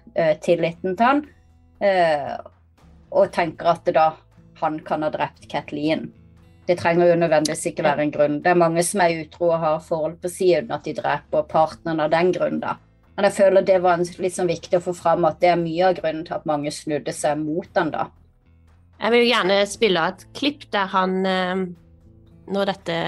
tilliten 0.44 0.94
til 0.94 1.08
han. 1.08 1.22
Eh, 1.84 2.34
og 3.14 3.32
tenker 3.34 3.74
at 3.74 3.88
da 3.94 4.10
han 4.60 4.78
kan 4.86 5.04
ha 5.04 5.10
drept 5.12 5.48
Kathleen. 5.50 6.08
Det 6.64 6.78
trenger 6.80 7.10
jo 7.10 7.18
nødvendigvis 7.20 7.66
ikke 7.68 7.84
være 7.84 8.06
en 8.06 8.12
grunn. 8.14 8.38
Det 8.42 8.54
er 8.54 8.58
mange 8.58 8.82
som 8.86 9.02
er 9.04 9.18
utro 9.20 9.50
og 9.50 9.60
har 9.60 9.82
forhold 9.84 10.16
på 10.22 10.30
si 10.32 10.48
uten 10.54 10.72
at 10.72 10.86
de 10.86 10.94
dreper 10.96 11.44
partneren 11.50 12.00
av 12.00 12.12
den 12.14 12.32
grunn. 12.32 12.60
da. 12.62 12.78
Men 13.14 13.28
jeg 13.28 13.36
føler 13.36 13.66
det 13.66 13.78
var 13.84 14.02
litt 14.02 14.34
sånn 14.34 14.50
viktig 14.50 14.80
å 14.80 14.84
få 14.88 14.94
fram 14.96 15.26
at 15.28 15.38
det 15.42 15.52
er 15.52 15.60
mye 15.60 15.88
av 15.90 15.98
grunnen 16.00 16.24
til 16.26 16.36
at 16.36 16.48
mange 16.50 16.72
snudde 16.74 17.14
seg 17.14 17.38
mot 17.42 17.68
den 17.76 17.92
da. 17.94 18.08
Jeg 18.98 19.14
vil 19.14 19.28
gjerne 19.28 19.60
spille 19.68 20.08
et 20.10 20.26
klipp 20.34 20.66
der 20.74 20.90
han, 20.90 21.16
eh, 21.26 21.64
når 22.54 22.70
dette 22.72 22.98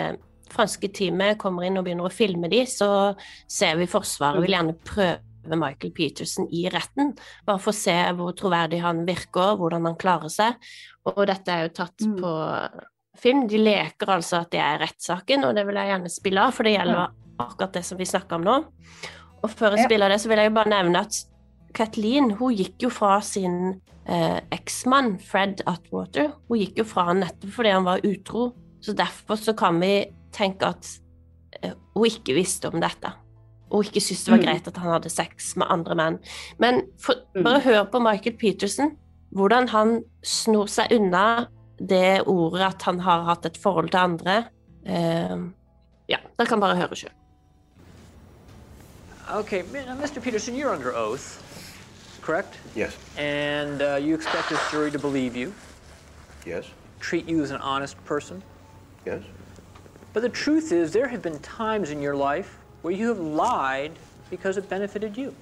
franske 0.52 0.90
teamet 0.94 1.38
kommer 1.40 1.66
inn 1.66 1.78
og 1.78 1.86
begynner 1.86 2.08
å 2.08 2.14
filme 2.14 2.50
de, 2.52 2.62
så 2.70 2.88
ser 3.50 3.78
vi 3.80 3.88
Forsvaret 3.90 4.42
vil 4.44 4.54
gjerne 4.56 4.76
prøve 4.86 5.58
Michael 5.58 5.92
Peterson 5.94 6.48
i 6.54 6.64
retten, 6.72 7.12
bare 7.46 7.62
for 7.62 7.72
å 7.72 7.78
se 7.78 7.94
hvor 8.18 8.34
troverdig 8.38 8.80
han 8.82 9.04
virker, 9.06 9.54
hvordan 9.60 9.86
han 9.86 9.98
klarer 9.98 10.32
seg. 10.32 10.56
Og 11.06 11.22
dette 11.30 11.52
er 11.52 11.66
jo 11.66 11.74
tatt 11.76 12.02
mm. 12.02 12.16
på 12.18 12.32
film. 13.20 13.44
De 13.50 13.60
leker 13.62 14.10
altså 14.16 14.40
at 14.42 14.50
det 14.54 14.62
er 14.62 14.80
rettssaken, 14.82 15.46
og 15.46 15.54
det 15.58 15.66
vil 15.68 15.78
jeg 15.78 15.92
gjerne 15.92 16.12
spille 16.12 16.48
av, 16.48 16.56
for 16.56 16.66
det 16.66 16.74
gjelder 16.74 17.14
akkurat 17.42 17.78
det 17.78 17.84
som 17.86 18.00
vi 18.00 18.08
snakker 18.08 18.40
om 18.40 18.46
nå. 18.46 18.56
Og 19.46 19.52
før 19.54 19.76
jeg 19.76 19.86
spiller 19.86 20.10
det, 20.10 20.20
så 20.22 20.30
vil 20.32 20.42
jeg 20.42 20.54
bare 20.56 20.72
nevne 20.72 21.04
at 21.06 21.22
Kathleen 21.76 22.32
hun 22.38 22.54
gikk 22.56 22.86
jo 22.86 22.90
fra 22.90 23.18
sin 23.24 23.76
eh, 24.08 24.40
eksmann 24.54 25.16
Fred 25.22 25.62
Atwater. 25.70 26.32
Hun 26.48 26.62
gikk 26.62 26.80
jo 26.82 26.86
fra 26.88 27.10
han 27.10 27.22
nettopp 27.22 27.52
fordi 27.58 27.74
han 27.76 27.86
var 27.86 28.02
utro. 28.06 28.48
Så 28.82 28.96
derfor 28.96 29.38
så 29.38 29.54
kan 29.56 29.78
vi 29.82 29.92
tenke 30.34 30.72
at 30.74 30.90
eh, 31.60 31.76
hun 31.94 32.10
ikke 32.10 32.36
visste 32.36 32.72
om 32.72 32.82
dette 32.82 33.14
og 33.74 33.82
ikke 33.86 34.02
syntes 34.02 34.24
det 34.24 34.32
var 34.32 34.38
mm. 34.38 34.46
greit 34.46 34.68
at 34.70 34.78
han 34.78 34.92
hadde 34.94 35.10
sex 35.10 35.50
med 35.58 35.70
andre 35.72 35.98
menn. 35.98 36.18
Men 36.62 36.82
for, 37.02 37.18
mm. 37.34 37.42
bare 37.44 37.62
hør 37.64 37.84
på 37.90 38.00
Michael 38.04 38.36
Peterson, 38.38 38.92
hvordan 39.34 39.68
han 39.72 39.98
snor 40.22 40.70
seg 40.70 40.94
unna 40.94 41.46
det 41.76 42.22
ordet 42.30 42.62
at 42.70 42.86
han 42.86 43.02
har 43.04 43.26
hatt 43.26 43.48
et 43.48 43.58
forhold 43.60 43.90
til 43.92 44.00
andre. 44.00 44.36
Eh, 44.86 45.36
ja, 46.12 46.22
dere 46.38 46.48
kan 46.48 46.62
bare 46.62 46.78
høre 46.78 46.98
sjøl. 46.98 47.14
Okay, 49.30 49.62
Mr. 49.64 50.22
Peterson, 50.22 50.54
you're 50.54 50.72
under 50.72 50.94
oath, 50.94 51.42
correct? 52.22 52.58
Yes. 52.76 52.96
And 53.16 53.82
uh, 53.82 53.96
you 53.96 54.14
expect 54.14 54.50
this 54.50 54.70
jury 54.70 54.90
to 54.92 54.98
believe 55.00 55.34
you, 55.34 55.52
Yes. 56.44 56.66
treat 57.00 57.26
you 57.28 57.42
as 57.42 57.50
an 57.50 57.60
honest 57.60 58.02
person. 58.04 58.40
Yes. 59.04 59.22
But 60.12 60.22
the 60.22 60.28
truth 60.28 60.70
is, 60.70 60.92
there 60.92 61.08
have 61.08 61.22
been 61.22 61.40
times 61.40 61.90
in 61.90 62.00
your 62.00 62.14
life 62.14 62.58
where 62.82 62.94
you 62.94 63.08
have 63.08 63.18
lied 63.18 63.92
because 64.30 64.56
it 64.58 64.68
benefited 64.68 65.16
you. 65.16 65.34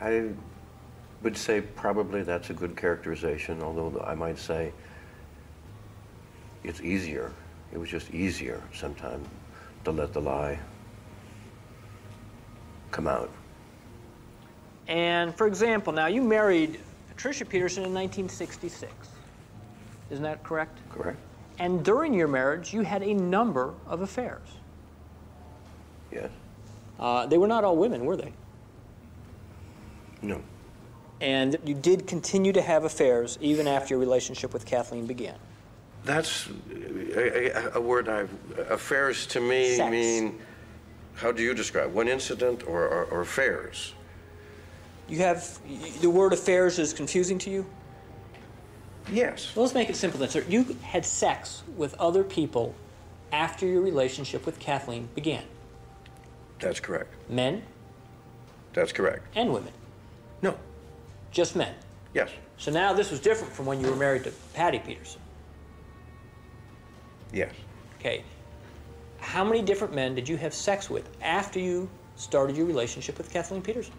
I 0.00 0.30
would 1.22 1.36
say 1.36 1.60
probably 1.60 2.22
that's 2.22 2.48
a 2.48 2.54
good 2.54 2.76
characterization, 2.76 3.62
although 3.62 4.02
I 4.06 4.14
might 4.14 4.38
say 4.38 4.72
it's 6.64 6.80
easier. 6.80 7.32
It 7.72 7.78
was 7.78 7.88
just 7.88 8.10
easier 8.10 8.62
sometimes 8.74 9.26
to 9.84 9.90
let 9.90 10.12
the 10.12 10.20
lie 10.20 10.58
come 12.90 13.06
out. 13.06 13.30
And 14.88 15.34
for 15.34 15.46
example, 15.46 15.92
now 15.92 16.06
you 16.06 16.22
married 16.22 16.80
Patricia 17.08 17.44
Peterson 17.44 17.84
in 17.84 17.94
1966. 17.94 18.92
Isn't 20.10 20.24
that 20.24 20.42
correct? 20.42 20.78
Correct? 20.90 21.18
And 21.58 21.84
during 21.84 22.14
your 22.14 22.26
marriage, 22.26 22.72
you 22.72 22.80
had 22.82 23.02
a 23.02 23.14
number 23.14 23.74
of 23.86 24.00
affairs. 24.00 24.48
Yes. 26.10 26.30
Uh, 26.98 27.26
they 27.26 27.38
were 27.38 27.46
not 27.46 27.62
all 27.64 27.76
women, 27.76 28.04
were 28.04 28.16
they? 28.16 28.32
No. 30.22 30.40
And 31.20 31.56
you 31.64 31.74
did 31.74 32.06
continue 32.06 32.52
to 32.52 32.62
have 32.62 32.84
affairs 32.84 33.38
even 33.40 33.68
after 33.68 33.94
your 33.94 34.00
relationship 34.00 34.52
with 34.52 34.66
Kathleen 34.66 35.06
began. 35.06 35.36
That's 36.04 36.48
a, 36.72 37.72
a, 37.74 37.80
word 37.80 38.08
I've. 38.08 38.30
Affairs 38.70 39.26
to 39.28 39.40
me 39.40 39.76
Sex. 39.76 39.90
mean. 39.90 40.38
How 41.14 41.30
do 41.32 41.42
you 41.42 41.52
describe 41.52 41.92
one 41.92 42.08
incident 42.08 42.66
or, 42.66 42.86
or, 42.88 43.04
or 43.06 43.20
affairs? 43.20 43.92
You 45.08 45.18
have 45.18 45.58
the 46.00 46.08
word 46.08 46.32
affairs 46.32 46.78
is 46.78 46.94
confusing 46.94 47.36
to 47.40 47.50
you. 47.50 47.66
Yes. 49.12 49.54
Well, 49.54 49.64
let's 49.64 49.74
make 49.74 49.90
it 49.90 49.96
simple 49.96 50.20
then, 50.20 50.30
sir. 50.30 50.44
You 50.48 50.76
had 50.82 51.04
sex 51.04 51.62
with 51.76 51.94
other 52.00 52.22
people 52.24 52.74
after 53.32 53.66
your 53.66 53.82
relationship 53.82 54.46
with 54.46 54.58
Kathleen 54.58 55.08
began. 55.14 55.42
That's 56.58 56.80
correct. 56.80 57.12
Men 57.28 57.62
That's 58.72 58.92
correct. 58.92 59.24
and 59.34 59.52
women, 59.52 59.72
No. 60.42 60.56
just 61.32 61.56
men. 61.56 61.74
Yes. 62.14 62.30
So 62.58 62.70
now 62.70 62.92
this 62.92 63.10
was 63.10 63.20
different 63.20 63.52
from 63.52 63.66
when 63.66 63.80
you 63.80 63.88
were 63.90 63.96
married 63.96 64.24
to 64.24 64.32
Patty 64.54 64.78
Peterson. 64.78 65.19
Yes. 67.32 67.52
Okay. 67.98 68.22
How 69.20 69.44
many 69.44 69.62
different 69.62 69.94
men 69.94 70.14
did 70.14 70.28
you 70.28 70.38
have 70.38 70.54
sex 70.54 70.90
with 70.90 71.04
after 71.22 71.60
you 71.60 71.88
started 72.16 72.56
your 72.56 72.66
relationship 72.66 73.18
with 73.18 73.32
Kathleen 73.32 73.62
Peterson? 73.62 73.94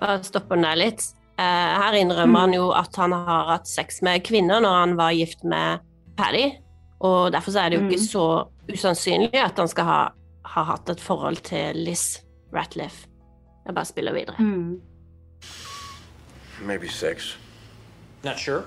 Bare 0.00 0.22
stopp 0.24 0.48
den 0.50 0.62
der 0.62 0.76
litt. 0.76 1.14
Eh, 1.38 1.44
her 1.78 1.94
innrømmer 1.94 2.40
han 2.40 2.54
jo 2.54 2.70
at 2.74 2.96
han 2.96 3.12
har 3.14 3.44
hatt 3.52 3.68
sex 3.70 4.02
med 4.02 4.24
kvinner 4.26 4.60
når 4.60 4.78
han 4.80 4.96
var 4.98 5.14
gift 5.14 5.44
med 5.46 5.84
Paddy, 6.18 6.50
og 7.00 7.32
derfor 7.32 7.54
så 7.54 7.60
er 7.62 7.70
det 7.70 7.78
jo 7.78 7.86
ikke 7.86 8.02
så 8.02 8.26
usannsynlig 8.72 9.38
at 9.38 9.58
han 9.58 9.70
skal 9.70 9.86
ha, 9.86 10.00
ha 10.44 10.64
hatt 10.72 10.90
et 10.90 11.00
forhold 11.00 11.38
til 11.46 11.78
Liz 11.78 12.18
Ratliff. 12.54 13.06
Jeg 13.66 13.74
bare 13.74 13.84
spiller 13.84 14.12
videre. 14.12 14.34
Mm. 14.38 14.80
Maybe 16.66 16.88
sex. 16.88 17.36
Not 18.24 18.38
sure. 18.38 18.64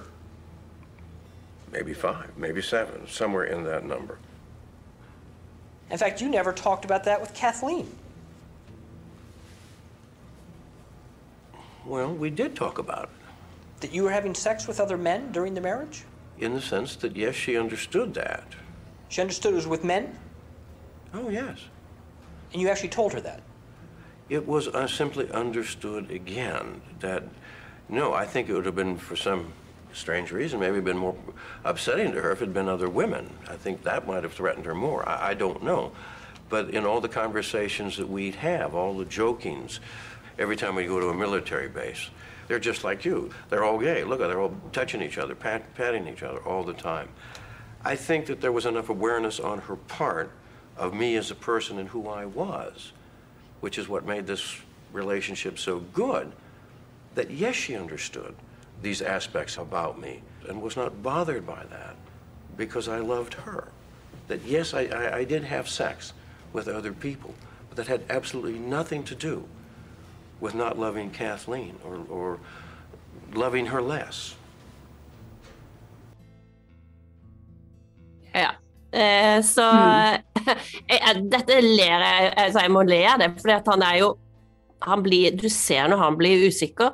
Maybe 1.72 1.94
five. 1.94 2.38
Maybe 2.38 2.62
seven. 2.62 3.08
Somewhere 3.08 3.46
in 3.46 3.64
that 3.64 3.86
number. 3.86 4.20
In 5.90 5.98
fact, 5.98 6.22
you 6.22 6.30
never 6.30 6.54
talked 6.54 6.86
about 6.86 7.04
that 7.06 7.20
with 7.20 7.34
Kathleen. 7.34 7.90
Well, 11.86 12.14
we 12.14 12.30
did 12.30 12.56
talk 12.56 12.78
about 12.78 13.06
it. 13.06 13.10
That 13.82 13.94
you 13.94 14.04
were 14.04 14.12
having 14.12 14.36
sex 14.36 14.68
with 14.68 14.80
other 14.80 14.98
men 14.98 15.32
during 15.32 15.54
the 15.54 15.62
marriage? 15.62 16.04
In 16.40 16.54
the 16.54 16.62
sense 16.62 16.96
that, 16.98 17.16
yes, 17.16 17.36
she 17.36 17.58
understood 17.58 18.14
that. 18.14 18.44
She 19.10 19.22
understood 19.22 19.54
it 19.54 19.56
was 19.56 19.68
with 19.68 19.84
men, 19.84 20.18
Oh, 21.14 21.30
yes. 21.30 21.60
and 22.54 22.62
you 22.62 22.70
actually 22.70 22.90
told 22.90 23.12
her 23.14 23.22
that. 23.22 23.42
It 24.30 24.48
was 24.48 24.68
uh, 24.70 24.88
simply 24.88 25.30
understood 25.32 26.10
again 26.10 26.82
that, 27.00 27.24
no, 27.90 28.14
I 28.14 28.26
think 28.26 28.48
it 28.48 28.54
would 28.54 28.66
have 28.66 28.76
been 28.76 28.98
for 28.98 29.16
some 29.18 29.52
strange 29.94 30.32
reason, 30.32 30.60
maybe 30.60 30.80
been 30.80 30.98
more 30.98 31.16
upsetting 31.64 32.12
to 32.14 32.22
her 32.22 32.32
if 32.32 32.42
it 32.42 32.46
had 32.46 32.54
been 32.54 32.70
other 32.70 32.90
women. 32.90 33.30
I 33.50 33.56
think 33.56 33.84
that 33.84 34.08
might 34.08 34.24
have 34.24 34.34
threatened 34.34 34.66
her 34.66 34.76
more. 34.76 35.08
I, 35.08 35.30
I 35.30 35.34
don't 35.34 35.64
know. 35.64 35.92
But 36.50 36.70
in 36.72 36.86
all 36.86 37.00
the 37.02 37.10
conversations 37.10 37.98
that 37.98 38.10
we'd 38.10 38.36
have, 38.36 38.76
all 38.76 38.98
the 38.98 39.06
jokings, 39.06 39.80
every 40.38 40.56
time 40.56 40.76
we 40.76 40.86
go 40.86 41.00
to 41.00 41.10
a 41.10 41.14
military 41.14 41.70
base, 41.70 42.10
they're 42.48 42.60
just 42.60 42.84
like 42.84 43.06
you. 43.06 43.32
They're 43.50 43.64
all 43.64 43.80
gay. 43.80 44.04
Look, 44.04 44.20
at 44.20 44.28
they're 44.28 44.42
all 44.42 44.56
touching 44.74 45.02
each 45.02 45.18
other, 45.18 45.36
pat, 45.36 45.74
patting 45.76 46.08
each 46.08 46.24
other 46.24 46.40
all 46.40 46.64
the 46.64 46.74
time. 46.74 47.08
I 47.86 47.96
think 47.96 48.26
that 48.26 48.42
there 48.42 48.52
was 48.52 48.66
enough 48.66 48.90
awareness 48.90 49.40
on 49.40 49.60
her 49.60 49.76
part 49.76 50.32
of 50.76 50.94
me 50.94 51.16
as 51.16 51.32
a 51.32 51.36
person 51.36 51.80
and 51.80 51.90
who 51.90 52.10
I 52.10 52.26
was 52.26 52.92
which 53.62 53.78
is 53.78 53.88
what 53.88 54.06
made 54.06 54.28
this 54.28 54.60
relationship 54.92 55.58
so 55.58 55.80
good, 55.80 56.32
that 57.16 57.32
yes, 57.32 57.56
she 57.56 57.76
understood 57.76 58.36
these 58.82 59.02
aspects 59.02 59.58
about 59.58 60.00
me 60.00 60.22
and 60.48 60.62
was 60.62 60.76
not 60.76 61.04
bothered 61.04 61.46
by 61.46 61.64
that 61.70 61.96
because 62.58 62.88
I 62.88 63.00
loved 63.00 63.34
her. 63.34 63.68
That 64.28 64.42
yes, 64.46 64.74
I, 64.74 64.86
I, 64.86 65.18
I 65.18 65.24
did 65.24 65.44
have 65.44 65.68
sex 65.70 66.14
with 66.54 66.68
other 66.68 66.94
people, 66.94 67.34
but 67.70 67.78
that 67.78 67.88
had 67.88 68.04
absolutely 68.10 68.60
nothing 68.60 69.04
to 69.04 69.16
do 69.16 69.46
with 70.40 70.56
not 70.56 70.80
loving 70.80 71.12
Kathleen 71.12 71.76
or, 71.86 72.00
or 72.10 72.40
loving 73.34 73.68
her 73.68 73.82
less. 73.82 74.36
Ja. 78.34 78.52
Eh, 78.94 79.42
så 79.44 79.64
jeg, 80.90 81.24
Dette 81.32 81.62
ler 81.62 82.02
jeg 82.04 82.34
altså 82.38 82.60
Jeg 82.60 82.72
må 82.72 82.82
le 82.84 82.98
av 83.08 83.22
det, 83.22 83.30
for 83.40 83.72
han 83.72 83.84
er 83.88 83.98
jo 84.02 84.10
han 84.84 85.04
blir, 85.04 85.38
Du 85.38 85.48
ser 85.50 85.88
når 85.88 85.98
han 86.02 86.18
blir 86.18 86.48
usikker, 86.48 86.90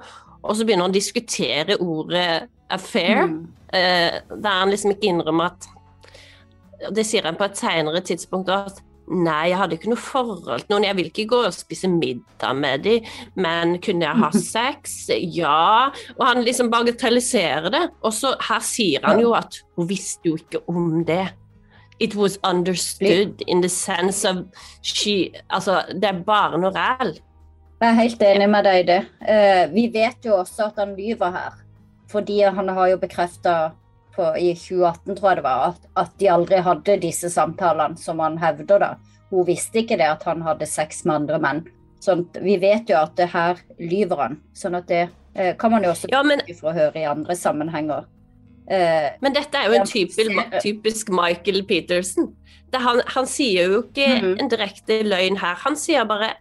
og 0.48 0.56
så 0.56 0.66
begynner 0.66 0.88
han 0.88 0.94
å 0.94 0.98
diskutere 0.98 1.78
ordet 1.84 2.48
'affair', 2.72 3.48
eh, 3.74 4.20
der 4.30 4.60
han 4.60 4.70
liksom 4.72 4.92
ikke 4.96 5.12
innrømmer 5.12 5.52
at 5.52 5.74
Det 6.94 7.06
sier 7.06 7.26
han 7.26 7.36
på 7.36 7.44
et 7.44 7.58
senere 7.58 8.02
tidspunkt 8.06 8.50
at 8.54 8.84
Nei, 9.08 9.48
jeg 9.54 9.58
hadde 9.58 9.78
ikke 9.78 9.90
noe 9.94 10.04
forhold 10.04 10.66
til 10.66 10.74
noen. 10.74 10.84
Jeg 10.84 10.96
vil 10.98 11.06
ikke 11.08 11.28
gå 11.32 11.38
og 11.48 11.56
spise 11.56 11.88
middag 11.88 12.56
med 12.60 12.84
dem, 12.84 13.06
men 13.40 13.78
kunne 13.80 14.04
jeg 14.04 14.20
ha 14.20 14.30
sex? 14.52 14.98
Ja. 15.16 15.88
Og 16.18 16.24
han 16.28 16.44
liksom 16.44 16.72
bagatelliserer 16.74 17.72
det. 17.72 17.84
Og 18.04 18.12
så 18.14 18.34
her 18.50 18.60
sier 18.68 19.06
han 19.08 19.22
jo 19.24 19.32
at 19.38 19.62
hun 19.78 19.88
visste 19.88 20.28
jo 20.28 20.36
ikke 20.36 20.60
om 20.68 21.06
det. 21.08 21.30
It 22.00 22.16
was 22.16 22.38
understood 22.44 23.42
in 23.48 23.62
the 23.62 23.70
sense 23.70 24.28
of 24.30 24.44
she 24.84 25.32
Altså, 25.50 25.82
det 25.96 26.04
er 26.04 26.20
bare 26.28 26.60
noe 26.60 26.76
ræl. 26.76 27.16
Jeg 27.78 27.90
er 27.92 27.98
helt 28.00 28.22
enig 28.26 28.48
med 28.50 28.66
deg 28.66 28.80
i 28.80 28.86
det. 28.88 29.00
Eh, 29.30 29.66
vi 29.74 29.84
vet 29.94 30.26
jo 30.26 30.40
også 30.40 30.72
at 30.72 30.80
han 30.82 30.96
lyver 30.98 31.34
her. 31.36 31.58
Fordi 32.10 32.40
han 32.42 32.70
har 32.74 32.88
jo 32.94 32.98
bekrefta 33.02 33.58
i 34.18 34.54
2018, 34.58 35.14
tror 35.20 35.30
jeg 35.30 35.38
det 35.38 35.44
var, 35.46 35.66
at, 35.76 35.84
at 36.02 36.14
de 36.18 36.30
aldri 36.34 36.58
hadde 36.66 36.96
disse 37.04 37.30
samtalene 37.30 38.00
som 38.02 38.18
han 38.24 38.40
hevder. 38.42 38.80
da. 38.82 38.90
Hun 39.30 39.46
visste 39.46 39.84
ikke 39.84 39.98
det 40.00 40.08
at 40.10 40.24
han 40.26 40.42
hadde 40.42 40.66
sex 40.66 41.04
med 41.06 41.20
andre 41.22 41.38
menn. 41.44 41.60
Sånn, 42.02 42.24
vi 42.42 42.56
vet 42.62 42.90
jo 42.90 42.98
at 42.98 43.14
det 43.20 43.28
her 43.34 43.62
lyver 43.78 44.24
han. 44.24 44.40
Sånn 44.58 44.78
at 44.80 44.88
det 44.90 45.04
eh, 45.36 45.52
kan 45.60 45.70
man 45.76 45.86
jo 45.86 45.92
også 45.94 46.10
Ja, 46.10 46.24
men, 46.26 46.42
for 46.58 46.72
å 46.72 46.74
høre 46.80 46.98
i 47.04 47.06
andre 47.06 47.36
sammenhenger. 47.38 48.08
Eh, 48.68 49.12
men 49.22 49.36
dette 49.38 49.60
er 49.62 49.70
jo 49.70 49.78
en 49.78 49.86
typisk, 49.88 50.34
typisk 50.66 51.14
Michael 51.14 51.62
Peterson. 51.70 52.32
Det, 52.74 52.82
han, 52.84 53.04
han 53.14 53.30
sier 53.30 53.70
jo 53.70 53.84
ikke 53.86 54.08
Mhm. 54.18 54.34
en 54.42 54.50
direkte 54.50 55.04
løgn 55.06 55.38
her. 55.44 55.56
Han 55.68 55.78
sier 55.80 56.10
bare 56.10 56.34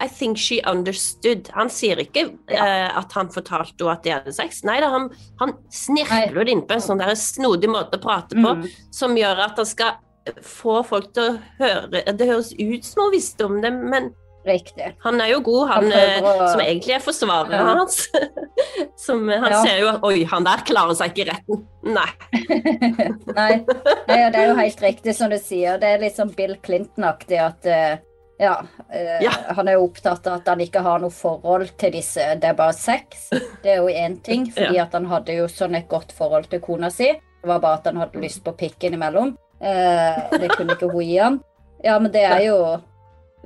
I 0.00 0.08
think 0.08 0.38
she 0.38 0.60
understood. 0.64 1.50
Han 1.52 1.68
sier 1.68 1.96
ikke 2.00 2.22
Ja. 2.48 2.62
uh, 2.64 2.98
at 3.02 3.12
han 3.12 3.28
fortalte 3.28 3.76
henne 3.84 3.92
at 3.92 4.02
de 4.06 4.10
hadde 4.14 4.32
sex. 4.32 4.62
Nei 4.64 4.78
da, 4.80 4.88
han, 4.94 5.10
han 5.40 5.52
snirkler 5.70 6.44
det 6.44 6.54
inn 6.54 6.62
på 6.66 6.72
en 6.78 6.80
sånn 6.86 6.98
der 7.02 7.12
snodig 7.20 7.68
måte 7.68 7.98
å 7.98 8.02
prate 8.02 8.34
på, 8.38 8.54
mm, 8.62 8.64
som 8.96 9.16
gjør 9.18 9.44
at 9.50 9.56
han 9.60 9.66
skal 9.68 9.98
få 10.44 10.80
folk 10.86 11.12
til 11.16 11.22
å 11.30 11.38
høre 11.58 12.02
Det 12.16 12.26
høres 12.28 12.52
ut 12.52 12.84
som 12.84 13.04
hun 13.06 13.12
visste 13.14 13.44
om 13.48 13.60
det, 13.60 13.70
men 13.72 14.10
riktig. 14.46 14.94
han 15.04 15.20
er 15.20 15.28
jo 15.34 15.40
god, 15.44 15.68
han, 15.68 15.90
Han 15.90 15.92
å- 15.92 16.34
eh, 16.42 16.50
som 16.52 16.60
egentlig 16.60 16.94
er 16.96 17.00
forsvareren 17.04 17.52
Ja. 17.52 17.74
hans. 17.76 18.08
som, 18.96 19.28
han 19.28 19.50
Ja. 19.52 19.62
ser 19.64 19.78
jo 19.80 19.88
at 19.88 20.04
Oi, 20.04 20.24
han 20.24 20.44
der 20.44 20.62
klarer 20.64 20.94
seg 20.96 21.12
ikke 21.12 21.26
i 21.26 21.30
retten. 21.30 21.66
Nei. 21.84 22.10
Nei, 23.36 23.64
nei, 24.08 24.30
det 24.30 24.36
er 24.40 24.46
jo 24.48 24.56
helt 24.56 24.80
riktig 24.84 25.14
som 25.16 25.30
du 25.30 25.36
sier. 25.38 25.78
Det 25.80 25.88
er 25.94 25.98
litt 26.04 26.16
sånn 26.16 26.32
Bill 26.36 26.56
Clinton-aktig 26.62 27.38
at 27.40 27.66
eh, 27.66 27.98
Ja, 28.40 28.54
eh, 28.88 29.18
Ja. 29.22 29.30
Han 29.56 29.68
er 29.68 29.76
jo 29.76 29.84
opptatt 29.88 30.26
av 30.26 30.40
at 30.40 30.46
han 30.48 30.60
ikke 30.64 30.80
har 30.82 30.98
noe 31.02 31.12
forhold 31.12 31.74
til 31.78 31.92
disse. 31.92 32.24
Det 32.40 32.48
er 32.48 32.54
bare 32.56 32.72
sex. 32.72 33.28
Det 33.62 33.74
er 33.74 33.82
jo 33.82 33.88
én 33.92 34.16
ting, 34.24 34.46
fordi 34.54 34.76
Ja. 34.78 34.84
at 34.88 34.92
han 34.96 35.06
hadde 35.10 35.36
jo 35.36 35.44
sånn 35.52 35.76
et 35.76 35.88
godt 35.88 36.12
forhold 36.16 36.48
til 36.50 36.60
kona 36.64 36.88
si. 36.90 37.10
Det 37.12 37.48
var 37.48 37.60
bare 37.60 37.80
at 37.80 37.84
han 37.90 37.96
hadde 38.00 38.20
lyst 38.20 38.42
på 38.44 38.52
pikken 38.56 38.94
imellom. 38.96 39.36
Eh, 39.60 40.38
det 40.40 40.50
kunne 40.56 40.72
ikke 40.76 40.90
hun 40.90 41.04
gi 41.04 41.18
han. 41.18 41.40
Ja, 41.84 41.98
men 41.98 42.12
det 42.12 42.24
er 42.24 42.40
jo 42.46 42.56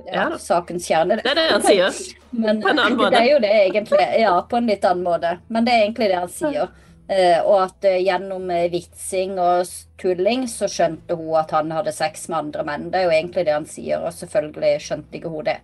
ja, 0.05 0.29
Ja 0.29 0.37
sakens 0.37 0.87
kjerne. 0.87 1.15
Det 1.23 1.31
er 1.31 1.35
det 1.35 1.51
han 1.51 1.61
sier. 1.63 1.91
Men 2.35 2.61
På 2.61 2.67
en 2.69 2.79
annen 2.79 2.97
måte. 2.99 3.11
det 3.15 3.19
er 3.21 3.29
jo 3.33 3.39
det 3.39 3.51
egentlig. 3.65 4.07
Ja, 4.19 4.33
på 4.41 4.57
en 4.57 4.67
litt 4.67 4.83
annen 4.85 5.03
måte. 5.05 5.37
Men 5.47 5.63
det 5.67 5.71
er 5.73 5.85
egentlig 5.85 6.09
det 6.11 6.17
han 6.19 6.31
sier. 6.33 6.67
Eh, 7.05 7.37
og 7.43 7.59
at 7.67 7.85
eh, 7.85 7.99
gjennom 8.01 8.49
eh, 8.49 8.69
vitsing 8.73 9.35
og 9.37 9.69
tulling 10.01 10.47
så 10.49 10.69
skjønte 10.71 11.17
hun 11.19 11.35
at 11.37 11.53
han 11.53 11.69
hadde 11.75 11.93
sex 11.93 12.25
med 12.31 12.39
andre 12.39 12.65
menn. 12.65 12.89
Det 12.93 13.01
er 13.01 13.05
jo 13.07 13.13
egentlig 13.17 13.45
det 13.45 13.53
han 13.53 13.69
sier, 13.69 14.01
og 14.01 14.15
selvfølgelig 14.15 14.81
skjønte 14.87 15.19
ikke 15.19 15.33
hun 15.33 15.45
det. 15.45 15.59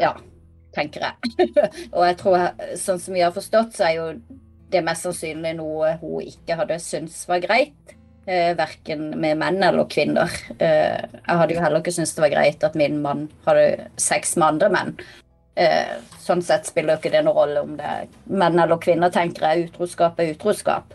Ja, 0.00 0.14
tenker 0.74 1.08
jeg. 1.08 1.48
og 1.96 2.06
jeg 2.06 2.16
tror, 2.22 2.46
sånn 2.80 3.02
som 3.02 3.16
vi 3.16 3.24
har 3.24 3.34
forstått, 3.34 3.74
så 3.76 3.90
er 3.90 3.98
jo 3.98 4.06
det 4.72 4.82
mest 4.86 5.06
sannsynlig 5.06 5.52
noe 5.58 5.92
hun 6.00 6.24
ikke 6.24 6.56
hadde 6.58 6.80
syntes 6.82 7.26
var 7.30 7.42
greit. 7.44 7.94
Eh, 8.24 8.54
verken 8.56 9.10
med 9.20 9.36
menn 9.36 9.60
eller 9.62 9.84
kvinner. 9.90 10.32
Eh, 10.56 10.96
jeg 10.96 11.36
hadde 11.40 11.52
jo 11.52 11.60
heller 11.60 11.82
ikke 11.82 11.92
syntes 11.92 12.14
det 12.16 12.24
var 12.24 12.32
greit 12.32 12.64
at 12.64 12.78
min 12.78 12.96
mann 13.04 13.26
hadde 13.44 13.90
sex 14.00 14.32
med 14.38 14.54
andre 14.54 14.70
menn. 14.72 14.94
Eh, 15.54 15.96
sånn 16.18 16.42
sett 16.42 16.66
spiller 16.66 16.98
ikke 16.98 17.12
det 17.14 17.22
noen 17.22 17.36
rolle 17.36 17.62
om 17.62 17.74
det 17.78 17.86
er 17.86 18.06
menn 18.26 18.58
eller 18.58 18.80
kvinner, 18.82 19.12
tenker 19.14 19.46
jeg. 19.46 19.68
Utroskap 19.70 20.18
er 20.18 20.32
utroskap. 20.34 20.94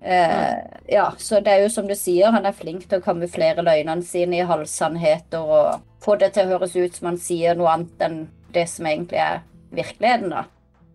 Eh, 0.00 0.58
ja, 0.92 1.08
så 1.18 1.40
det 1.42 1.50
er 1.50 1.64
jo 1.64 1.70
som 1.72 1.88
du 1.88 1.96
sier, 1.98 2.30
han 2.30 2.46
er 2.46 2.54
flink 2.54 2.84
til 2.86 3.00
å 3.00 3.04
kamuflere 3.04 3.64
løgnene 3.66 4.06
sine 4.06 4.38
i 4.38 4.46
halvsannheter 4.46 5.42
og 5.42 5.86
få 6.04 6.14
det 6.20 6.34
til 6.36 6.46
å 6.46 6.54
høres 6.54 6.76
ut 6.76 6.98
som 6.98 7.10
han 7.10 7.18
sier 7.18 7.58
noe 7.58 7.72
annet 7.72 8.04
enn 8.06 8.20
det 8.54 8.68
som 8.70 8.86
egentlig 8.86 9.18
er 9.24 9.40
virkeligheten, 9.74 10.30
da. 10.30 10.44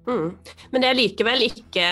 Mm. 0.07 0.31
Men 0.71 0.81
det 0.81 0.87
er 0.89 0.97
likevel 0.97 1.43
ikke 1.45 1.83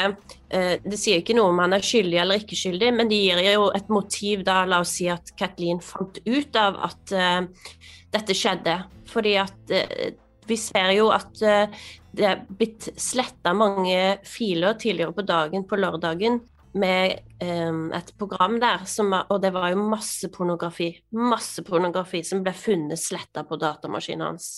eh, 0.49 0.79
Det 0.81 0.97
sier 0.97 1.19
ikke 1.21 1.35
noe 1.37 1.51
om 1.51 1.59
han 1.61 1.75
er 1.77 1.83
skyldig 1.85 2.17
eller 2.17 2.39
ikke 2.41 2.57
skyldig, 2.57 2.87
men 2.97 3.11
det 3.11 3.19
gir 3.21 3.41
jo 3.51 3.67
et 3.77 3.91
motiv 3.93 4.41
da, 4.47 4.63
la 4.65 4.79
oss 4.81 4.95
si 4.97 5.05
at 5.13 5.29
Kathleen 5.37 5.77
fant 5.83 6.17
ut 6.25 6.57
av 6.57 6.79
at 6.87 7.13
eh, 7.13 7.69
dette 8.15 8.37
skjedde. 8.37 8.79
Fordi 9.11 9.35
at 9.43 9.75
eh, 9.75 10.15
vi 10.49 10.57
ser 10.59 10.93
jo 10.97 11.09
at 11.13 11.41
eh, 11.45 11.81
det 12.15 12.25
er 12.25 12.45
blitt 12.49 12.89
sletta 12.99 13.53
mange 13.57 14.17
filer 14.27 14.77
tidligere 14.81 15.13
på 15.15 15.25
dagen 15.27 15.65
på 15.69 15.77
lørdagen 15.79 16.39
med 16.79 17.19
eh, 17.41 17.75
et 17.97 18.09
program 18.17 18.59
der, 18.61 18.83
som, 18.89 19.13
og 19.17 19.41
det 19.41 19.51
var 19.55 19.71
jo 19.73 19.83
masse 19.89 20.29
pornografi. 20.33 20.91
Masse 21.17 21.63
pornografi 21.65 22.23
som 22.25 22.43
ble 22.45 22.53
funnet 22.57 23.01
sletta 23.01 23.45
på 23.47 23.57
datamaskinen 23.61 24.25
hans. 24.27 24.49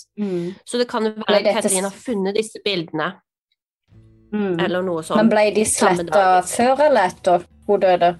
Så 0.65 0.79
det 0.81 0.89
kan 0.91 1.07
jo 1.07 1.13
være 1.21 1.43
at 1.43 1.61
Katrin 1.61 1.87
har 1.87 1.95
funnet 1.95 2.35
disse 2.39 2.59
bildene. 2.65 3.13
Mm. 4.31 4.59
Eller 4.63 4.83
noe 4.83 5.03
sånt. 5.03 5.19
Men 5.19 5.31
ble 5.31 5.47
de 5.55 5.63
sletta 5.67 6.25
før 6.47 6.85
eller 6.87 7.11
etter 7.11 7.47
hun 7.67 7.81
døde? 7.83 8.13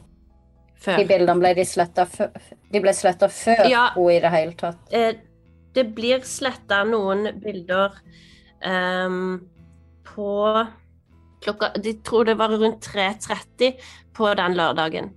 De 0.82 1.04
bildene 1.06 1.38
ble 1.38 1.52
de 1.60 1.66
sletta 1.68 2.08
før, 2.10 2.32
de 2.74 2.82
ble 2.82 2.94
sletta 2.98 3.30
før 3.30 3.68
Ja. 3.70 3.84
hun 3.96 4.12
i 4.12 4.20
det 4.20 4.32
hele 4.34 4.56
tatt? 4.58 4.80
Eh, 4.90 5.14
det 5.76 5.88
blir 5.96 6.24
sletta 6.28 6.84
noen 6.88 7.30
bilder 7.42 7.96
um, 8.66 9.40
på 10.08 10.34
klokka 11.42 11.72
De 11.82 11.96
tror 12.06 12.28
det 12.28 12.38
var 12.40 12.54
rundt 12.54 12.86
3.30 12.86 13.80
på 14.14 14.34
den 14.38 14.58
lørdagen. 14.58 15.10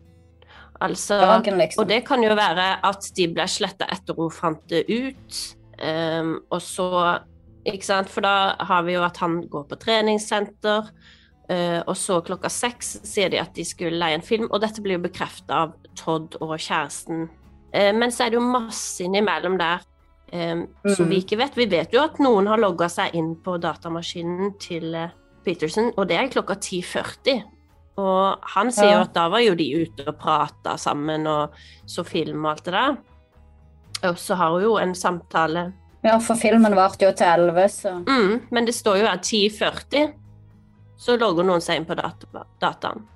Altså 0.81 1.19
Dagen, 1.21 1.59
liksom. 1.59 1.83
Og 1.83 1.89
det 1.89 2.01
kan 2.07 2.23
jo 2.25 2.35
være 2.37 2.69
at 2.87 3.11
de 3.17 3.29
ble 3.31 3.47
sletta 3.51 3.89
etter 3.93 4.17
hun 4.19 4.33
fant 4.33 4.63
det 4.71 4.85
ut. 4.89 5.43
um, 5.83 6.39
og 6.51 6.63
så 6.63 7.19
Ikke 7.65 7.87
sant, 7.87 8.11
for 8.13 8.21
da 8.21 8.57
har 8.61 8.83
vi 8.85 8.93
jo 8.93 9.05
at 9.05 9.17
han 9.17 9.39
går 9.49 9.63
på 9.71 9.77
treningssenter. 9.81 10.91
Uh, 11.49 11.81
og 11.87 11.97
så 11.97 12.19
klokka 12.25 12.49
seks 12.49 12.99
sier 13.05 13.29
de 13.33 13.41
at 13.41 13.53
de 13.57 13.65
skulle 13.65 13.99
leie 14.01 14.17
en 14.17 14.25
film, 14.25 14.49
og 14.51 14.61
dette 14.61 14.81
blir 14.85 14.99
jo 14.99 15.05
bekrefta 15.05 15.65
av 15.65 15.75
Todd 15.97 16.37
og 16.41 16.55
kjæresten. 16.57 17.27
Uh, 17.73 17.93
men 17.97 18.13
så 18.13 18.25
er 18.25 18.33
det 18.33 18.39
jo 18.41 18.45
masse 18.45 19.05
innimellom 19.05 19.59
der 19.61 19.85
eh, 20.35 20.65
som 20.91 21.07
Mhm. 21.07 21.11
vi 21.13 21.21
ikke 21.23 21.39
vet. 21.39 21.55
Vi 21.57 21.67
vet 21.71 21.93
jo 21.95 22.03
at 22.03 22.19
noen 22.19 22.47
har 22.51 22.59
logga 22.59 22.89
seg 22.91 23.15
inn 23.15 23.37
på 23.37 23.57
datamaskinen 23.63 24.59
til 24.59 24.95
eh, 24.95 25.09
Peterson, 25.45 25.93
og 25.97 26.09
det 26.09 26.17
er 26.19 26.29
klokka 26.33 26.57
10.40. 26.59 27.43
Og 27.97 28.39
han 28.57 28.73
sier 28.75 28.91
jo 28.91 28.99
Ja. 28.99 29.03
at 29.07 29.13
da 29.15 29.29
var 29.31 29.39
jo 29.45 29.55
de 29.55 29.69
ute 29.85 30.09
og 30.09 30.19
prata 30.19 30.77
sammen 30.77 31.27
og 31.31 31.51
så 31.87 32.03
film 32.05 32.45
og 32.45 32.51
alt 32.57 32.65
det 32.65 32.73
der. 32.75 32.97
Og 34.11 34.17
så 34.19 34.35
har 34.37 34.51
hun 34.51 34.63
jo 34.63 34.77
en 34.79 34.95
samtale 34.95 35.73
Ja, 36.05 36.19
for 36.19 36.35
filmen 36.37 36.75
varte 36.77 37.07
jo 37.07 37.13
til 37.17 37.27
11, 37.27 37.69
så 37.71 38.05
mm, 38.07 38.41
Men 38.51 38.65
det 38.67 38.75
står 38.75 38.99
jo 38.99 39.07
her 39.07 39.17
10.40, 39.19 40.13
så 40.99 41.17
logger 41.19 41.45
noen 41.45 41.61
seg 41.61 41.77
inn 41.77 41.87
på 41.87 41.95
data 41.97 42.45
dataen. 42.61 43.07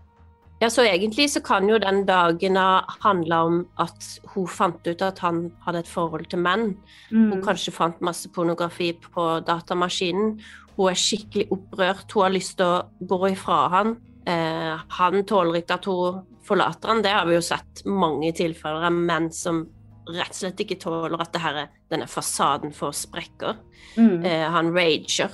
Ja, 0.59 0.71
så 0.71 0.83
egentlig 0.83 1.29
så 1.31 1.41
kan 1.45 1.69
jo 1.71 1.79
den 1.79 2.03
dagen 2.09 2.57
ha 2.59 2.83
handla 3.05 3.43
om 3.47 3.59
at 3.79 4.07
hun 4.33 4.49
fant 4.51 4.87
ut 4.89 5.03
at 5.07 5.21
han 5.23 5.53
hadde 5.63 5.85
et 5.85 5.91
forhold 5.91 6.27
til 6.33 6.43
menn. 6.43 6.73
Hun 7.13 7.29
mm. 7.39 7.45
kanskje 7.47 7.75
fant 7.77 8.01
masse 8.03 8.31
pornografi 8.35 8.91
på 9.05 9.29
datamaskinen. 9.47 10.41
Hun 10.75 10.91
er 10.91 10.99
skikkelig 10.99 11.47
opprørt. 11.55 12.11
Hun 12.11 12.27
har 12.27 12.35
lyst 12.35 12.57
til 12.59 12.67
å 12.67 13.07
gå 13.15 13.21
ifra 13.31 13.61
han. 13.77 13.95
Eh, 14.27 14.83
han 14.99 15.23
tåler 15.31 15.63
ikke 15.63 15.79
at 15.79 15.89
hun 15.91 16.23
forlater 16.49 16.91
han. 16.91 17.03
Det 17.07 17.15
har 17.15 17.29
vi 17.29 17.39
jo 17.39 17.45
sett 17.45 17.85
mange 17.87 18.33
tilfeller 18.35 18.89
av 18.91 18.99
menn 18.99 19.31
som 19.35 19.63
rett 20.09 20.33
og 20.33 20.41
slett 20.41 20.63
ikke 20.65 20.81
tåler 20.81 21.21
at 21.21 21.33
det 21.35 21.43
her, 21.45 21.57
er- 21.63 21.75
denne 21.93 22.09
fasaden 22.11 22.73
får 22.75 22.97
sprekker. 23.05 23.59
Mm. 23.97 24.25
Eh, 24.25 24.49
han 24.51 24.73
rager. 24.75 25.31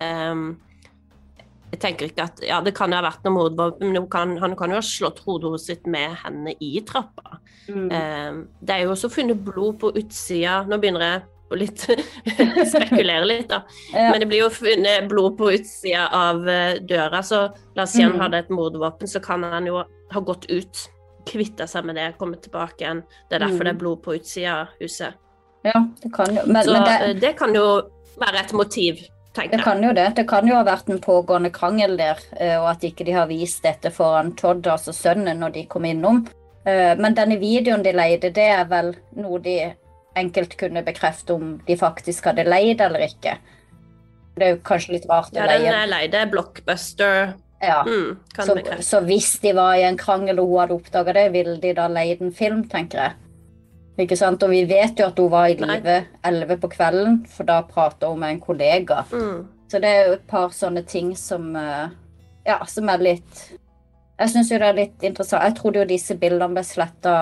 Ehm, 0.00 0.58
jeg 1.72 1.80
tenker 1.80 2.08
ikke 2.10 2.24
at 2.26 2.40
Ja, 2.42 2.60
det 2.60 2.74
kan 2.74 2.92
ha 2.92 3.00
vært 3.02 3.22
noe 3.24 3.32
mordvåpen, 3.36 3.92
men 3.92 4.06
kan, 4.10 4.36
han 4.42 4.56
kan 4.58 4.70
jo 4.70 4.78
ha 4.80 4.82
slått 4.82 5.20
hodet 5.26 5.60
sitt 5.62 5.86
med 5.86 6.16
hendene 6.24 6.54
i 6.60 6.80
trappa. 6.86 7.38
Mm. 7.68 7.90
Eh, 7.92 8.40
det 8.62 8.74
er 8.74 8.82
jo 8.84 8.94
også 8.96 9.10
funnet 9.12 9.44
blod 9.46 9.78
på 9.78 9.92
utsida 9.94 10.64
Nå 10.66 10.78
begynner 10.82 11.04
jeg 11.06 11.22
å 11.50 11.58
litt 11.58 11.82
spekulere 12.72 13.26
litt, 13.26 13.48
da. 13.50 13.62
Ja. 13.92 14.10
Men 14.12 14.20
det 14.22 14.28
blir 14.30 14.44
jo 14.44 14.50
funnet 14.54 15.08
blod 15.10 15.36
på 15.38 15.48
utsida 15.56 16.04
av 16.14 16.46
eh, 16.48 16.76
døra, 16.86 17.22
så 17.26 17.40
la 17.76 17.82
oss 17.86 17.94
si 17.96 18.02
han 18.04 18.12
Mm. 18.14 18.20
hadde 18.22 18.38
et 18.44 18.50
mordvåpen, 18.54 19.08
så 19.10 19.20
kan 19.22 19.42
han 19.42 19.66
jo 19.66 19.80
ha 20.12 20.20
gått 20.26 20.46
ut, 20.50 20.84
kvitta 21.26 21.66
seg 21.68 21.84
med 21.86 21.96
det, 21.98 22.12
kommet 22.18 22.42
tilbake 22.42 22.80
igjen. 22.84 23.02
Det 23.28 23.36
er 23.38 23.44
derfor 23.46 23.60
Mm. 23.62 23.66
det 23.66 23.72
er 23.74 23.80
blod 23.82 24.02
på 24.02 24.14
utsida 24.18 24.54
av 24.60 24.68
huset. 24.80 25.14
ja, 25.64 25.82
det 26.02 26.12
kan 26.14 26.34
jo 26.34 26.42
Men, 26.46 26.64
Så 26.64 26.72
men 26.72 26.84
det, 26.84 26.98
det, 27.06 27.20
det 27.20 27.36
kan 27.36 27.54
jo 27.54 27.66
være 28.18 28.40
et 28.44 28.52
motiv, 28.52 29.02
tenker 29.34 29.56
det 29.58 29.64
kan 29.64 29.82
jo 29.82 29.92
det. 29.92 30.08
Det 30.16 30.26
kan 30.28 30.46
jo 30.48 30.54
ha 30.58 30.64
vært 30.66 30.88
en 30.90 31.00
pågående 31.00 31.50
krangel 31.54 31.96
der, 31.96 32.18
eh, 32.38 32.56
og 32.60 32.70
at 32.70 32.80
ikke 32.86 33.04
de 33.06 33.12
har 33.12 33.26
vist 33.30 33.62
dette 33.62 33.90
foran 33.94 34.32
Todd, 34.36 34.66
altså 34.66 34.92
sønnen, 34.92 35.38
når 35.38 35.52
de 35.52 35.64
kom 35.66 35.84
innom. 35.84 36.26
Eh, 36.66 36.94
Men 36.96 37.14
denne 37.14 37.38
videoen 37.40 37.82
de 37.82 37.92
leide, 37.92 38.32
det 38.32 38.48
er 38.50 38.64
vel 38.64 38.94
noe 39.16 39.38
de 39.40 39.72
enkelt 40.16 40.56
kunne 40.58 40.82
bekrefte 40.84 41.34
om 41.34 41.60
de 41.66 41.76
faktisk 41.76 42.24
hadde 42.24 42.44
leid 42.44 42.80
eller 42.80 43.06
ikke. 43.06 43.36
Det 44.36 44.46
er 44.46 44.50
jo 44.56 44.60
kanskje 44.64 44.92
litt 44.96 45.06
rart 45.08 45.30
å 45.32 45.36
Ja, 45.36 45.46
den 45.46 45.62
leie. 45.62 45.72
er 45.82 45.86
lei. 45.86 46.06
Det 46.08 46.20
er 46.20 46.26
Blockbuster. 46.26 47.34
Ja. 47.62 47.82
Mm, 47.84 48.16
Så, 48.40 48.54
så 48.80 49.00
hvis 49.04 49.38
de 49.40 49.52
var 49.52 49.74
i 49.76 49.82
en 49.84 49.96
krangel 49.96 50.38
og 50.40 50.48
hun 50.48 50.60
hadde 50.62 50.74
oppdaga 50.78 51.12
det, 51.12 51.32
ville 51.32 51.58
de 51.60 51.72
da 51.76 51.88
leid 51.88 52.22
en 52.22 52.32
film, 52.32 52.64
tenker 52.68 52.98
jeg. 52.98 53.12
Ikke 54.00 54.16
sant? 54.16 54.42
Og 54.42 54.52
vi 54.52 54.64
vet 54.68 54.98
jo 54.98 55.08
at 55.10 55.18
hun 55.18 55.30
var 55.32 55.48
i 55.50 55.56
live 55.60 55.96
11 56.26 56.60
på 56.62 56.70
kvelden, 56.72 57.18
for 57.28 57.48
da 57.48 57.60
prata 57.68 58.10
hun 58.10 58.20
med 58.22 58.36
en 58.36 58.42
kollega. 58.42 59.02
Mm. 59.12 59.40
Så 59.70 59.80
det 59.82 59.90
er 59.90 60.06
jo 60.08 60.14
et 60.18 60.28
par 60.30 60.54
sånne 60.54 60.84
ting 60.88 61.14
som 61.16 61.52
eh, 61.56 61.90
Ja, 62.46 62.56
som 62.66 62.88
er 62.88 63.02
litt 63.04 63.42
Jeg 64.18 64.32
syns 64.32 64.48
jo 64.50 64.58
det 64.58 64.70
er 64.70 64.78
litt 64.78 65.04
interessant. 65.06 65.44
Jeg 65.44 65.56
trodde 65.58 65.82
jo 65.82 65.90
disse 65.90 66.16
bildene 66.20 66.56
ble 66.56 66.64
sletta 66.66 67.12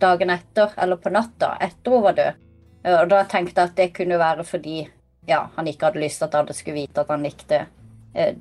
dagen 0.00 0.30
etter, 0.32 0.72
eller 0.78 1.00
på 1.00 1.12
natta, 1.12 1.56
etter 1.60 1.96
hun 1.96 2.04
var 2.06 2.16
død. 2.16 2.44
Og 2.88 3.10
da 3.10 3.24
tenkte 3.28 3.60
jeg 3.60 3.72
at 3.72 3.76
det 3.76 3.88
kunne 3.96 4.20
være 4.20 4.46
fordi 4.48 4.78
ja, 5.28 5.42
han 5.56 5.68
ikke 5.68 5.90
hadde 5.90 6.00
lyst 6.00 6.22
til 6.22 6.28
at 6.28 6.36
alle 6.38 6.56
skulle 6.56 6.78
vite 6.78 7.02
at 7.02 7.10
han 7.12 7.26
likte 7.26 7.58
eh, 8.14 8.38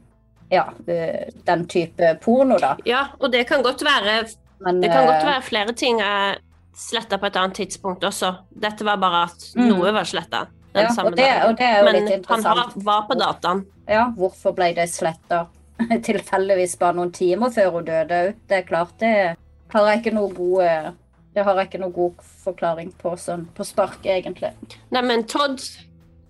ja, 0.49 0.69
eh, 0.87 1.27
den 1.43 1.65
type 1.67 2.13
porno, 2.23 2.57
da. 2.61 2.77
Ja, 2.87 3.07
og 3.19 3.31
det 3.31 3.43
kan 3.49 3.63
godt 3.63 3.83
være 3.83 4.21
Men, 4.59 4.81
Det 4.81 4.89
kan 4.89 5.05
godt 5.05 5.25
være 5.25 5.41
flere 5.41 5.73
ting 5.73 5.99
er 6.01 6.39
sletta 6.77 7.17
på 7.17 7.25
et 7.29 7.37
annet 7.41 7.57
tidspunkt 7.57 8.03
også. 8.05 8.35
Dette 8.53 8.85
var 8.85 8.99
bare 9.01 9.23
at 9.31 9.47
Mm. 9.55 9.67
noe 9.71 9.91
var 9.93 10.03
sletta 10.05 10.45
Ja, 10.75 10.89
og 11.03 11.15
det- 11.15 11.43
og 11.43 11.55
det 11.57 11.69
Men 11.83 12.23
han 12.27 12.43
har, 12.43 12.71
var 12.75 13.07
på 13.09 13.15
dataen. 13.17 13.65
Ja, 13.87 14.11
hvorfor 14.11 14.53
ble 14.53 14.73
det 14.75 14.89
sletta 14.89 15.47
tilfeldigvis 16.03 16.77
bare 16.77 16.93
noen 16.93 17.11
timer 17.11 17.49
før 17.49 17.71
hun 17.71 17.85
døde 17.85 18.09
òg? 18.27 18.35
Det 18.47 18.57
er 18.59 18.67
klart, 18.67 18.97
det 18.99 19.35
har 19.73 19.85
jeg 19.87 20.03
ikke 20.03 20.13
noe 20.13 20.29
god 20.33 20.93
Det 21.37 21.43
har 21.45 21.55
jeg 21.55 21.67
ikke 21.69 21.79
noen 21.83 21.93
god 21.93 22.13
forklaring 22.43 22.93
på 22.97 23.11
sånn 23.15 23.43
på 23.53 23.63
sparket, 23.63 24.07
egentlig. 24.23 24.53
Nei, 24.91 25.01
men 25.01 25.23
Todd, 25.23 25.61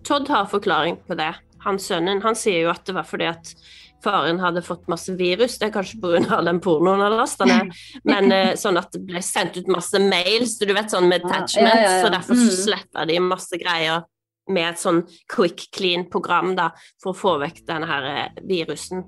Todd 0.03 0.27
har 0.27 0.45
forklaring 0.51 0.97
på 1.07 1.15
det. 1.15 1.33
Han 1.63 1.77
sønnen 1.77 2.21
han 2.21 2.35
sier 2.35 2.63
jo 2.65 2.69
at 2.69 2.83
det 2.85 2.93
var 2.95 3.03
fordi 3.07 3.29
at 3.29 3.53
faren 4.03 4.39
hadde 4.39 4.61
fått 4.61 4.87
masse 4.91 5.13
virus. 5.17 5.57
Det 5.59 5.67
er 5.69 5.73
kanskje 5.75 5.99
pga. 6.01 6.41
den 6.45 6.59
pornoen 6.63 7.01
han 7.01 7.17
lasta 7.17 7.45
ned, 7.45 7.71
men 8.05 8.31
eh, 8.31 8.53
sånn 8.63 8.77
at 8.77 8.91
det 8.93 9.01
ble 9.07 9.21
sendt 9.25 9.57
ut 9.57 9.67
masse 9.67 9.99
mails, 9.99 10.57
du 10.59 10.73
vet 10.73 10.91
sånn 10.93 11.09
med 11.09 11.21
Ja, 11.27 11.43
ja, 11.55 11.65
ja, 11.67 11.81
ja. 11.81 11.97
så 12.03 12.13
derfor 12.13 12.35
Mm. 12.37 12.49
sletta 12.51 13.05
de 13.07 13.19
masse 13.19 13.57
greier 13.57 14.03
med 14.49 14.69
et 14.69 14.79
sånn 14.79 15.01
quick 15.27 15.67
clean-program 15.75 16.55
da, 16.55 16.69
for 17.03 17.11
å 17.13 17.17
få 17.17 17.37
vekk 17.41 17.65
denne 17.67 17.87
her 17.89 18.03
eh, 18.13 18.41
virusen. 18.47 19.03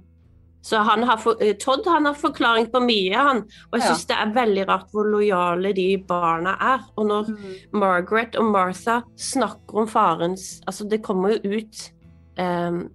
Så 0.61 0.81
han 0.83 1.03
har 1.07 1.15
for, 1.17 1.37
eh, 1.39 1.53
Todd 1.55 1.85
han 1.87 2.03
har 2.05 2.13
forklaring 2.19 2.65
på 2.73 2.81
mye, 2.83 3.15
han. 3.15 3.37
Og 3.71 3.77
jeg 3.79 3.85
syns 3.87 4.05
det 4.09 4.17
er 4.19 4.33
veldig 4.35 4.65
rart 4.67 4.89
hvor 4.91 5.07
lojale 5.07 5.71
de 5.73 5.85
barna 5.97 6.57
er. 6.59 6.81
Og 6.97 7.07
når 7.07 7.29
Mm. 7.29 7.55
Margaret 7.79 8.35
og 8.35 8.51
Martha 8.51 9.01
snakker 9.15 9.75
om 9.79 9.87
farens 9.87 10.59
Altså, 10.67 10.89
det 10.89 11.01
kommer 11.01 11.37
jo 11.37 11.55
ut 11.61 11.91
um, 12.37 12.89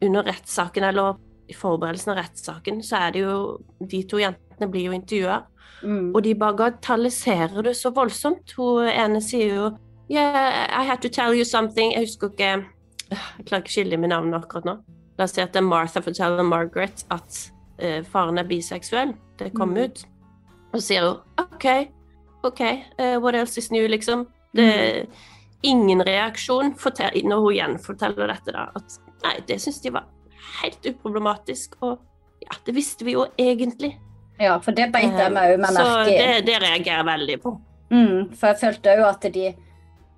under 0.00 0.22
rettssaken, 0.24 0.84
eller 0.84 1.16
i 1.48 1.54
forberedelsen 1.54 2.12
av 2.12 2.16
rettssaken, 2.22 2.82
så 2.82 2.96
er 3.06 3.10
det 3.12 3.20
jo 3.24 3.58
De 3.86 4.02
to 4.08 4.16
jentene 4.18 4.70
blir 4.70 4.86
jo 4.90 4.92
intervjua, 4.92 5.42
Mm. 5.84 6.14
og 6.14 6.22
de 6.22 6.34
bagatelliserer 6.34 7.62
det 7.62 7.74
så 7.76 7.90
voldsomt. 7.92 8.52
Hun 8.56 8.86
ene 8.88 9.20
sier 9.20 9.54
jo 9.54 9.78
Yeah, 10.10 10.68
I 10.80 10.84
had 10.84 11.00
to 11.02 11.08
tell 11.08 11.32
you 11.34 11.44
something. 11.44 11.92
Jeg 11.92 12.00
husker 12.06 12.28
ikke 12.30 12.64
Jeg 13.10 13.46
klarer 13.46 13.62
ikke 13.62 13.68
å 13.70 13.74
skille 13.74 13.96
med 13.98 14.10
navnet 14.10 14.34
akkurat 14.44 14.64
nå. 14.64 14.74
La 15.18 15.24
oss 15.24 15.32
si 15.32 15.40
at 15.40 15.52
det 15.52 15.60
er 15.62 15.66
Martha 15.68 16.00
forteller 16.00 16.42
Margaret 16.44 17.04
at 17.10 17.50
uh, 17.82 18.02
faren 18.02 18.38
er 18.38 18.44
biseksuell. 18.44 19.14
Det 19.38 19.52
kom 19.54 19.70
Mm. 19.74 19.84
ut. 19.84 20.04
Og 20.72 20.80
så 20.80 20.86
sier 20.86 21.02
hun 21.08 21.20
OK, 21.38 21.88
OK, 22.44 22.60
uh, 22.98 23.18
what 23.20 23.34
else 23.34 23.58
is 23.58 23.70
new, 23.70 23.86
liksom? 23.88 24.26
Det, 24.54 25.06
ingen 25.62 26.00
reaksjon 26.00 26.74
når 26.74 27.40
hun 27.40 27.54
gjenforteller 27.54 28.26
dette, 28.28 28.52
da. 28.52 28.68
At 28.76 28.98
nei, 29.24 29.40
det 29.46 29.60
syns 29.60 29.80
de 29.82 29.90
var 29.90 30.04
helt 30.62 30.86
uproblematisk. 30.90 31.76
Og 31.82 31.98
ja, 32.44 32.56
det 32.66 32.74
visste 32.76 33.04
vi 33.04 33.12
jo 33.16 33.26
egentlig. 33.38 33.94
Ja, 34.40 34.56
for 34.58 34.72
det 34.74 34.88
beit 34.92 35.14
jeg 35.14 35.32
meg 35.32 35.52
òg 35.54 35.60
med 35.62 35.76
merke 35.76 36.10
i. 36.10 36.16
det, 36.18 36.46
det 36.46 36.56
reagerer 36.62 36.96
jeg 37.02 37.06
veldig 37.06 37.36
på. 37.44 37.52
Mm, 37.94 38.32
for 38.34 38.48
jeg 38.50 38.58
følte 38.64 38.96
òg 38.98 39.04
at 39.12 39.28
de 39.32 39.54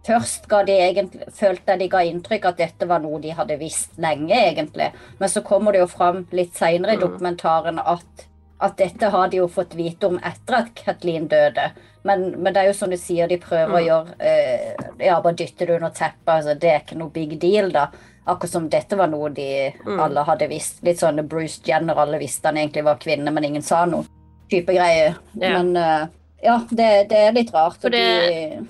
Først 0.07 0.45
ga 0.47 0.61
de 0.63 0.71
egentlig, 0.79 1.27
følte 1.35 1.73
jeg 1.75 1.81
de 1.81 1.87
ga 1.91 1.99
inntrykk 2.07 2.45
at 2.47 2.59
dette 2.61 2.87
var 2.87 3.01
noe 3.03 3.19
de 3.19 3.33
hadde 3.35 3.57
visst 3.59 3.97
lenge, 3.99 4.31
egentlig. 4.39 4.93
Men 5.19 5.29
så 5.33 5.41
kommer 5.43 5.75
det 5.75 5.81
jo 5.81 5.89
fram 5.91 6.21
litt 6.31 6.55
seinere 6.55 6.93
i 6.95 6.97
Mm. 6.97 7.01
dokumentaren 7.03 7.81
at, 7.83 8.23
at 8.61 8.77
dette 8.79 9.11
har 9.11 9.29
de 9.33 9.41
jo 9.41 9.49
fått 9.51 9.75
vite 9.75 10.07
om 10.07 10.21
etter 10.23 10.61
at 10.61 10.71
Kathleen 10.79 11.27
døde. 11.27 11.73
Men, 12.05 12.41
men 12.41 12.53
det 12.55 12.63
er 12.63 12.67
jo 12.71 12.77
som 12.79 12.89
du 12.91 12.97
sier, 12.97 13.27
de 13.27 13.37
prøver 13.43 13.67
å 13.75 13.81
Mm. 13.83 13.87
gjøre 13.89 14.15
eh, 14.21 15.07
Ja, 15.09 15.21
bare 15.21 15.35
dytte 15.35 15.67
det 15.67 15.75
under 15.75 15.91
teppet. 15.91 16.29
Altså, 16.37 16.55
det 16.55 16.71
er 16.71 16.81
ikke 16.85 16.99
noe 17.03 17.11
big 17.11 17.41
deal, 17.41 17.73
da. 17.75 17.89
Akkurat 18.27 18.51
som 18.51 18.69
dette 18.69 18.97
var 18.99 19.07
noe 19.09 19.29
de 19.31 19.73
Mm. 19.87 20.01
alle 20.03 20.25
hadde 20.27 20.49
visst. 20.51 20.83
Litt 20.83 20.99
sånn 20.99 21.21
Bruce 21.29 21.61
Jenner, 21.65 21.95
alle 21.97 22.19
visste 22.19 22.47
han 22.49 22.57
egentlig 22.57 22.85
var 22.85 22.97
kvinne, 22.99 23.31
men 23.33 23.45
ingen 23.45 23.63
sa 23.63 23.85
noe. 23.87 24.05
Type 24.51 24.73
greie. 24.75 25.15
Ja. 25.35 25.63
Men 25.63 25.77
uh, 25.77 26.07
ja, 26.43 26.59
det, 26.71 27.09
det 27.11 27.17
er 27.29 27.33
litt 27.33 27.53
rart. 27.55 27.79
For 27.81 27.89
og 27.89 27.93
de 27.93 28.67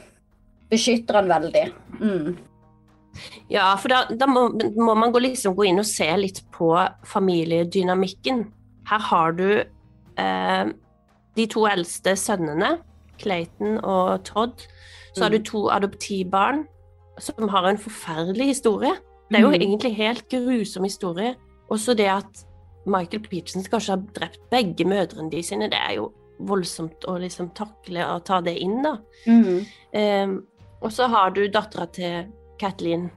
beskytter 0.70 1.14
han 1.20 1.28
veldig. 1.28 1.64
Mm. 2.00 2.36
Ja, 3.48 3.70
for 3.80 3.88
da, 3.88 4.02
da 4.12 4.26
må, 4.28 4.48
må 4.76 4.94
man 4.98 5.12
gå, 5.14 5.22
liksom 5.24 5.54
gå 5.56 5.66
inn 5.70 5.78
og 5.80 5.86
se 5.88 6.08
litt 6.20 6.42
på 6.52 6.70
familiedynamikken. 7.08 8.44
Her 8.90 8.98
har 9.10 9.32
du 9.32 9.48
eh, 10.18 10.64
de 11.36 11.46
to 11.52 11.64
eldste 11.68 12.16
sønnene, 12.16 12.78
Clayton 13.20 13.78
og 13.84 14.24
Todd. 14.28 14.66
Så 15.16 15.22
har 15.24 15.30
du 15.32 15.38
Mm. 15.38 15.44
to 15.44 15.68
adoptivbarn 15.72 16.66
som 17.18 17.48
har 17.48 17.64
en 17.70 17.78
forferdelig 17.80 18.46
historie. 18.52 18.92
Det 19.30 19.38
er 19.38 19.42
jo 19.42 19.50
Mm. 19.50 19.60
egentlig 19.60 19.94
helt 19.96 20.28
grusom 20.28 20.84
historie. 20.84 21.34
Også 21.70 21.96
det 21.96 22.06
at 22.06 22.44
Michael 22.86 23.22
Peterson 23.22 23.62
kanskje 23.62 23.96
har 23.96 24.02
drept 24.14 24.40
begge 24.50 24.84
mødrene 24.86 25.30
de 25.30 25.42
sine, 25.42 25.70
det 25.70 25.78
er 25.78 25.96
jo 25.96 26.12
voldsomt 26.38 27.04
å 27.08 27.16
liksom 27.18 27.50
takle 27.54 28.04
og 28.06 28.24
ta 28.24 28.40
det 28.40 28.58
inn, 28.62 28.82
da. 28.84 28.98
Mm. 29.26 29.66
Um, 29.92 30.36
og 30.82 30.92
så 30.92 31.08
har 31.08 31.30
du 31.30 31.48
dattera 31.48 31.86
til 31.90 32.26
Kathleen 32.60 33.10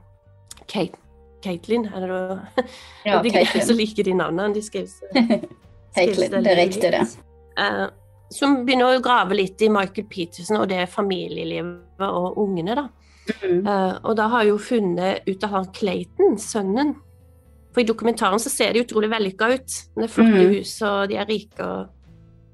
Kate, 0.66 0.98
Caitlin, 1.42 1.86
er 1.86 2.00
det 2.00 2.08
da? 2.08 2.64
Ja, 3.06 3.22
de, 3.22 3.30
så 3.62 3.74
liker 3.76 4.04
de 4.04 4.14
navnene. 4.14 4.54
De 4.54 4.62
skrives, 4.62 4.98
Caitlin, 5.94 6.42
det 6.42 6.52
er 6.52 6.56
riktig, 6.56 6.90
det. 6.92 7.04
Uh, 7.58 7.88
som 8.30 8.60
begynner 8.66 8.96
å 8.96 9.02
grave 9.02 9.34
litt 9.34 9.62
i 9.62 9.68
Michael 9.72 10.06
Peterson 10.10 10.60
og 10.60 10.68
det 10.70 10.88
familielivet 10.88 12.04
og 12.06 12.38
ungene, 12.38 12.76
da. 12.78 12.88
Mm. 13.42 13.66
Eh, 13.66 13.98
og 14.04 14.16
da 14.16 14.28
har 14.28 14.42
jeg 14.44 14.50
jo 14.52 14.58
funnet 14.58 15.22
ut 15.28 15.44
av 15.44 15.50
han 15.50 15.66
Clayton, 15.76 16.36
sønnen. 16.38 16.94
For 17.72 17.80
i 17.80 17.86
dokumentaren 17.86 18.40
så 18.42 18.50
ser 18.50 18.72
det 18.74 18.86
utrolig 18.88 19.10
vellykka 19.12 19.48
ut. 19.54 19.76
Det 19.96 20.04
er 20.04 20.08
flotte 20.08 20.40
Mm. 20.42 20.54
hus, 20.56 20.72
og 20.82 21.08
de 21.08 21.16
er 21.16 21.26
rike, 21.28 21.60
og 21.60 21.88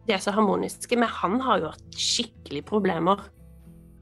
de 0.07 0.13
er 0.13 0.19
så 0.19 0.31
harmoniske. 0.37 0.97
Men 0.99 1.09
han 1.09 1.41
har 1.41 1.59
jo 1.61 1.67
hatt 1.73 1.97
skikkelig 1.97 2.65
problemer. 2.69 3.21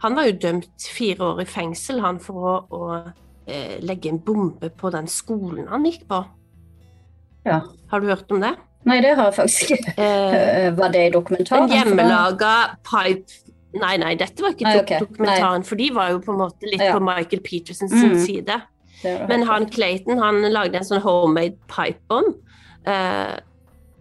Han 0.02 0.14
var 0.16 0.26
jo 0.26 0.32
dømt 0.42 0.88
fire 0.92 1.18
år 1.24 1.40
i 1.40 1.44
fengsel, 1.44 2.00
han, 2.00 2.18
for 2.20 2.34
å, 2.34 2.54
å 2.70 3.12
eh, 3.46 3.78
legge 3.80 4.08
en 4.10 4.18
bombe 4.18 4.70
på 4.70 4.90
den 4.90 5.06
skolen 5.06 5.68
han 5.68 5.84
gikk 5.84 6.06
på. 6.08 6.24
Ja. 7.46 7.60
Har 7.90 8.00
du 8.00 8.06
hørt 8.08 8.30
om 8.32 8.40
det? 8.40 8.54
Nei, 8.84 8.98
det 9.00 9.14
har 9.16 9.30
jeg 9.30 9.34
faktisk 9.38 9.70
ikke. 9.78 9.94
Eh, 9.96 10.66
Eh, 10.66 10.70
Var 10.76 10.88
det 10.92 11.06
i 11.06 11.10
dokumentaren? 11.10 11.70
en 11.70 11.70
hjemmelaga 11.72 12.76
pipe 12.84 13.43
Nei, 13.74 13.96
nei, 13.98 14.14
dette 14.14 14.42
var 14.42 14.52
ikke 14.54 14.64
Nei, 14.68 14.76
okay. 14.80 14.98
dokumentaren, 15.00 15.08
dokumentaren, 15.08 15.64
for 15.66 15.76
de 15.80 15.88
var 15.90 16.10
jo 16.12 16.18
på 16.20 16.32
en 16.32 16.38
måte 16.38 16.68
litt 16.70 16.80
Ja. 16.80 16.92
på 16.94 17.00
Michael 17.02 17.40
Petersons 17.42 17.92
Mm. 17.92 18.18
side. 18.24 18.62
Men 19.28 19.42
han 19.42 19.66
Clayton 19.68 20.18
han 20.18 20.40
lagde 20.52 20.76
en 20.78 20.84
sånn 20.84 21.02
homemade 21.02 21.56
pipe 21.68 21.98
bomb, 22.08 22.36
eh, 22.86 23.36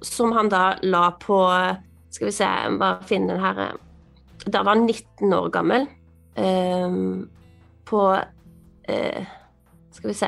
som 0.02 0.32
han 0.32 0.50
da 0.50 0.76
la 0.84 1.12
på 1.12 1.78
Skal 2.14 2.28
vi 2.28 2.32
se, 2.32 2.44
jeg 2.46 2.78
bare 2.80 3.04
finne 3.04 3.28
den 3.34 3.40
her 3.42 3.60
eh, 3.60 3.72
Da 4.50 4.62
var 4.64 4.76
han 4.76 4.86
19 4.86 5.34
år 5.34 5.50
gammel. 5.52 5.88
Eh, 6.38 7.26
på 7.86 8.24
eh, 8.88 9.26
Skal 9.92 10.08
vi 10.10 10.14
se 10.14 10.28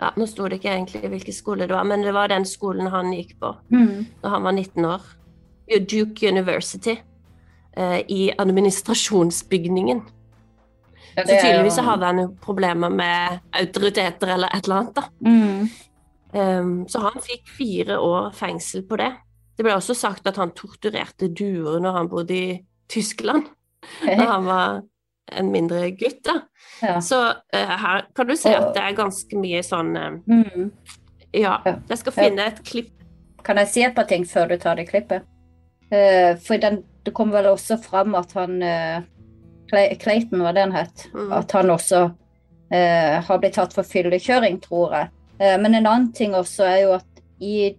ja, 0.00 0.10
Nå 0.16 0.26
sto 0.26 0.48
det 0.48 0.58
ikke 0.60 0.74
egentlig 0.74 1.08
hvilken 1.08 1.32
skole 1.32 1.66
det 1.68 1.70
var, 1.70 1.84
men 1.84 2.02
det 2.02 2.12
var 2.12 2.26
den 2.28 2.44
skolen 2.44 2.90
han 2.90 3.12
gikk 3.12 3.38
på 3.40 3.54
Mm. 3.70 4.06
da 4.22 4.28
han 4.28 4.42
var 4.42 4.52
19 4.52 4.84
år. 4.84 5.00
Duke 5.88 6.28
University. 6.28 6.98
Eh, 7.76 8.02
I 8.08 8.32
administrasjonsbygningen. 8.38 10.02
Ja, 11.16 11.22
Så 11.26 11.32
jo- 11.34 11.40
tydeligvis 11.42 11.74
så 11.76 11.82
hadde 11.82 12.06
han 12.06 12.18
jo 12.18 12.28
problemer 12.42 12.88
med 12.90 13.40
autoriteter 13.52 14.28
eller 14.34 14.48
et 14.54 14.64
eller 14.64 14.76
annet. 14.76 14.94
da. 14.94 15.02
Mm. 15.24 15.68
Um, 16.34 16.88
så 16.88 16.98
han 17.00 17.20
fikk 17.22 17.46
fire 17.58 17.98
år 17.98 18.32
fengsel 18.34 18.82
på 18.88 18.96
det. 18.98 19.12
Det 19.56 19.62
ble 19.64 19.72
også 19.76 19.94
sagt 19.94 20.26
at 20.26 20.36
han 20.36 20.50
torturerte 20.50 21.28
duer 21.32 21.78
når 21.80 21.92
han 21.92 22.08
bodde 22.08 22.34
i 22.34 22.64
Tyskland, 22.88 23.44
da 24.04 24.24
han 24.32 24.44
var 24.44 24.80
en 25.32 25.52
mindre 25.52 25.90
gutt. 25.92 26.24
da. 26.24 26.40
Ja. 26.82 26.98
Så 27.00 27.20
uh, 27.54 27.76
her 27.78 28.02
kan 28.16 28.26
du 28.26 28.34
se 28.36 28.50
at 28.54 28.74
det 28.74 28.82
er 28.82 28.96
ganske 28.98 29.36
mye 29.38 29.62
sånn 29.62 29.96
eh, 29.96 30.18
Mm. 30.26 30.70
Ja, 31.34 31.60
Ja. 31.66 31.76
jeg 31.88 31.98
skal 31.98 32.12
finne 32.12 32.46
et 32.46 32.64
klipp. 32.64 32.90
Kan 33.44 33.56
jeg 33.56 33.68
si 33.68 33.82
et 33.82 33.94
par 33.94 34.04
ting 34.04 34.24
før 34.24 34.48
du 34.48 34.56
tar 34.56 34.74
det 34.76 34.88
klippet? 34.88 35.22
Eh, 35.94 36.36
for 36.42 36.58
den, 36.58 36.80
det 37.04 37.12
kom 37.14 37.30
vel 37.34 37.46
også 37.52 37.78
fram 37.82 38.14
at 38.18 38.32
han 38.38 38.62
eh, 38.62 39.02
Clayton, 40.00 40.42
var 40.42 40.56
det 40.56 40.66
han 40.66 40.76
het? 40.76 41.06
Mm. 41.14 41.32
At 41.38 41.52
han 41.56 41.70
også 41.74 42.02
eh, 42.74 43.20
har 43.26 43.40
blitt 43.42 43.56
tatt 43.58 43.74
for 43.76 43.86
fyllekjøring, 43.86 44.60
tror 44.64 44.98
jeg. 44.98 45.12
Men 45.38 45.74
en 45.74 45.86
annen 45.90 46.12
ting 46.14 46.30
også 46.38 46.62
er 46.62 46.76
jo 46.84 46.90
at 46.94 47.22
i 47.42 47.72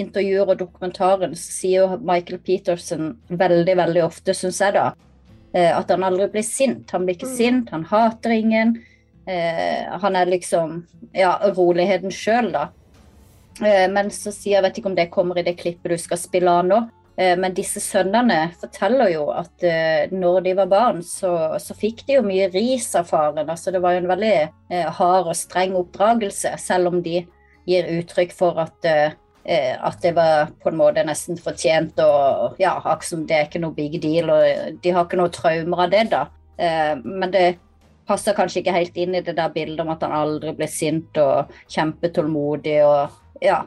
intervjuer 0.00 0.48
og 0.54 0.60
dokumentaren 0.62 1.34
så 1.36 1.50
sier 1.58 1.82
jo 1.82 1.98
Michael 2.08 2.38
Peterson 2.40 3.10
veldig, 3.28 3.74
veldig 3.82 4.04
ofte, 4.06 4.32
syns 4.32 4.62
jeg 4.64 4.72
da, 4.78 4.86
at 5.52 5.92
han 5.92 6.06
aldri 6.08 6.30
blir 6.32 6.46
sint. 6.46 6.88
Han 6.96 7.04
blir 7.04 7.18
ikke 7.18 7.28
Mm. 7.28 7.36
sint, 7.36 7.68
han 7.74 7.84
hater 7.90 8.32
ingen. 8.32 8.72
Han 9.26 10.16
er 10.16 10.32
liksom 10.32 10.86
ja, 11.12 11.34
roligheten 11.52 12.10
sjøl, 12.10 12.48
da. 12.56 12.64
Men 13.92 14.08
så 14.08 14.32
sier 14.32 14.56
jeg 14.56 14.64
vet 14.70 14.80
ikke 14.80 14.94
om 14.94 14.96
det 14.96 15.10
kommer 15.12 15.38
i 15.38 15.44
det 15.44 15.58
klippet 15.60 15.92
du 15.92 15.98
skal 16.00 16.16
spille 16.24 16.48
av 16.48 16.64
nå. 16.64 16.80
Eh, 17.16 17.34
Men 17.38 17.54
disse 17.56 17.80
sønnene 17.82 18.52
forteller 18.60 19.12
jo 19.14 19.28
at 19.34 19.64
eh, 19.66 20.12
når 20.12 20.40
de 20.46 20.54
var 20.58 20.70
barn, 20.70 21.02
så, 21.06 21.32
så 21.62 21.76
fikk 21.78 22.04
de 22.08 22.18
jo 22.18 22.26
mye 22.26 22.50
ris 22.52 22.90
av 22.98 23.10
faren. 23.10 23.48
Altså 23.48 23.74
det 23.74 23.82
var 23.84 23.96
jo 23.96 24.02
en 24.04 24.12
veldig 24.12 24.36
eh, 24.42 24.86
hard 24.98 25.32
og 25.32 25.38
streng 25.38 25.76
oppdragelse, 25.78 26.54
selv 26.58 26.92
om 26.92 27.02
de 27.04 27.22
gir 27.68 27.90
uttrykk 28.00 28.32
for 28.34 28.56
at, 28.58 28.86
at 29.46 29.98
det 30.02 30.10
var 30.16 30.48
på 30.58 30.72
en 30.72 30.80
måte 30.80 31.04
nesten 31.06 31.38
fortjent 31.38 32.00
og 32.02 32.56
ja, 32.58 32.72
det 32.82 33.36
er 33.36 33.44
ikke 33.46 33.60
noe 33.62 33.76
big 33.76 34.00
deal, 34.02 34.32
og 34.34 34.80
de 34.82 34.90
har 34.90 35.06
ikke 35.06 35.20
noe 35.20 35.30
traumer 35.30 35.84
av 35.84 35.92
det, 35.92 36.00
da. 36.10 36.24
Men 37.04 37.30
det 37.30 37.44
passer 38.08 38.34
kanskje 38.34 38.64
ikke 38.64 38.74
helt 38.74 38.98
inn 38.98 39.14
i 39.14 39.22
det 39.22 39.36
der 39.38 39.52
bildet 39.54 39.84
om 39.84 39.92
at 39.94 40.02
han 40.02 40.14
aldri 40.16 40.56
ble 40.58 40.68
sint 40.70 41.22
og 41.22 41.52
kjempetålmodig 41.70 42.80
og 42.86 43.42
ja. 43.44 43.62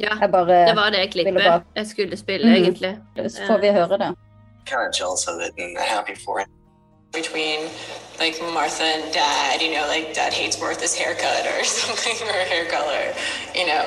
Ja, 0.00 0.14
Jeg 0.20 0.30
bare 0.32 0.66
det 0.68 0.76
var 0.76 0.90
det 0.90 1.10
klippet 1.12 1.34
bare- 1.34 1.62
jeg 1.76 1.86
skulle 1.86 2.16
spille, 2.16 2.46
Mm. 2.46 2.62
egentlig. 2.62 2.98
Så 3.30 3.40
får 3.46 3.58
vi 3.58 3.68
høre 3.72 3.98
det. 3.98 4.14
kind 4.66 4.80
of 4.88 4.92
jealous 5.00 5.26
of 5.28 5.34
it 5.46 5.52
and 5.64 5.78
happy 5.78 6.14
for 6.24 6.38
it. 6.40 6.46
between 7.12 7.60
like 8.20 8.36
Martha 8.58 8.84
and 8.84 9.04
Dad, 9.14 9.56
you 9.64 9.70
know, 9.74 9.84
like 9.94 10.06
Dad 10.14 10.32
hates 10.32 10.60
Martha's 10.60 10.94
haircut 11.02 11.42
or 11.50 11.64
something 11.82 12.16
or 12.28 12.40
hair 12.52 12.64
color, 12.76 13.02
you 13.58 13.64
know. 13.72 13.86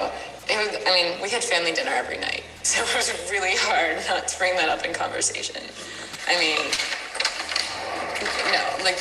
it 0.52 0.58
was, 0.62 0.70
I 0.90 0.92
mean, 0.98 1.22
we 1.24 1.30
had 1.30 1.44
family 1.44 1.72
dinner 1.72 1.94
every 2.04 2.18
night, 2.18 2.44
so 2.64 2.82
it 2.84 2.96
was 2.98 3.08
really 3.32 3.56
hard 3.68 3.96
not 4.10 4.28
to 4.28 4.34
bring 4.40 4.54
that 4.58 4.70
up 4.70 4.82
in 4.88 4.92
conversation. 4.94 5.62
I 6.28 6.34
mean, 6.44 6.62
no, 8.56 8.64
like, 8.88 9.00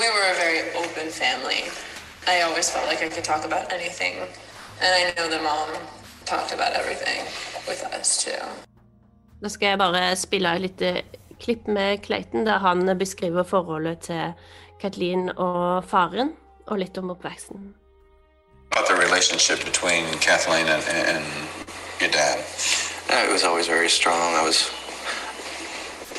we 0.00 0.06
were 0.14 0.26
a 0.34 0.36
very 0.44 0.60
open 0.82 1.06
family. 1.10 1.60
I 2.28 2.42
always 2.42 2.68
felt 2.70 2.86
like 2.92 3.00
I 3.02 3.08
could 3.08 3.24
talk 3.24 3.44
about 3.44 3.72
anything, 3.72 4.14
and 4.82 4.90
I 4.98 5.02
know 5.16 5.28
the 5.36 5.42
mom 5.42 5.68
talked 6.26 6.52
about 6.52 6.72
everything 6.80 7.20
with 7.68 7.82
us 8.00 8.24
too. 8.24 8.42
Nå 9.40 9.48
skal 9.48 9.66
jeg 9.68 9.78
bare 9.78 10.16
spille 10.16 10.54
et 10.54 10.60
lite 10.60 11.02
klipp 11.40 11.66
med 11.68 11.98
Clayton, 12.04 12.46
der 12.46 12.58
han 12.58 12.98
beskriver 12.98 13.42
forholdet 13.42 13.98
til 13.98 14.32
Kathleen 14.80 15.30
og 15.36 15.84
faren, 15.84 16.32
og 16.66 16.78
litt 16.78 16.98
om 16.98 17.10
oppveksten. 17.10 17.74
About 18.72 18.86
the 18.88 18.96
relationship 19.06 19.64
between 19.64 20.04
Kathleen 20.20 20.66
and, 20.66 20.82
and 21.12 21.24
your 22.00 22.10
dad. 22.10 22.38
Uh, 23.10 23.22
It 23.28 23.32
was 23.32 23.44
always 23.44 23.68
very 23.68 23.88
strong. 23.88 24.34
I 24.34 24.44
was 24.44 24.58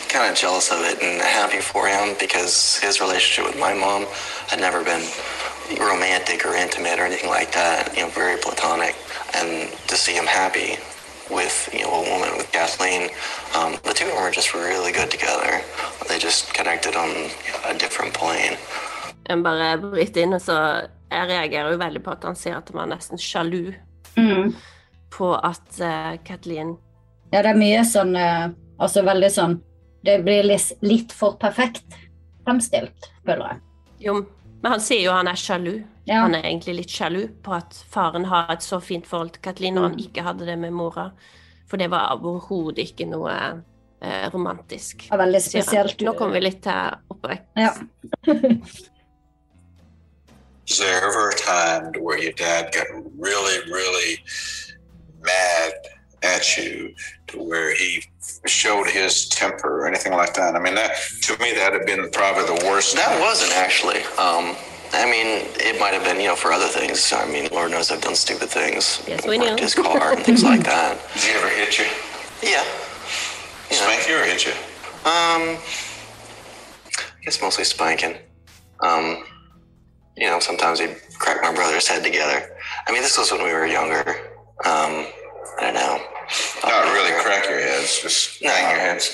kind 0.09 0.31
of 0.31 0.37
jealous 0.37 0.71
of 0.71 0.79
it 0.89 0.97
and 1.01 1.21
happy 1.21 1.61
for 1.61 1.87
him 1.87 2.15
because 2.19 2.79
his 2.85 3.01
relationship 3.01 3.45
with 3.49 3.59
my 3.59 3.73
mom 3.73 4.05
had 4.47 4.59
never 4.59 4.83
been 4.83 5.03
romantic 5.79 6.45
or 6.45 6.55
intimate 6.55 6.99
or 6.99 7.05
anything 7.05 7.29
like 7.29 7.51
that. 7.51 7.93
You 7.95 8.03
know, 8.03 8.09
very 8.09 8.37
platonic. 8.37 8.95
And 9.37 9.69
to 9.87 9.95
see 9.95 10.13
him 10.13 10.25
happy 10.25 10.77
with 11.29 11.69
you 11.73 11.81
know 11.83 11.93
a 11.93 12.03
woman 12.11 12.31
with 12.37 12.49
Kathleen, 12.51 13.09
um, 13.57 13.75
the 13.83 13.93
two 13.93 14.05
of 14.07 14.13
them 14.15 14.23
were 14.23 14.31
just 14.31 14.53
really 14.53 14.91
good 14.91 15.11
together. 15.11 15.61
They 16.07 16.17
just 16.19 16.53
connected 16.53 16.95
on 16.95 17.09
a 17.65 17.73
different 17.77 18.13
plane. 18.13 18.55
Jeg 19.29 19.43
bare 19.43 19.77
bryter 19.77 20.21
inn, 20.23 20.33
og 20.33 20.41
så 20.41 20.55
jeg 21.11 21.27
reagerer 21.27 21.71
jo 21.73 21.77
veldig 21.81 22.01
på 22.05 22.11
at 22.15 22.23
han 22.23 22.35
sier 22.39 22.55
at 22.61 22.69
han 22.71 22.77
var 22.79 22.87
nesten 22.95 23.19
sjalu 23.19 23.73
Mm. 24.17 24.55
på 25.13 25.27
at 25.45 25.79
eh, 25.79 26.15
Kathleen 26.25 26.71
Ja, 27.31 27.41
det 27.43 27.51
er 27.51 27.59
mye 27.59 27.83
sånn 27.85 28.15
eh, 28.17 28.47
Altså 28.81 29.03
veldig 29.05 29.29
sånn 29.29 29.53
Det 30.03 30.15
blir 30.25 30.41
litt, 30.47 30.71
litt 30.81 31.13
for 31.13 31.35
perfekt 31.37 31.85
fremstilt, 32.47 33.09
føler 33.27 33.51
jeg. 33.51 33.59
Jo, 34.07 34.15
men 34.67 34.73
han 34.75 34.81
sier 34.83 35.05
jo 35.05 35.11
han 35.15 35.27
er 35.31 35.37
sjalu. 35.39 35.77
Ja. 36.07 36.21
Han 36.25 36.35
er 36.35 36.43
egentlig 36.43 36.73
litt 36.81 36.91
sjalu 36.91 37.21
på 37.43 37.53
at 37.55 37.75
faren 37.91 38.25
har 38.27 38.49
et 38.51 38.65
så 38.65 38.81
fint 38.83 39.07
forhold 39.07 39.31
til 39.37 39.41
Kathleen, 39.47 39.75
Mm. 39.77 39.83
han 39.83 39.99
ikke 39.99 40.23
hadde 40.25 40.45
det 40.45 40.57
med 40.59 40.73
mora. 40.75 41.11
For 41.67 41.77
det 41.79 41.87
var 41.91 42.11
overhodet 42.19 42.79
ikke 42.83 43.07
noe 43.07 43.31
eh, 44.01 44.29
romantisk. 44.33 45.07
Ja, 45.09 45.17
veldig 45.17 45.41
spesielt. 45.41 46.01
Nå 46.03 46.13
kommer 46.19 46.33
vi 46.35 46.41
litt 46.49 46.61
til 46.63 46.97
oppvekst. 47.15 47.47
Ja. 47.55 47.73
Is 50.67 50.79
there 50.79 50.97
ever 50.99 51.29
a 51.29 51.33
time 51.35 51.93
where 52.03 52.19
your 52.21 52.33
dad 52.33 52.73
got 52.73 52.87
really, 53.17 53.71
really 53.71 54.17
mad 55.23 55.73
at 56.27 56.57
you 56.57 56.93
to 57.27 57.41
where 57.41 57.73
he 57.75 58.03
showed 58.45 58.87
his 58.87 59.27
temper 59.29 59.81
or 59.81 59.87
anything 59.87 60.13
like 60.13 60.33
that? 60.35 60.55
I 60.55 60.59
mean, 60.59 60.75
that 60.75 60.91
to 61.23 61.37
me, 61.39 61.53
that 61.53 61.73
had 61.73 61.85
been 61.85 62.09
probably 62.11 62.45
the 62.45 62.65
worst. 62.67 62.95
That 62.95 63.19
wasn't 63.21 63.53
actually. 63.55 63.99
Um, 64.17 64.55
I 64.93 65.05
mean, 65.05 65.47
it 65.59 65.79
might 65.79 65.93
have 65.93 66.03
been, 66.03 66.19
you 66.19 66.27
know, 66.27 66.35
for 66.35 66.51
other 66.53 66.67
things. 66.67 67.11
I 67.11 67.25
mean, 67.27 67.49
Lord 67.51 67.71
knows 67.71 67.91
I've 67.91 68.01
done 68.01 68.15
stupid 68.15 68.49
things. 68.49 69.03
Yes, 69.07 69.25
we 69.25 69.37
Wrecked 69.37 69.51
know. 69.57 69.57
his 69.57 69.75
car 69.75 70.13
and 70.13 70.23
things 70.23 70.43
like 70.43 70.63
that. 70.73 70.97
Did 71.13 71.23
he 71.23 71.31
ever 71.31 71.49
hit 71.49 71.77
you? 71.79 71.85
Yeah. 72.43 72.63
You 73.69 73.75
know, 73.75 73.83
Spank 73.83 74.07
you 74.07 74.15
or 74.17 74.23
hit 74.23 74.45
you? 74.45 74.53
um, 75.05 75.57
I 76.97 77.23
guess 77.23 77.41
mostly 77.41 77.65
spanking. 77.65 78.15
Um, 78.81 79.25
you 80.15 80.27
know, 80.27 80.39
sometimes 80.39 80.79
he'd 80.79 80.95
crack 81.19 81.41
my 81.41 81.53
brother's 81.53 81.87
head 81.87 82.03
together. 82.03 82.55
I 82.87 82.91
mean, 82.93 83.01
this 83.01 83.17
was 83.17 83.31
when 83.31 83.43
we 83.43 83.51
were 83.53 83.65
younger. 83.67 84.15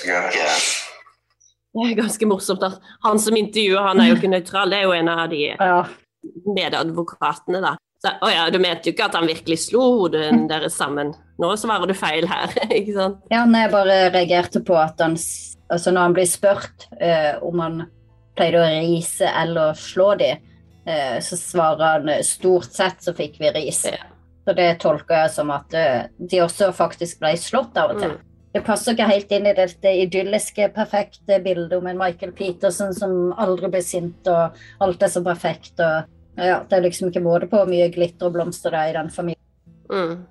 Yeah. 0.06 0.58
Det 1.74 1.86
er 1.90 1.96
ganske 1.98 2.26
morsomt 2.30 2.62
at 2.66 2.76
han 3.02 3.18
som 3.18 3.36
intervjuer, 3.38 3.82
han 3.82 4.02
er 4.02 4.12
jo 4.12 4.18
ikke 4.18 4.30
nøytral. 4.30 4.70
Det 4.70 4.78
er 4.78 4.86
jo 4.86 4.94
en 4.94 5.10
av 5.10 5.24
de 5.32 5.40
ja. 5.50 5.80
medadvokatene, 6.54 7.62
da. 7.64 7.74
Så, 8.04 8.12
å 8.20 8.28
ja, 8.28 8.44
du 8.52 8.60
mente 8.60 8.90
jo 8.90 8.94
ikke 8.94 9.08
at 9.08 9.16
han 9.16 9.26
virkelig 9.26 9.62
slo 9.64 9.82
hodet 9.96 10.28
deres 10.50 10.76
sammen. 10.78 11.14
Nå 11.40 11.50
svarer 11.58 11.88
du 11.90 11.96
feil 11.98 12.28
her, 12.30 12.52
ikke 12.78 12.94
sant? 12.94 13.22
Ja, 13.32 13.42
nei, 13.48 13.64
jeg 13.64 13.74
bare 13.74 13.98
reagerte 14.14 14.62
på 14.64 14.76
at 14.78 15.02
han 15.02 15.16
altså 15.72 15.90
når 15.90 16.08
han 16.08 16.16
blir 16.16 16.28
spurt 16.28 16.88
uh, 17.00 17.42
om 17.44 17.62
han 17.64 17.78
pleide 18.38 18.60
å 18.60 18.66
rise 18.68 19.30
eller 19.30 19.78
slå 19.78 20.12
de, 20.20 20.34
uh, 20.86 21.16
så 21.24 21.38
svarer 21.40 21.84
han 21.86 22.12
eh, 22.12 22.24
stort 22.26 22.70
sett 22.74 23.02
så 23.02 23.14
fikk 23.16 23.40
vi 23.42 23.50
ris. 23.54 23.84
Ja. 23.88 24.10
Så 24.44 24.52
det 24.58 24.68
tolker 24.82 25.24
jeg 25.24 25.34
som 25.34 25.50
at 25.54 25.74
uh, 25.74 26.04
de 26.18 26.42
også 26.44 26.70
faktisk 26.76 27.22
ble 27.24 27.34
slått 27.40 27.78
av 27.80 27.94
og 27.94 28.02
til. 28.02 28.14
Mm. 28.14 28.30
Det 28.54 28.62
passer 28.62 28.94
ikke 28.94 29.08
helt 29.10 29.32
inn 29.34 29.48
i 29.50 29.54
dette 29.56 29.92
idylliske, 30.04 30.68
perfekte 30.76 31.40
bildet 31.42 31.74
om 31.74 31.88
en 31.90 31.98
Michael 31.98 32.30
Peterson 32.38 32.94
som 32.94 33.32
aldri 33.42 33.72
blir 33.72 33.82
sint, 33.82 34.28
og 34.30 34.54
alt 34.84 35.02
er 35.02 35.10
så 35.10 35.24
perfekt. 35.26 35.74
og 35.82 36.06
ja, 36.38 36.60
Det 36.62 36.76
er 36.76 36.86
liksom 36.86 37.10
ikke 37.10 37.24
måte 37.24 37.50
på 37.50 37.58
hvor 37.58 37.70
mye 37.70 37.90
glitter 37.90 38.30
og 38.30 38.36
blomster 38.36 38.70
det 38.70 38.78
er 38.78 38.92
i 38.92 38.96
den 39.00 39.10
familien. 39.10 39.42
Mm. 39.90 40.22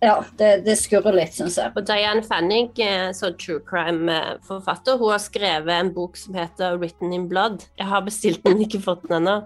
Ja, 0.00 0.14
det, 0.40 0.62
det 0.64 0.78
skurrer 0.80 1.12
litt, 1.12 1.34
syns 1.36 1.58
jeg. 1.60 1.70
Og 1.76 1.84
Diane 1.84 2.22
Fanning, 2.24 2.70
eh, 2.80 3.10
så 3.12 3.34
true 3.36 3.60
crime-forfatter, 3.68 4.96
hun 4.96 5.12
har 5.12 5.20
skrevet 5.20 5.74
en 5.74 5.90
bok 5.92 6.16
som 6.16 6.38
heter 6.40 6.78
'Written 6.78 7.12
in 7.12 7.28
Blood'. 7.28 7.66
Jeg 7.76 7.86
har 7.86 8.00
bestilt 8.06 8.40
den, 8.44 8.62
ikke 8.64 8.80
fått 8.80 9.04
den 9.08 9.18
ennå. 9.18 9.36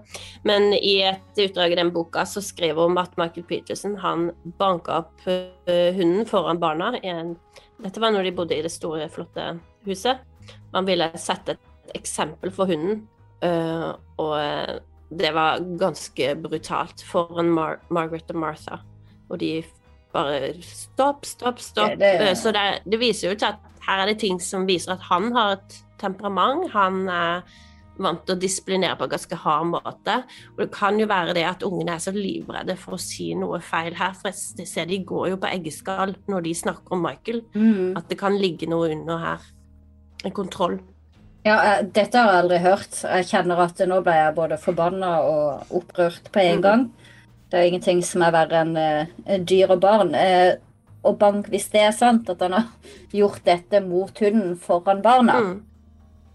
Men 0.47 0.71
i 0.73 1.01
et 1.11 1.43
utdrag 1.43 1.75
i 1.75 1.81
den 1.81 1.91
boka 1.91 2.23
så 2.23 2.41
skriver 2.41 2.87
hun 2.87 2.97
at 2.97 3.17
Michael 3.17 3.43
Peterson 3.43 3.97
han 3.97 4.31
banka 4.57 5.03
opp 5.03 5.27
eh, 5.27 5.91
hunden 5.93 6.25
foran 6.25 6.59
barna. 6.59 6.95
I 7.03 7.11
en, 7.11 7.35
dette 7.83 7.99
var 8.01 8.11
når 8.11 8.23
de 8.23 8.31
bodde 8.31 8.57
i 8.57 8.61
det 8.61 8.71
store, 8.71 9.09
flotte 9.09 9.59
huset. 9.85 10.19
Man 10.73 10.85
ville 10.87 11.09
sette 11.19 11.55
et 11.57 11.95
eksempel 11.95 12.51
for 12.51 12.65
hunden, 12.69 13.07
eh, 13.41 13.91
og 14.17 14.35
eh, 14.39 14.79
det 15.15 15.33
var 15.35 15.59
ganske 15.79 16.35
brutalt 16.41 17.03
foran 17.05 17.49
Mar 17.53 17.79
Margaret 17.89 18.29
og 18.33 18.35
Martha. 18.41 18.79
Og 19.29 19.39
de 19.39 19.63
bare 20.13 20.53
Stopp, 20.63 21.25
stopp, 21.25 21.59
stopp. 21.59 21.89
Det- 21.89 21.99
det- 21.99 22.21
Eh, 22.29 22.35
Så 22.35 22.51
det, 22.51 22.81
det 22.89 22.99
viser 22.99 23.29
jo 23.29 23.35
til 23.35 23.45
at 23.45 23.55
her 23.87 24.01
er 24.01 24.05
det 24.07 24.19
ting 24.19 24.39
som 24.41 24.65
viser 24.65 24.93
at 24.93 24.99
han 25.01 25.31
har 25.31 25.51
et 25.53 25.83
temperament. 25.99 26.71
Han 26.71 27.07
er 27.09 27.41
vant 27.97 28.25
til 28.25 28.35
å 28.35 28.39
disiplinere 28.39 28.97
på 28.99 29.03
en 29.07 29.09
ganske 29.13 29.35
hard 29.35 29.67
måte. 29.71 30.15
Og 30.53 30.57
det 30.63 30.71
kan 30.71 30.97
jo 30.99 31.07
være 31.07 31.33
det 31.37 31.45
at 31.47 31.63
ungene 31.63 31.95
er 31.95 31.99
så 32.03 32.11
livredde 32.15 32.75
for 32.77 32.95
å 32.97 32.99
si 33.01 33.33
noe 33.35 33.59
feil 33.63 33.93
her. 33.95 34.13
For 34.13 34.31
jeg 34.31 34.67
ser 34.67 34.85
de 34.89 34.99
går 35.03 35.29
jo 35.29 35.37
på 35.37 35.51
eggeskall 35.51 36.15
når 36.27 36.43
de 36.43 36.53
snakker 36.53 36.91
om 36.97 37.01
Michael. 37.05 37.41
Mm. 37.55 37.95
At 37.97 38.09
det 38.09 38.17
kan 38.19 38.37
ligge 38.37 38.67
noe 38.67 38.91
under 38.91 39.17
her. 39.17 39.39
En 40.25 40.31
kontroll. 40.31 40.79
Ja, 41.45 41.59
eh, 41.61 41.83
dette 41.85 42.17
har 42.17 42.31
jeg 42.33 42.43
aldri 42.43 42.57
hørt. 42.63 43.01
Jeg 43.03 43.25
kjenner 43.29 43.59
at 43.67 43.77
nå 43.87 44.01
ble 44.03 44.13
jeg 44.17 44.35
både 44.35 44.57
forbanna 44.57 45.19
og 45.21 45.67
opprørt 45.69 46.31
på 46.31 46.41
en 46.41 46.55
Mhm. 46.57 46.61
gang. 46.61 46.91
Det 47.51 47.59
er 47.59 47.67
ingenting 47.69 48.01
som 48.03 48.21
er 48.23 48.31
verre 48.31 48.61
enn 48.65 48.75
eh, 48.77 49.37
dyr 49.37 49.69
og 49.69 49.79
barn. 49.81 50.15
Eh, 50.15 50.55
og 51.03 51.19
bank, 51.19 51.47
hvis 51.49 51.69
det 51.69 51.81
er 51.81 51.91
sant 51.91 52.27
at 52.29 52.39
han 52.41 52.51
har 52.53 52.65
gjort 53.13 53.43
dette 53.45 53.79
mot 53.87 54.09
hunden 54.17 54.57
foran 54.57 55.03
barna, 55.03 55.33
Mm. 55.39 55.61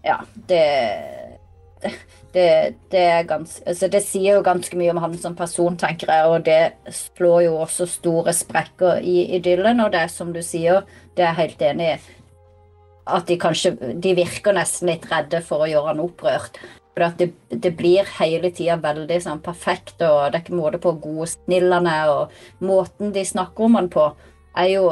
ja, 0.05 0.17
det 0.47 1.20
det, 2.33 2.47
det, 2.91 3.01
er 3.01 3.27
gans, 3.27 3.57
altså 3.67 3.89
det 3.91 4.03
sier 4.05 4.37
jo 4.37 4.45
ganske 4.45 4.77
mye 4.79 4.93
om 4.93 5.01
han 5.03 5.15
som 5.19 5.35
person, 5.37 5.77
tenker 5.79 6.11
jeg, 6.11 6.31
og 6.31 6.45
det 6.47 6.95
slår 6.95 7.45
jo 7.47 7.55
også 7.65 7.87
store 7.89 8.33
sprekker 8.35 9.01
i 9.03 9.31
idyllen. 9.37 9.83
Og 9.83 9.91
det 9.93 10.05
er 10.05 10.11
som 10.13 10.31
du 10.33 10.41
sier, 10.45 10.85
det 11.15 11.25
er 11.25 11.31
jeg 11.31 11.41
helt 11.41 11.65
enig 11.71 11.89
i, 11.89 11.97
at 13.11 13.25
de 13.27 13.39
kanskje 13.41 13.73
de 13.99 14.13
virker 14.15 14.55
nesten 14.55 14.91
litt 14.91 15.07
redde 15.11 15.41
for 15.43 15.65
å 15.65 15.71
gjøre 15.71 15.91
han 15.91 16.03
opprørt. 16.03 16.61
For 16.91 17.07
at 17.07 17.19
det, 17.19 17.31
det 17.51 17.71
blir 17.79 18.07
hele 18.19 18.51
tida 18.55 18.77
veldig 18.79 19.21
sånn 19.23 19.41
perfekt, 19.43 19.97
og 19.99 20.31
det 20.31 20.41
er 20.41 20.43
ikke 20.43 20.59
måte 20.59 20.81
på 20.83 20.93
gode 21.03 21.29
snillene 21.33 21.95
og 22.11 22.35
måten 22.63 23.13
de 23.15 23.23
snakker 23.27 23.67
om 23.67 23.79
han 23.79 23.89
på, 23.91 24.09
er 24.59 24.73
jo 24.73 24.85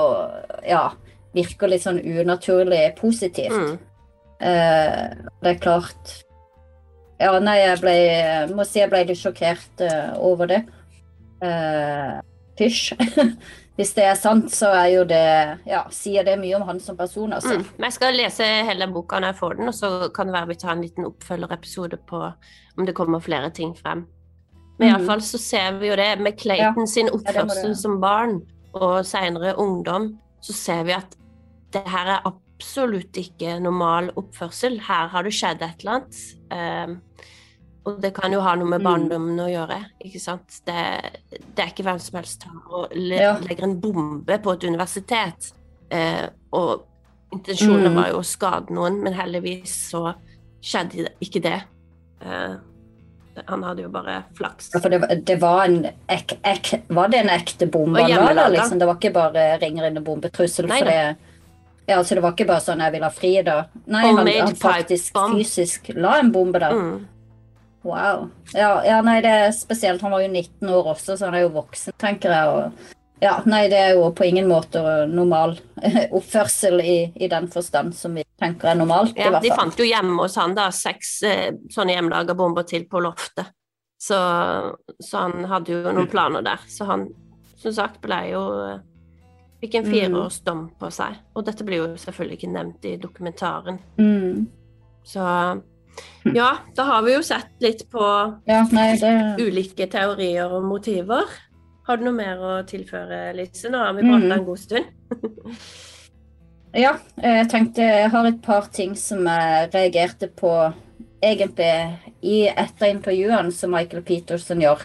ja, 0.67 0.89
virker 1.35 1.71
litt 1.71 1.83
sånn 1.83 1.99
unaturlig 1.99 2.85
positivt. 2.99 3.55
Mm. 3.55 3.77
Eh, 4.39 5.05
det 5.43 5.51
er 5.51 5.59
klart 5.59 6.13
Ja, 7.20 7.34
nei, 7.43 7.57
jeg 7.59 7.80
ble 7.82 7.95
må 8.55 8.63
si 8.67 8.80
jeg 8.80 8.91
ble 8.91 9.03
litt 9.09 9.20
sjokkert 9.20 9.84
uh, 9.84 10.13
over 10.24 10.47
det. 10.47 10.61
Uh, 11.43 12.20
Pysj. 12.59 12.93
Hvis 13.80 13.93
det 13.95 14.03
er 14.03 14.17
sant, 14.20 14.49
så 14.51 14.74
er 14.76 14.88
jo 14.91 15.03
det 15.07 15.24
Ja, 15.70 15.86
sier 15.95 16.26
det 16.28 16.34
mye 16.41 16.57
om 16.57 16.65
han 16.67 16.82
som 16.84 16.97
person, 16.99 17.32
altså. 17.32 17.55
Mm. 17.55 17.67
Men 17.78 17.88
jeg 17.88 17.95
skal 17.95 18.17
lese 18.20 18.47
hele 18.67 18.89
boka 18.91 19.22
når 19.22 19.32
jeg 19.32 19.39
får 19.39 19.55
den, 19.59 19.72
og 19.72 19.76
så 19.78 19.91
kan 20.15 20.28
det 20.28 20.36
være 20.36 20.49
vi 20.49 20.57
tar 20.59 20.74
en 20.74 20.84
liten 20.84 21.07
oppfølgerepisode 21.07 21.99
på 22.09 22.24
om 22.80 22.88
det 22.88 22.95
kommer 22.97 23.24
flere 23.24 23.51
ting 23.55 23.72
frem. 23.78 24.03
Men 24.80 24.89
Mm. 24.89 24.91
iallfall 24.91 25.22
så 25.24 25.39
ser 25.39 25.80
vi 25.80 25.88
jo 25.88 25.95
det 25.95 26.20
med 26.20 26.39
Clayton 26.39 26.88
sin 26.88 27.07
det 27.07 27.13
må 27.13 27.20
oppførsel 27.20 27.70
det. 27.70 27.78
som 27.78 28.01
barn, 28.01 28.41
og 28.74 29.05
seinere 29.05 29.55
ungdom, 29.59 30.17
så 30.41 30.53
ser 30.53 30.84
vi 30.84 30.91
at 30.95 31.15
det 31.74 31.84
her 31.88 32.07
er 32.17 32.28
absolutt 32.60 33.16
ikke 33.18 33.55
normal 33.64 34.12
oppførsel. 34.20 34.80
Her 34.84 35.07
har 35.14 35.24
det 35.24 35.32
skjedd 35.34 35.62
et 35.64 35.80
eller 35.86 35.99
annet. 35.99 36.24
Um, 36.51 37.01
Og 37.88 37.95
det 38.03 38.12
kan 38.14 38.30
jo 38.32 38.41
ha 38.43 38.51
noe 38.60 38.68
med 38.68 38.82
Mm. 38.82 38.86
barndommen 38.86 39.39
å 39.39 39.47
gjøre, 39.49 39.78
ikke 40.05 40.20
sant. 40.20 40.60
Det, 40.68 40.76
det 41.55 41.64
er 41.64 41.70
ikke 41.72 41.86
hvem 41.88 41.97
som 41.99 42.18
helst 42.20 42.41
tar 42.41 42.51
og 42.70 42.91
legger 42.93 43.64
en 43.64 43.80
bombe 43.82 44.38
på 44.43 44.51
et 44.53 44.64
universitet. 44.68 45.53
Eh, 45.89 46.28
og 46.53 46.84
intensjonen 47.34 47.88
Mm. 47.89 47.95
var 47.95 48.10
jo 48.12 48.20
å 48.20 48.26
skade 48.26 48.70
noen, 48.70 49.01
men 49.01 49.14
heldigvis 49.14 49.89
så 49.89 50.14
skjedde 50.62 51.07
ikke 51.22 51.41
det. 51.41 51.64
Eh, 52.22 52.57
han 53.47 53.64
hadde 53.64 53.82
jo 53.82 53.89
bare 53.89 54.26
flaks. 54.36 54.70
Ja, 54.74 54.80
For 54.82 54.89
det, 54.89 54.99
var- 55.01 55.16
det 55.16 55.39
var 55.41 55.64
en 55.66 55.86
ek, 56.10 56.38
ek, 56.43 56.84
Var 56.89 57.07
det 57.07 57.20
en 57.22 57.30
ekte 57.30 57.66
bombe? 57.72 58.01
Han 58.01 58.12
la 58.12 58.34
der. 58.34 58.49
Liksom? 58.60 58.78
Det 58.78 58.86
var 58.88 58.95
ikke 58.95 59.14
bare 59.14 59.57
ringer 59.62 59.86
inn 59.88 59.97
og 59.97 60.03
bombetrussel? 60.03 60.68
Nei 60.68 60.80
for 60.80 60.86
det, 60.86 61.18
ja, 61.89 61.97
altså 61.97 62.15
det 62.15 62.21
var 62.21 62.35
ikke 62.35 62.45
bare 62.49 62.61
sånn 62.61 62.83
'jeg 62.83 62.93
vil 62.93 63.03
ha 63.03 63.09
fri', 63.09 63.37
da? 63.45 63.55
Nei, 63.89 64.03
han, 64.05 64.27
han 64.27 64.55
faktisk 64.55 65.17
fysisk 65.17 65.89
la 65.95 66.19
en 66.19 66.31
bombe 66.31 66.61
der. 66.61 66.75
Mm. 66.75 67.07
Wow. 67.81 68.29
Ja, 68.53 68.83
ja, 68.85 69.01
nei, 69.01 69.21
det 69.23 69.31
er 69.31 69.51
spesielt. 69.55 70.01
Han 70.01 70.11
var 70.11 70.21
jo 70.21 70.27
19 70.27 70.69
år 70.69 70.93
også, 70.93 71.17
så 71.17 71.29
han 71.29 71.37
er 71.39 71.45
jo 71.47 71.53
voksen, 71.55 71.95
tenker 71.97 72.33
jeg. 72.35 72.47
Og, 72.47 72.91
ja, 73.23 73.37
nei, 73.49 73.63
det 73.71 73.79
er 73.79 73.95
jo 73.97 74.09
på 74.15 74.27
ingen 74.27 74.49
måte 74.51 74.83
normal 75.09 75.55
oppførsel 76.19 76.81
i, 76.83 76.97
i 77.15 77.29
den 77.31 77.47
forstand 77.51 77.95
som 77.95 78.19
vi 78.19 78.25
tenker 78.39 78.73
er 78.73 78.81
normalt, 78.81 79.17
Ja, 79.17 79.31
de 79.39 79.53
fant 79.55 79.79
jo 79.79 79.87
hjemme 79.87 80.19
hos 80.21 80.37
han 80.39 80.53
da 80.55 80.69
seks 80.75 81.15
eh, 81.27 81.47
sånne 81.71 81.95
hjemmelaga 81.95 82.35
bomber 82.37 82.67
til 82.67 82.85
på 82.91 83.01
loftet. 83.03 83.49
Så, 83.99 84.19
så 85.03 85.25
han 85.25 85.49
hadde 85.49 85.73
jo 85.73 85.91
noen 85.91 86.07
planer 86.07 86.45
der. 86.45 86.61
Så 86.71 86.85
han 86.87 87.09
som 87.59 87.73
sagt 87.75 87.99
ble 88.03 88.21
jo 88.29 88.43
eh, 88.67 88.77
Fikk 89.62 89.76
en 89.76 89.84
Mm. 89.86 89.91
fireårsdom 89.91 90.62
på 90.80 90.89
seg. 90.91 91.18
Og 91.36 91.45
dette 91.45 91.64
blir 91.68 91.78
jo 91.82 91.88
selvfølgelig 91.99 92.38
ikke 92.39 92.51
nevnt 92.53 92.86
i 92.86 92.97
dokumentaren. 92.97 93.80
Mm. 93.97 94.47
Så 95.03 95.62
ja, 96.34 96.57
da 96.76 96.84
har 96.86 97.01
vi 97.03 97.14
jo 97.14 97.22
sett 97.22 97.49
litt 97.60 97.89
på 97.91 97.99
Ja, 98.47 98.64
nei, 98.72 98.95
det 98.95 99.38
ulike 99.39 99.89
teorier 99.91 100.49
og 100.51 100.64
motiver. 100.64 101.26
Har 101.88 101.97
du 101.97 102.03
noe 102.05 102.14
mer 102.14 102.38
å 102.38 102.64
tilføre, 102.64 103.34
Lise? 103.36 103.70
Nå 103.70 103.78
har 103.84 103.93
vi 103.93 104.01
prata 104.03 104.26
Mm. 104.26 104.32
en 104.32 104.45
god 104.45 104.60
stund. 104.60 104.86
Ja, 106.78 106.91
jeg 107.18 107.47
tenkte 107.49 107.82
jeg 107.82 108.12
har 108.14 108.26
et 108.30 108.41
par 108.45 108.68
ting 108.72 108.91
som 108.95 109.26
jeg 109.26 109.72
reagerte 109.74 110.28
på 110.38 110.51
egentlig 111.20 111.97
i 112.22 112.43
etter 112.47 112.91
intervjuene 112.93 113.51
som 113.51 113.72
Michael 113.74 114.03
Peterson 114.05 114.62
gjør. 114.62 114.84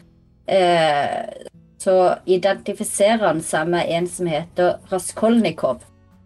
Eh, 0.49 1.27
så 1.85 1.97
identifiserer 2.24 3.26
han 3.26 3.43
seg 3.45 3.68
med 3.68 3.91
en 3.93 4.07
som 4.09 4.28
heter 4.30 4.78
Raskolnikov. 4.91 5.82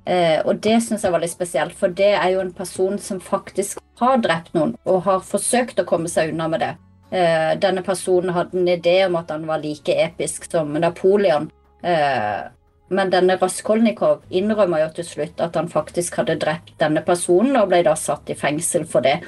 Eh, 0.09 0.39
og 0.47 0.63
det 0.65 0.79
syns 0.85 1.05
jeg 1.05 1.13
var 1.13 1.21
litt 1.21 1.35
spesielt, 1.35 1.75
for 1.77 1.93
det 1.93 2.15
er 2.17 2.31
jo 2.33 2.43
en 2.45 2.55
person 2.57 2.99
som 3.03 3.21
faktisk 3.21 3.83
har 4.01 4.21
drept 4.25 4.55
noen, 4.57 4.77
og 4.89 5.03
har 5.09 5.25
forsøkt 5.27 5.83
å 5.83 5.87
komme 5.89 6.09
seg 6.09 6.33
unna 6.33 6.47
med 6.49 6.63
det. 6.65 6.75
Eh, 7.11 7.57
denne 7.61 7.83
personen 7.85 8.33
hadde 8.37 8.57
en 8.61 8.71
idé 8.71 9.01
om 9.07 9.19
at 9.21 9.33
han 9.35 9.47
var 9.49 9.61
like 9.65 9.93
episk 10.05 10.47
som 10.51 10.73
Napoleon. 10.77 11.51
Eh, 11.83 12.47
men 12.89 13.13
denne 13.13 13.37
Raskolnikov 13.41 14.23
innrømmer 14.33 14.87
jo 14.87 14.89
til 14.97 15.09
slutt 15.11 15.43
at 15.45 15.57
han 15.61 15.69
faktisk 15.69 16.17
hadde 16.23 16.39
drept 16.41 16.73
denne 16.81 17.03
personen, 17.05 17.57
og 17.61 17.69
ble 17.73 17.83
da 17.85 17.97
satt 17.99 18.31
i 18.33 18.39
fengsel 18.39 18.87
for 18.89 19.05
det. 19.05 19.19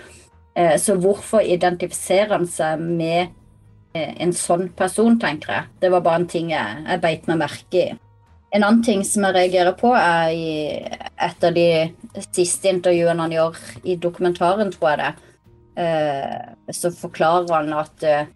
Eh, 0.55 0.77
Så 0.81 0.97
hvorfor 0.97 1.45
identifiserer 1.45 2.39
han 2.39 2.47
seg 2.47 2.81
med 2.81 3.37
en 3.95 4.33
sånn 4.37 4.69
person, 4.79 5.19
tenker 5.19 5.53
jeg. 5.55 5.69
Det 5.83 5.91
var 5.91 6.05
bare 6.05 6.23
en 6.23 6.31
ting 6.31 6.53
jeg, 6.53 6.85
jeg 6.87 7.03
beit 7.03 7.27
meg 7.31 7.41
merke 7.43 7.81
i. 7.81 7.89
En 8.51 8.65
annen 8.67 8.83
ting 8.83 9.03
som 9.07 9.25
jeg 9.27 9.37
reagerer 9.37 9.77
på, 9.79 9.93
er 9.95 10.31
i 10.35 10.51
et 11.23 11.45
av 11.47 11.55
de 11.55 11.69
siste 12.31 12.71
intervjuene 12.71 13.23
han 13.23 13.35
gjør 13.35 13.59
i 13.87 13.97
dokumentaren, 14.03 14.73
tror 14.75 14.91
jeg 14.91 15.01
det. 15.03 15.11
Eh, 15.85 16.73
så 16.75 16.91
forklarer 16.95 17.53
han 17.55 17.75
at 17.79 18.07
eh, 18.07 18.31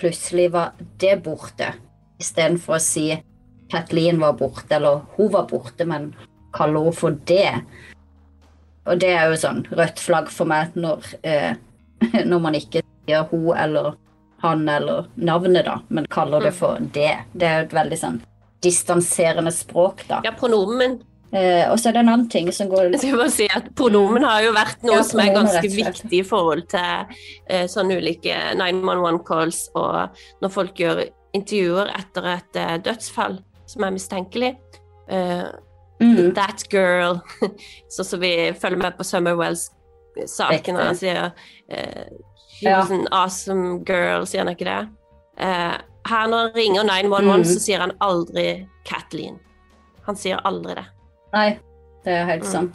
plutselig 0.00 0.48
var 0.54 0.72
det 1.00 1.18
borte, 1.24 1.74
istedenfor 2.18 2.78
å 2.78 2.82
si 2.82 3.10
Kathleen 3.68 4.20
var 4.22 4.38
borte, 4.40 4.70
eller 4.78 5.04
hun 5.18 5.32
var 5.34 5.48
borte, 5.50 5.84
men 5.84 6.14
kaller 6.56 6.88
hun 6.88 6.96
for 6.96 7.20
det. 7.28 7.60
Og 8.88 9.00
det 9.02 9.12
er 9.12 9.28
jo 9.28 9.40
sånn 9.40 9.66
rødt 9.68 10.00
flagg 10.00 10.32
for 10.32 10.48
meg 10.48 10.76
når, 10.80 11.04
eh, 11.28 11.52
når 12.30 12.44
man 12.44 12.56
ikke 12.56 12.80
sier 12.80 13.28
hun 13.28 13.52
eller 13.52 13.98
han 14.42 14.68
eller 14.70 15.08
navnet, 15.14 15.66
da, 15.66 15.80
men 15.88 16.06
kaller 16.10 16.48
det 16.48 16.54
for 16.58 16.78
det. 16.94 17.12
Det 17.32 17.46
er 17.46 17.62
jo 17.62 17.68
et 17.68 17.78
veldig 17.78 17.98
sånn 17.98 18.18
distanserende 18.62 19.52
språk, 19.54 20.04
da. 20.08 20.20
Ja, 20.26 20.32
pronomen. 20.38 20.98
Eh, 21.32 21.66
og 21.68 21.76
så 21.76 21.90
er 21.90 21.98
det 21.98 22.00
en 22.04 22.08
annen 22.08 22.28
ting 22.32 22.46
som 22.56 22.70
går 22.70 22.86
Jeg 22.94 23.02
skal 23.02 23.18
bare 23.20 23.32
si 23.34 23.46
at 23.52 23.66
Pronomen 23.76 24.24
har 24.24 24.46
jo 24.46 24.54
vært 24.56 24.78
noe 24.80 24.94
Ja, 24.94 25.02
som 25.04 25.20
er 25.20 25.34
ganske 25.34 25.68
viktig 25.68 26.22
i 26.22 26.24
forhold 26.24 26.62
til 26.72 27.18
eh, 27.52 27.66
sånne 27.68 27.98
ulike 28.00 28.32
911-calls, 28.56 29.58
og 29.76 30.16
når 30.40 30.54
folk 30.54 30.80
gjør 30.80 31.02
intervjuer 31.36 31.92
etter 31.98 32.30
et 32.32 32.60
eh, 32.62 32.78
dødsfall 32.86 33.36
som 33.68 33.84
er 33.84 33.92
mistenkelig. 33.92 34.54
Eh, 35.12 35.44
mm, 36.00 36.32
That 36.38 36.64
girl. 36.72 37.20
Sånn 37.92 38.08
som 38.14 38.24
vi 38.24 38.32
følger 38.56 38.80
med 38.80 38.96
på 38.96 39.04
Summerwells-saken, 39.04 40.80
og 40.80 40.86
han 40.86 40.96
sier 40.96 41.28
eh, 42.62 42.70
Ja. 42.70 42.80
an 42.82 43.06
awesome 43.12 43.84
girl, 43.84 44.24
sier 44.26 44.44
han 44.44 44.54
ikke 44.54 44.64
det? 44.64 44.88
Eh, 45.38 45.76
her 46.08 46.26
når 46.28 46.38
han 46.48 46.52
ringer 46.54 46.84
911, 46.84 47.36
Mm. 47.38 47.44
så 47.44 47.60
sier 47.60 47.78
han 47.80 47.92
aldri 48.00 48.66
Kathleen. 48.84 49.38
Han 50.06 50.16
sier 50.16 50.40
aldri 50.44 50.74
det. 50.74 50.84
Nei, 51.34 51.58
det 52.04 52.12
er 52.12 52.24
helt 52.26 52.44
Mm. 52.44 52.50
sant. 52.52 52.74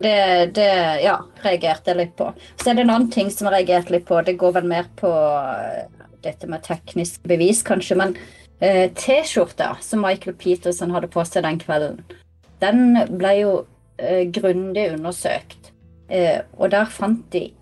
Det, 0.00 0.52
det 0.52 1.02
ja, 1.02 1.18
reagerte 1.42 1.86
jeg 1.86 1.96
litt 1.96 2.16
på. 2.16 2.34
Så 2.58 2.70
er 2.70 2.74
det 2.74 2.80
en 2.84 2.90
annen 2.90 3.10
ting 3.10 3.30
som 3.30 3.46
jeg 3.48 3.66
reagerte 3.66 3.90
litt 3.92 4.04
på. 4.04 4.22
Det 4.24 4.36
går 4.36 4.52
vel 4.52 4.64
mer 4.64 4.84
på 4.96 5.08
eh, 5.08 5.86
dette 6.22 6.46
med 6.46 6.62
teknisk 6.62 7.22
bevis, 7.22 7.62
kanskje. 7.62 7.96
Men 7.96 8.16
eh, 8.60 8.90
T-skjorta 8.92 9.76
som 9.80 10.00
Michael 10.02 10.34
Peterson 10.36 10.90
hadde 10.90 11.08
på 11.08 11.24
seg 11.24 11.42
den 11.44 11.58
kvelden, 11.58 12.00
den 12.60 13.16
ble 13.16 13.32
jo 13.40 13.66
eh, 13.98 14.26
grundig 14.30 14.90
undersøkt. 14.98 15.70
Eh, 16.10 16.42
og 16.58 16.70
der 16.70 16.84
fant 16.84 17.30
de 17.30 17.54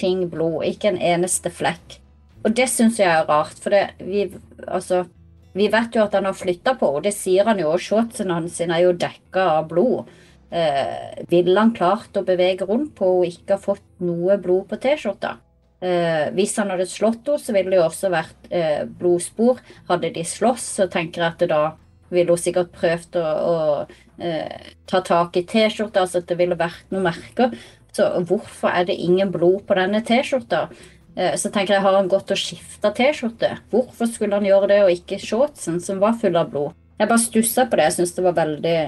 ingenting 0.00 0.30
blod. 0.30 0.64
Ikke 0.64 0.90
en 0.90 1.00
eneste 1.00 1.50
flekk. 1.50 1.98
Og 2.44 2.54
det 2.56 2.68
syns 2.72 2.98
jeg 2.98 3.08
er 3.08 3.26
rart, 3.28 3.58
for 3.60 3.70
det, 3.74 3.90
vi, 4.00 4.24
altså, 4.66 5.04
vi 5.52 5.68
vet 5.68 5.94
jo 5.94 6.06
at 6.06 6.14
han 6.16 6.24
har 6.24 6.36
flytta 6.36 6.76
på 6.78 6.88
henne, 6.88 7.04
det 7.04 7.12
sier 7.12 7.44
han 7.44 7.60
jo, 7.60 7.74
og 7.74 7.82
shortsen 7.84 8.32
hans 8.32 8.60
er 8.64 8.78
jo 8.80 8.96
dekka 8.96 9.44
av 9.58 9.68
blod. 9.68 10.08
Eh, 10.50 11.20
ville 11.30 11.60
han 11.60 11.74
klart 11.76 12.16
å 12.16 12.24
bevege 12.26 12.66
rundt 12.66 12.94
på 12.98 13.10
og 13.20 13.28
ikke 13.28 13.54
ha 13.54 13.60
fått 13.62 13.84
noe 14.02 14.38
blod 14.40 14.70
på 14.70 14.80
T-skjorta? 14.80 15.36
Eh, 15.80 16.30
hvis 16.36 16.56
han 16.60 16.72
hadde 16.72 16.88
slått 16.88 17.28
henne, 17.28 17.44
så 17.44 17.54
ville 17.56 17.72
det 17.72 17.78
jo 17.80 17.86
også 17.86 18.10
vært 18.12 18.48
eh, 18.48 18.82
blodspor. 18.88 19.60
Hadde 19.90 20.12
de 20.16 20.24
slåss, 20.24 20.66
så 20.80 20.88
tenker 20.92 21.22
jeg 21.22 21.36
at 21.36 21.46
da 21.52 21.62
ville 22.10 22.34
hun 22.34 22.40
sikkert 22.40 22.72
prøvd 22.74 23.20
å, 23.20 23.26
å 23.26 24.24
eh, 24.24 24.72
ta 24.90 25.02
tak 25.06 25.36
i 25.38 25.44
T-skjorta, 25.44 26.06
altså 26.06 26.24
at 26.24 26.32
det 26.32 26.40
ville 26.40 26.58
vært 26.58 26.88
noen 26.90 27.06
merker. 27.10 27.54
Så 27.92 28.06
hvorfor 28.28 28.70
er 28.70 28.84
det 28.88 28.96
ingen 29.00 29.32
blod 29.34 29.64
på 29.66 29.74
denne 29.78 30.00
T-skjorta? 30.06 30.68
Eh, 31.16 31.34
Så 31.36 31.50
tenker 31.50 31.74
jeg, 31.74 31.82
har 31.82 31.96
han 31.96 32.08
gått 32.08 32.30
og 32.30 32.38
skifta 32.38 32.92
T-skjorte? 32.94 33.56
Hvorfor 33.70 34.06
skulle 34.06 34.38
han 34.38 34.46
gjøre 34.46 34.68
det, 34.68 34.82
og 34.84 34.90
ikke 34.94 35.18
shortsen, 35.18 35.80
som 35.80 35.98
var 36.00 36.18
full 36.20 36.36
av 36.36 36.50
blod? 36.52 36.72
Jeg 37.00 37.08
bare 37.08 37.18
stussa 37.18 37.64
på 37.66 37.76
det. 37.76 37.88
Jeg 37.88 37.96
syns 37.98 38.14
det 38.14 38.24
var 38.24 38.36
veldig, 38.38 38.78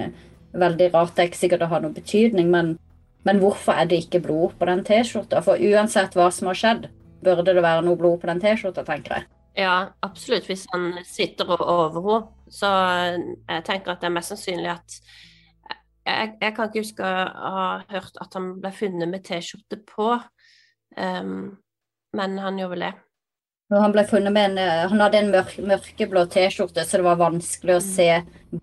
veldig 0.52 0.88
rart. 0.94 1.14
Det 1.16 1.22
er 1.24 1.30
ikke 1.30 1.42
sikkert 1.42 1.64
det 1.64 1.68
har 1.72 1.80
noen 1.84 1.94
betydning, 1.96 2.50
men, 2.52 2.74
men 3.24 3.38
hvorfor 3.42 3.72
er 3.72 3.86
det 3.90 4.02
ikke 4.04 4.22
blod 4.26 4.54
på 4.58 4.68
den 4.68 4.84
T-skjorta? 4.84 5.42
For 5.42 5.56
uansett 5.56 6.14
hva 6.14 6.30
som 6.30 6.50
har 6.52 6.58
skjedd, 6.60 6.90
burde 7.24 7.54
det 7.54 7.62
være 7.62 7.84
noe 7.86 7.96
blod 7.96 8.20
på 8.20 8.28
den 8.30 8.42
T-skjorta, 8.42 8.84
tenker 8.86 9.16
jeg. 9.18 9.28
Ja, 9.56 9.74
absolutt. 10.02 10.46
Hvis 10.48 10.66
han 10.72 10.92
sitter 11.04 11.50
over 11.56 11.98
henne. 12.00 12.22
Så 12.52 12.68
jeg 12.68 13.64
tenker 13.64 13.94
at 13.94 14.00
det 14.02 14.10
er 14.10 14.12
mest 14.12 14.28
sannsynlig 14.32 14.74
at 14.74 14.96
jeg, 16.06 16.34
jeg 16.40 16.54
kan 16.56 16.68
ikke 16.68 16.82
huske 16.82 17.06
å 17.06 17.54
ha 17.54 17.66
hørt 17.92 18.20
at 18.22 18.36
han 18.38 18.52
ble 18.62 18.72
funnet 18.74 19.10
med 19.10 19.24
T-skjorte 19.26 19.78
på, 19.86 20.08
um, 20.96 21.34
men 22.18 22.38
han 22.42 22.60
gjorde 22.60 22.76
vel 22.76 22.86
det. 22.88 22.92
Han 23.72 23.96
en, 23.96 24.58
eh, 24.58 24.88
han 24.88 25.00
hadde 25.00 25.18
en 25.18 25.30
mørk, 25.32 25.54
mørkeblå 25.64 26.26
T-skjorte, 26.28 26.84
så 26.84 27.00
det 27.00 27.06
var 27.06 27.20
vanskelig 27.22 27.78
å 27.78 27.84
se 27.84 28.08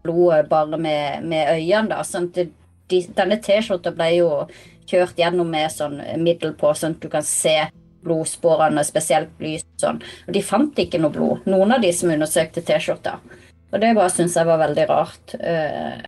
blodet 0.03 0.49
bare 0.51 0.77
med, 0.77 1.23
med 1.25 1.49
øynene. 1.55 1.89
da, 1.95 2.03
sånn 2.05 2.29
det, 2.35 2.51
de, 2.91 3.01
Denne 3.17 3.39
T-skjorta 3.41 3.93
ble 3.95 4.09
jo 4.19 4.29
kjørt 4.89 5.17
gjennom 5.17 5.49
med 5.49 5.71
sånn 5.73 5.97
middel 6.21 6.53
på, 6.57 6.75
sånn 6.77 6.97
at 6.97 7.01
du 7.01 7.09
kan 7.09 7.25
se 7.25 7.55
blodsporene, 8.05 8.83
spesielt 8.85 9.41
lys 9.41 9.65
sånn. 9.81 9.99
Og 10.27 10.35
de 10.35 10.45
fant 10.45 10.77
ikke 10.77 11.01
noe 11.01 11.13
blod, 11.13 11.49
noen 11.49 11.75
av 11.75 11.81
de 11.83 11.91
som 11.95 12.13
undersøkte 12.13 12.63
T-skjorta. 12.67 13.17
Og 13.69 13.81
det 13.81 13.95
bare 13.97 14.13
syns 14.13 14.37
jeg 14.37 14.49
var 14.49 14.61
veldig 14.61 14.85
rart. 14.89 15.35
Eh, 15.39 15.99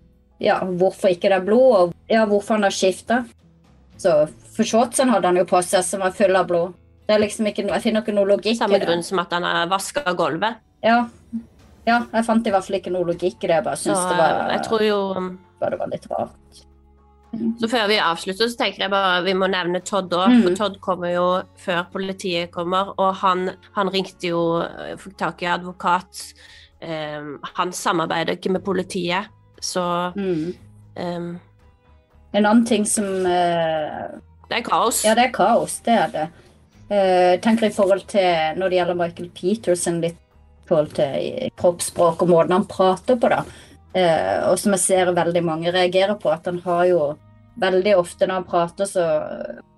ja, 0.42 0.58
hvorfor 0.66 1.14
ikke 1.14 1.30
det 1.30 1.38
er 1.38 1.46
blod, 1.46 1.72
og 1.78 2.12
ja, 2.12 2.26
hvorfor 2.30 2.58
han 2.58 2.66
har 2.68 2.76
skifta. 2.76 3.22
Så 4.02 4.16
for 4.56 4.68
shortsen 4.68 5.12
hadde 5.14 5.30
han 5.30 5.38
jo 5.38 5.46
på 5.50 5.62
seg 5.66 5.86
som 5.86 6.02
var 6.04 6.16
full 6.18 6.36
av 6.38 6.50
blod. 6.50 6.74
Det 7.06 7.16
er 7.16 7.24
liksom 7.24 7.48
ikke, 7.50 7.68
Jeg 7.68 7.84
finner 7.84 8.04
ikke 8.04 8.16
noe 8.16 8.30
logikk 8.30 8.58
Samme 8.58 8.78
i 8.78 8.82
det. 8.82 8.88
grunn 8.88 9.04
som 9.04 9.20
at 9.22 9.34
han 9.36 9.46
har 9.46 9.70
vaska 9.70 10.14
gulvet. 10.18 10.62
Ja. 10.82 11.04
ja, 11.86 12.02
jeg 12.14 12.26
fant 12.26 12.48
i 12.48 12.54
hvert 12.54 12.66
fall 12.66 12.80
ikke 12.80 12.94
noe 12.94 13.06
logikk 13.12 13.44
i 13.44 13.50
det. 13.50 13.58
Jeg 13.60 13.66
bare 13.68 13.80
syns 13.80 14.02
det 14.10 14.18
var, 14.18 14.44
jeg 14.56 14.66
tror 14.68 14.86
jo 14.86 15.00
det 15.62 15.78
var 15.78 15.92
litt 15.92 16.08
rart. 16.10 16.62
Så 17.62 17.68
før 17.72 17.86
vi 17.88 18.00
avslutter, 18.02 18.50
så 18.52 18.60
tenker 18.60 18.86
jeg 18.86 18.92
bare 18.92 19.22
vi 19.24 19.36
må 19.38 19.48
nevne 19.52 19.80
Todd 19.88 20.12
òg. 20.12 20.34
Mm. 20.34 20.42
For 20.46 20.58
Todd 20.60 20.80
kommer 20.84 21.14
jo 21.14 21.28
før 21.62 21.86
politiet 21.94 22.52
kommer, 22.52 22.92
og 23.00 23.14
han, 23.22 23.54
han 23.78 23.92
ringte 23.94 24.34
jo 24.34 24.42
eh, 24.66 24.98
Fikk 25.00 25.16
tak 25.22 25.46
i 25.46 25.52
advokat. 25.52 26.26
Um, 26.82 27.36
han 27.56 27.72
samarbeider 27.78 28.36
ikke 28.36 28.52
med 28.56 28.66
politiet, 28.66 29.30
så 29.62 29.86
Mm. 30.16 30.54
um, 30.96 31.40
En 32.34 32.46
annen 32.46 32.66
ting 32.66 32.86
som 32.86 33.06
uh, 33.06 34.20
det 34.52 34.60
er 34.60 34.64
kaos. 34.68 35.04
Ja, 35.06 35.16
det 35.16 35.30
er 35.30 35.34
kaos, 35.36 35.80
det 35.86 35.96
er 35.96 36.12
det. 36.12 36.28
Uh, 36.92 37.40
tenker 37.44 37.70
i 37.70 37.76
forhold 37.76 38.06
til, 38.08 38.58
Når 38.58 38.70
det 38.70 38.78
gjelder 38.78 39.00
Michael 39.00 39.30
Peterson, 39.30 40.02
litt 40.04 40.20
i 40.20 40.68
forhold 40.68 40.94
til 40.96 41.52
kroppsspråk 41.60 42.24
og 42.24 42.30
måten 42.32 42.56
han 42.56 42.68
prater 42.68 43.20
på, 43.20 43.32
da. 43.32 43.44
Uh, 43.96 44.52
og 44.52 44.60
som 44.60 44.76
jeg 44.76 44.84
ser 44.86 45.12
veldig 45.16 45.44
mange 45.44 45.72
reagerer 45.72 46.16
på, 46.20 46.32
at 46.32 46.48
han 46.48 46.60
har 46.66 46.86
jo 46.88 47.02
veldig 47.60 47.98
ofte 48.00 48.28
når 48.28 48.42
han 48.42 48.48
prater 48.48 48.88
så 48.88 49.08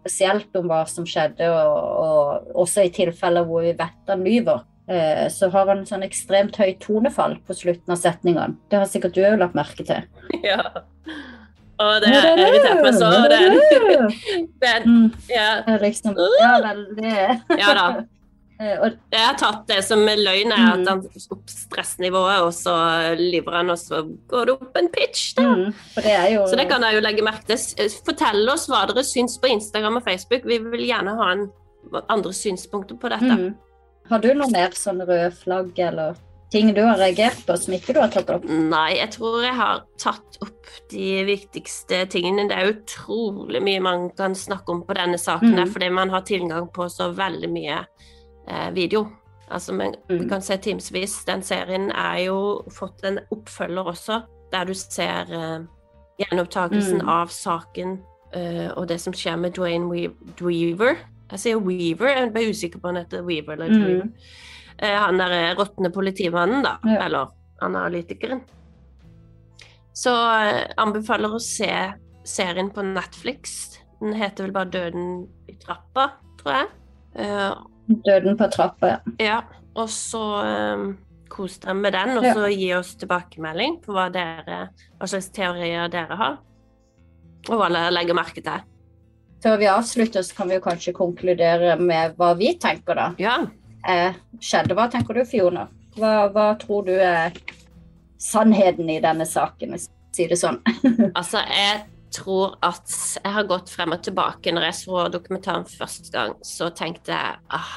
spesielt 0.04 0.54
om 0.60 0.68
hva 0.70 0.84
som 0.90 1.06
skjedde, 1.08 1.48
og, 1.50 1.78
og 2.04 2.60
også 2.66 2.86
i 2.86 2.94
tilfeller 2.94 3.46
hvor 3.48 3.66
vi 3.66 3.74
vet 3.78 4.10
han 4.10 4.26
lyver, 4.26 4.66
så 5.32 5.48
har 5.54 5.70
han 5.72 5.86
sånn 5.88 6.04
ekstremt 6.04 6.58
høyt 6.60 6.80
tonefall 6.84 7.38
på 7.48 7.56
slutten 7.56 7.94
av 7.96 8.02
setningene. 8.02 8.58
Det 8.70 8.80
har 8.82 8.90
sikkert 8.92 9.14
du 9.16 9.22
òg 9.24 9.38
lagt 9.40 9.56
merke 9.56 9.86
til. 9.88 10.04
Ja. 10.44 10.60
Og 11.84 12.02
det 12.04 12.12
har 12.14 12.38
irritert 12.38 12.82
meg 12.86 12.94
så. 12.96 13.08
Det 13.32 13.38
er, 13.38 13.54
det 14.62 14.70
er, 14.70 14.84
Mm, 14.86 15.08
ja, 15.32 15.48
liksom, 15.82 16.16
ja, 16.40 16.52
veldig 16.62 17.14
ja 17.64 17.74
da. 17.80 17.86
Eh, 18.62 18.84
Jeg 19.12 19.24
har 19.26 19.36
tatt 19.40 19.64
det 19.68 19.80
som 19.84 20.04
løgn, 20.06 20.52
er 20.54 20.68
at 20.76 20.84
Mm. 20.84 20.88
han 20.88 21.02
opp 21.34 21.50
stressnivået, 21.50 22.44
og 22.46 22.54
så 22.54 22.76
lyver 23.20 23.58
han, 23.58 23.72
og 23.74 23.80
så 23.82 24.04
går 24.30 24.46
det 24.46 24.54
opp 24.54 24.78
en 24.78 24.88
pitch. 24.94 25.34
da. 25.36 25.42
Mm, 25.50 25.74
det 25.98 26.14
jo 26.36 26.46
Så 26.48 26.56
det 26.60 26.68
kan 26.70 26.82
jeg 26.86 26.96
jo 27.00 27.02
legge 27.08 27.26
merke 27.26 27.44
til. 27.50 27.90
Fortell 28.06 28.48
oss 28.54 28.68
hva 28.70 28.86
dere 28.88 29.04
syns 29.04 29.40
på 29.42 29.50
Instagram 29.52 29.98
og 29.98 30.04
Facebook. 30.06 30.46
Vi 30.46 30.60
vil 30.60 30.86
gjerne 30.88 31.18
ha 31.18 31.32
en, 31.34 31.48
andre 32.10 32.32
synspunkter 32.34 32.96
på 33.02 33.10
dette. 33.10 33.34
mm. 33.34 33.54
Har 34.10 34.20
du 34.20 34.34
noe 34.34 34.51
mer 34.51 34.70
sånn 34.78 35.01
røde 35.06 35.32
flagg 35.36 35.80
eller 35.80 36.16
ting 36.54 36.74
du 36.76 36.82
har 36.86 36.97
reagert 36.99 37.39
på 37.47 37.56
som 37.58 37.74
ikke 37.74 37.93
du 37.95 37.99
har 38.01 38.12
tatt 38.14 38.30
opp? 38.30 38.43
Nei, 38.45 38.97
jeg 38.99 39.10
tror 39.16 39.41
jeg 39.41 39.56
har 39.58 39.84
tatt 39.97 40.38
opp 40.43 40.68
de 40.91 41.24
viktigste 41.26 42.04
tingene. 42.14 42.47
Det 42.49 42.58
er 42.60 42.74
utrolig 42.76 43.62
mye 43.64 43.82
man 43.82 44.10
kan 44.18 44.36
snakke 44.38 44.70
om 44.76 44.84
på 44.86 44.93
denne 44.93 45.18
saken, 45.18 45.56
Mm. 45.56 45.72
fordi 45.74 45.89
man 45.91 46.10
har 46.10 46.22
tilgang 46.22 46.68
på 46.72 46.89
så 46.91 47.12
veldig 47.16 47.49
mye 47.49 47.86
eh, 48.47 48.70
video. 48.72 49.08
Altså, 49.49 49.72
Vi 50.08 50.20
Mm. 50.20 50.30
kan 50.30 50.41
se 50.41 50.58
timevis. 50.58 51.24
Den 51.26 51.41
serien 51.41 51.89
er 51.91 52.26
jo 52.26 52.64
fått 52.70 53.04
en 53.04 53.20
oppfølger 53.32 53.86
også, 53.88 54.24
der 54.51 54.66
du 54.66 54.74
ser 54.74 55.26
eh, 55.32 55.60
gjenopptakelsen 56.20 57.01
Mm. 57.01 57.08
av 57.10 57.28
saken 57.30 57.99
eh, 58.34 58.70
og 58.76 58.88
det 58.88 58.99
som 58.99 59.14
skjer 59.14 59.38
med 59.39 59.54
Dwayne 59.54 59.89
Weaver. 60.41 60.97
Jeg 61.32 61.40
sier 61.40 61.62
Weaver, 61.64 62.08
jeg 62.10 62.34
ble 62.34 62.50
usikker 62.52 62.80
på 62.82 62.90
om 62.90 62.96
han 62.96 63.04
heter 63.06 63.24
Weaver 63.26 63.54
eller 63.54 63.70
Mm. 63.70 63.86
Weaver. 63.86 64.10
Eh, 64.80 64.98
han 65.00 65.18
derre 65.18 65.56
råtne 65.56 65.90
politimannen, 65.94 66.64
da. 66.64 66.78
Ja. 66.84 67.06
Eller 67.06 67.28
analytikeren. 67.62 68.42
Så 69.94 70.12
eh, 70.44 70.66
anbefaler 70.78 71.34
å 71.34 71.40
se 71.42 71.70
serien 72.26 72.70
på 72.74 72.82
Netflix. 72.86 73.80
Den 74.02 74.14
heter 74.20 74.44
vel 74.48 74.52
bare 74.56 74.70
'Døden 74.70 75.28
i 75.50 75.54
trappa', 75.62 76.10
tror 76.42 76.54
jeg. 76.58 76.68
Eh, 77.16 77.54
Døden 78.06 78.38
på 78.38 78.48
trappa, 78.52 78.88
ja. 78.88 79.00
ja, 79.20 79.42
og 79.76 79.90
så 79.90 80.22
um, 80.76 80.98
kos 81.30 81.58
dere 81.60 81.74
med 81.76 81.94
den, 81.94 82.18
og 82.18 82.24
Ja. 82.24 82.34
så 82.34 82.48
gi 82.52 82.74
oss 82.74 82.96
tilbakemelding 82.96 83.82
på 83.84 83.92
hva, 83.94 84.10
dere, 84.12 84.70
hva 85.00 85.08
slags 85.08 85.30
teorier 85.36 85.90
dere 85.90 86.16
har, 86.16 86.38
og 87.50 87.58
hva 87.60 87.70
dere 87.70 87.92
legger 87.92 88.16
merke 88.16 88.42
til. 88.42 88.62
Før 89.44 89.58
vi 89.60 89.68
avslutter, 89.68 90.24
så 90.24 90.38
kan 90.38 90.50
vi 90.50 90.62
kanskje 90.64 90.96
konkludere 90.96 91.76
med 91.80 92.16
hva 92.20 92.32
vi 92.39 92.54
tenker, 92.62 92.96
da. 92.96 93.10
Ja, 93.20 93.41
Eh, 93.84 94.16
skjedde, 94.39 94.76
hva 94.78 94.88
tenker 94.91 95.18
du, 95.18 95.24
Fiona? 95.28 95.68
Hva, 95.98 96.30
hva 96.32 96.46
tror 96.60 96.86
du 96.88 96.94
er 96.96 97.36
sannheten 98.22 98.88
i 98.89 99.02
denne 99.04 99.28
saken, 99.28 99.76
hvis 99.76 99.89
jeg 99.89 100.16
sier 100.18 100.32
det 100.32 100.39
sånn? 100.39 100.60
altså, 101.20 101.44
jeg 101.52 101.84
tror 102.16 102.56
at 102.64 102.94
jeg 103.20 103.36
har 103.36 103.50
gått 103.50 103.74
frem 103.74 103.96
og 103.96 104.06
tilbake. 104.06 104.54
Når 104.56 104.70
jeg 104.70 104.80
så 104.80 105.08
dokumentaren 105.12 105.68
første 105.68 106.14
gang, 106.14 106.38
så 106.46 106.70
tenkte 106.76 107.12
jeg 107.12 107.41
ah, 107.58 107.74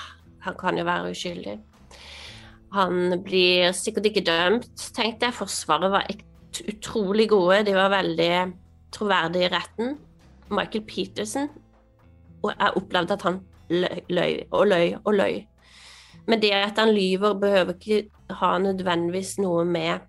han 0.46 0.58
kan 0.60 0.78
jo 0.78 0.86
være 0.86 1.10
uskyldig. 1.10 1.56
Han 2.76 3.18
blir 3.24 3.72
sikkert 3.74 4.10
ikke 4.10 4.26
dømt, 4.26 4.70
tenkte 4.94 5.26
jeg. 5.26 5.34
Forsvaret 5.34 5.90
var 5.90 6.06
utrolig 6.70 7.26
gode. 7.32 7.64
De 7.66 7.74
var 7.74 7.90
veldig 7.90 8.32
troverdige 8.94 9.48
i 9.48 9.54
retten. 9.56 9.96
Michael 10.50 10.84
Peterson 10.86 11.48
Og 12.44 12.52
jeg 12.52 12.76
opplevde 12.76 13.16
at 13.16 13.22
han 13.26 13.40
løy, 13.70 14.44
og 14.54 14.66
løy 14.70 14.92
og 15.02 15.14
løy. 15.18 15.40
Men 16.26 16.42
det 16.42 16.52
at 16.54 16.78
han 16.78 16.92
lyver, 16.94 17.34
behøver 17.40 17.74
ikke 17.74 18.10
ha 18.38 18.52
nødvendigvis 18.62 19.36
noe 19.42 19.64
med 19.66 20.04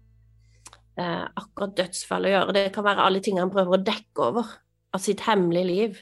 eh, 1.00 1.24
akkurat 1.38 1.74
dødsfall 1.78 2.28
å 2.28 2.34
gjøre. 2.34 2.54
Det 2.54 2.66
kan 2.76 2.86
være 2.86 3.06
alle 3.06 3.22
ting 3.26 3.40
han 3.42 3.50
prøver 3.54 3.78
å 3.78 3.82
dekke 3.88 4.28
over 4.30 4.52
av 4.94 5.02
sitt 5.02 5.24
hemmelige 5.26 5.70
liv. 5.72 5.98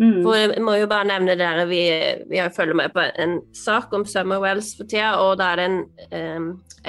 Mm. 0.00 0.22
For 0.24 0.38
jeg 0.38 0.62
må 0.64 0.78
jo 0.80 0.88
bare 0.88 1.08
nevne 1.10 1.36
dere, 1.36 1.66
vi, 1.68 1.82
vi 2.30 2.40
har- 2.40 2.52
følger 2.56 2.74
med 2.80 2.92
på 2.94 3.04
en 3.20 3.40
sak 3.52 3.92
om 3.92 4.06
Summer 4.08 4.40
Wells 4.40 4.72
for 4.78 4.88
tida, 4.88 5.18
og 5.20 5.36
da 5.40 5.50
er 5.52 5.60
det 5.60 5.66
en 5.68 5.78
eh, 6.10 6.40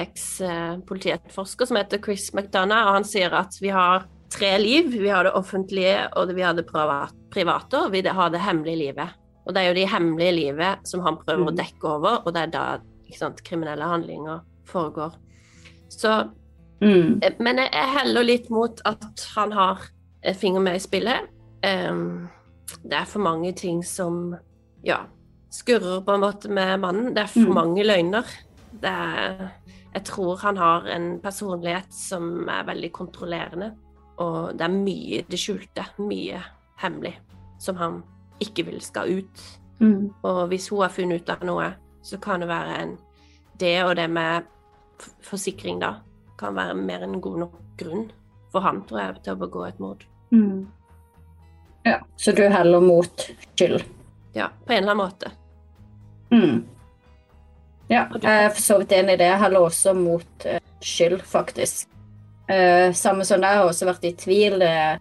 eks-politietterforsker 0.06 1.68
som 1.68 1.76
heter 1.76 2.00
Chris 2.04 2.30
McDonough, 2.32 2.88
og 2.88 2.94
han 3.00 3.04
sier 3.08 3.34
at 3.36 3.60
vi 3.60 3.68
har 3.68 4.08
tre 4.32 4.52
liv. 4.58 4.90
Vi 4.92 5.08
har 5.08 5.24
det 5.24 5.32
offentlige, 5.38 6.08
og 6.16 6.32
vi 6.34 6.42
har 6.42 6.54
det 6.56 6.66
private, 6.66 7.84
og 7.84 7.92
vi 7.92 8.02
har 8.06 8.30
det 8.32 8.40
hemmelige 8.40 8.76
livet. 8.86 9.08
Og 9.46 9.54
det 9.54 9.62
er 9.62 9.68
jo 9.72 9.74
det 9.80 9.88
hemmelige 9.90 10.32
livet 10.36 10.86
som 10.88 11.00
han 11.04 11.16
prøver 11.18 11.48
å 11.48 11.50
Mm. 11.50 11.56
dekke 11.56 11.84
over, 11.88 12.22
og 12.26 12.32
det 12.34 12.42
er 12.42 12.46
da 12.46 12.78
sant, 13.14 13.42
kriminelle 13.44 13.84
handlinger 13.84 14.40
foregår. 14.64 15.12
Så 15.90 16.30
Mm. 16.82 17.20
Eh, 17.22 17.30
Men 17.38 17.58
jeg 17.58 17.70
heller 17.72 18.24
litt 18.24 18.50
mot 18.50 18.80
at 18.84 19.28
han 19.36 19.52
har 19.52 19.78
en 20.24 20.34
finger 20.34 20.60
med 20.60 20.74
i 20.74 20.78
spillet. 20.78 21.28
Um, 21.64 22.28
det 22.82 22.92
er 22.92 23.04
for 23.04 23.20
mange 23.20 23.52
ting 23.54 23.84
som 23.84 24.34
ja, 24.84 24.96
skurrer 25.50 26.00
på 26.04 26.14
en 26.14 26.20
måte 26.20 26.48
med 26.50 26.80
mannen. 26.80 27.14
Det 27.14 27.22
er 27.22 27.26
for 27.26 27.40
Mm. 27.46 27.54
mange 27.54 27.84
løgner. 27.84 28.24
Det 28.72 28.90
er, 28.90 29.50
jeg 29.94 30.04
tror 30.04 30.36
han 30.40 30.56
har 30.56 30.86
en 30.86 31.20
personlighet 31.20 31.92
som 31.92 32.48
er 32.48 32.64
veldig 32.64 32.92
kontrollerende. 32.92 33.74
Og 34.20 34.52
det 34.58 34.66
er 34.66 34.74
mye 34.74 35.22
det 35.28 35.40
skjulte, 35.40 35.86
mye 36.02 36.40
hemmelig, 36.82 37.14
som 37.62 37.78
han 37.80 38.02
ikke 38.42 38.66
vil 38.68 38.80
skal 38.84 39.10
ut. 39.22 39.44
Mm. 39.80 40.12
Og 40.22 40.40
hvis 40.50 40.68
hun 40.70 40.84
har 40.84 40.94
funnet 40.94 41.22
ut 41.22 41.32
av 41.32 41.44
noe, 41.46 41.72
så 42.02 42.18
kan 42.22 42.42
det 42.42 42.50
være 42.50 42.82
en 42.82 42.98
Det 43.60 43.84
og 43.84 43.94
det 43.96 44.08
med 44.10 44.42
forsikring, 45.22 45.78
da, 45.78 46.00
kan 46.38 46.56
være 46.56 46.74
mer 46.74 47.04
enn 47.04 47.20
god 47.20 47.38
nok 47.38 47.58
grunn 47.78 48.08
for 48.52 48.64
han, 48.64 48.82
tror 48.88 49.00
jeg, 49.00 49.20
til 49.22 49.36
å 49.36 49.40
begå 49.40 49.64
et 49.66 49.78
mord. 49.78 50.02
Mm. 50.32 50.66
Ja, 51.86 52.00
så 52.16 52.32
du 52.32 52.42
heller 52.48 52.80
mot 52.80 53.26
skyld? 53.54 53.84
Ja, 54.34 54.48
på 54.66 54.72
en 54.72 54.82
eller 54.82 54.92
annen 54.92 55.04
måte. 55.04 55.30
Mm. 56.32 56.64
Ja, 57.88 58.06
jeg 58.16 58.44
er 58.44 58.52
for 58.52 58.62
så 58.64 58.78
vidt 58.80 58.94
enig 58.96 59.16
i 59.16 59.20
det. 59.20 59.30
Jeg 59.32 59.40
heller 59.42 59.66
også 59.68 59.94
mot 59.96 60.46
eh, 60.48 60.62
skyld, 60.80 61.20
faktisk. 61.28 61.88
Eh, 62.48 62.92
samme 62.92 63.24
som 63.24 63.40
deg, 63.40 63.54
jeg 63.54 63.62
har 63.62 63.70
også 63.70 63.86
vært 63.88 64.08
i 64.08 64.14
tvil 64.18 64.64
eh, 64.66 64.98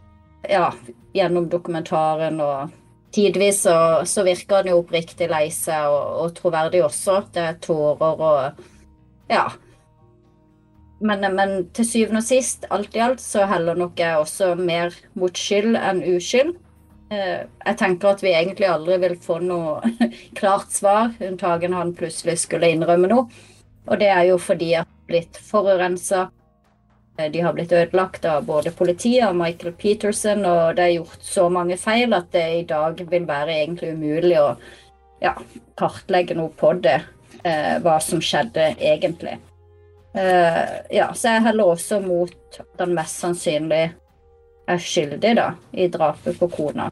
ja, 0.49 0.67
gjennom 1.15 1.49
dokumentaren. 1.49 2.39
og 2.41 2.77
Tidvis 3.11 3.63
så, 3.65 3.75
så 4.07 4.23
virker 4.23 4.61
han 4.61 4.71
jo 4.71 4.79
oppriktig 4.79 5.27
lei 5.31 5.47
seg 5.51 5.89
og, 5.91 6.21
og 6.25 6.35
troverdig 6.37 6.83
også. 6.85 7.21
Det 7.33 7.47
er 7.49 7.59
tårer 7.63 8.25
og 8.29 8.63
Ja. 9.31 9.49
Men, 11.01 11.23
men 11.33 11.53
til 11.73 11.87
syvende 11.87 12.21
og 12.21 12.27
sist, 12.27 12.67
alt 12.69 12.93
i 12.95 13.01
alt, 13.01 13.21
så 13.23 13.47
heller 13.49 13.77
nok 13.79 13.97
jeg 13.99 14.19
også 14.21 14.51
mer 14.59 14.93
mot 15.17 15.33
skyld 15.33 15.73
enn 15.79 16.03
uskyld. 16.13 16.51
Eh, 17.11 17.47
Jeg 17.65 17.77
tenker 17.79 18.13
at 18.13 18.21
vi 18.23 18.35
egentlig 18.37 18.69
aldri 18.69 18.99
vil 19.01 19.15
få 19.19 19.39
noe 19.43 19.81
klart 20.39 20.69
svar, 20.71 21.09
unntagen 21.19 21.73
han 21.73 21.95
plutselig 21.97 22.37
skulle 22.43 22.69
innrømme 22.69 23.09
noe. 23.09 23.25
Og 23.89 23.97
det 23.99 24.11
er 24.13 24.27
jo 24.29 24.37
fordi 24.37 24.75
at 24.77 24.85
har 24.85 25.09
blitt 25.09 25.41
forurensa. 25.41 26.29
De 27.29 27.41
har 27.43 27.53
blitt 27.53 27.71
ødelagt 27.71 28.25
av 28.25 28.45
både 28.47 28.71
politiet 28.71 29.27
og 29.27 29.37
Michael 29.37 29.75
Peterson, 29.77 30.45
og 30.45 30.75
det 30.77 30.85
er 30.85 30.97
gjort 30.97 31.25
så 31.25 31.47
mange 31.53 31.77
feil 31.77 32.13
at 32.17 32.31
det 32.33 32.47
i 32.59 32.65
dag 32.69 33.01
vil 33.11 33.27
være 33.27 33.57
egentlig 33.61 33.93
umulig 33.93 34.37
å 34.41 34.49
ja, 35.21 35.35
kartlegge 35.77 36.35
noe 36.37 36.49
på 36.57 36.73
det, 36.81 36.97
eh, 37.43 37.77
hva 37.83 37.99
som 38.01 38.21
skjedde 38.23 38.73
egentlig. 38.79 39.37
Eh, 40.13 40.63
ja, 40.97 41.11
så 41.13 41.35
jeg 41.35 41.45
heller 41.47 41.73
også 41.75 42.01
mot 42.03 42.59
at 42.59 42.83
han 42.83 42.95
mest 42.97 43.21
sannsynlig 43.21 43.83
er 44.71 44.81
skyldig 44.81 45.35
da, 45.37 45.51
i 45.71 45.87
drapet 45.91 46.39
på 46.39 46.49
kona. 46.51 46.89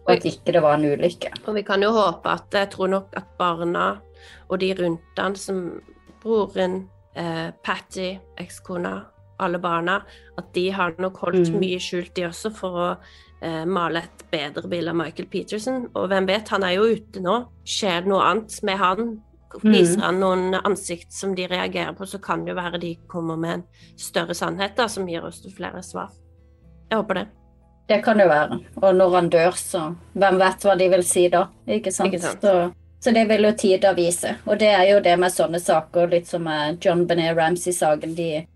Og 0.00 0.14
at 0.16 0.24
ikke 0.26 0.54
det 0.56 0.62
var 0.64 0.78
en 0.78 0.88
ulykke. 0.90 1.32
Og 1.46 1.54
vi 1.54 1.62
kan 1.66 1.82
jo 1.84 1.92
håpe 1.94 2.32
at 2.32 2.54
Jeg 2.56 2.70
tror 2.72 2.88
nok 2.88 3.12
at 3.16 3.28
barna 3.38 4.00
og 4.48 4.58
de 4.60 4.72
rundt 4.74 5.18
han, 5.18 5.36
som 5.36 5.80
broren, 6.22 6.88
eh, 7.14 7.50
Patty, 7.62 8.18
ekskona, 8.36 9.04
alle 9.40 9.58
barna, 9.62 10.02
at 10.38 10.52
de 10.54 10.68
har 10.70 10.94
nok 10.98 11.16
holdt 11.24 11.50
Mm. 11.50 11.58
mye 11.60 11.80
skjult, 11.80 12.14
de 12.14 12.28
også, 12.28 12.52
for 12.54 12.70
å 12.78 12.96
eh, 13.42 13.64
male 13.64 14.02
et 14.04 14.24
bedre 14.30 14.68
bilde 14.68 14.90
av 14.92 14.96
Michael 14.96 15.28
Peterson. 15.32 15.86
Og 15.94 16.08
hvem 16.10 16.26
vet, 16.28 16.48
han 16.52 16.62
er 16.62 16.74
jo 16.76 16.82
ute 16.92 17.20
nå. 17.24 17.46
Skjer 17.64 18.02
det 18.04 18.10
noe 18.12 18.22
annet 18.22 18.62
med 18.62 18.78
han? 18.78 19.20
Mm. 19.64 19.72
Viser 19.72 20.00
han 20.04 20.20
noen 20.20 20.54
ansikt 20.60 21.12
som 21.12 21.32
de 21.34 21.46
reagerer 21.48 21.92
på, 21.96 22.06
så 22.06 22.20
kan 22.22 22.44
det 22.44 22.52
jo 22.52 22.58
være 22.60 22.78
de 22.80 22.92
kommer 23.08 23.36
med 23.40 23.50
en 23.54 23.64
større 23.98 24.34
sannhet 24.36 24.76
da, 24.76 24.86
som 24.86 25.08
gir 25.08 25.24
oss 25.26 25.40
flere 25.56 25.82
svar. 25.82 26.12
Jeg 26.90 27.00
håper 27.00 27.14
det. 27.14 27.24
Det 27.88 28.04
kan 28.04 28.18
det 28.18 28.28
være. 28.28 28.60
Og 28.82 28.94
når 28.94 29.14
han 29.16 29.30
dør, 29.32 29.56
så 29.58 29.96
hvem 30.14 30.38
vet 30.38 30.62
hva 30.62 30.76
de 30.78 30.88
vil 30.92 31.02
si 31.02 31.24
da? 31.32 31.48
Ikke 31.66 31.90
sant? 31.90 32.12
Ikke 32.12 32.22
sant. 32.22 32.44
Så, 32.46 32.72
så 33.02 33.14
det 33.16 33.24
vil 33.28 33.42
jo 33.48 33.50
tida 33.58 33.90
vise. 33.96 34.36
Og 34.46 34.60
det 34.60 34.68
er 34.70 34.84
jo 34.92 35.00
det 35.02 35.16
med 35.18 35.32
sånne 35.34 35.58
saker, 35.58 36.06
litt 36.12 36.28
som 36.30 36.46
John 36.78 37.06
Benet 37.08 37.34
Ramsey-saken. 37.36 38.14
De 38.14 38.46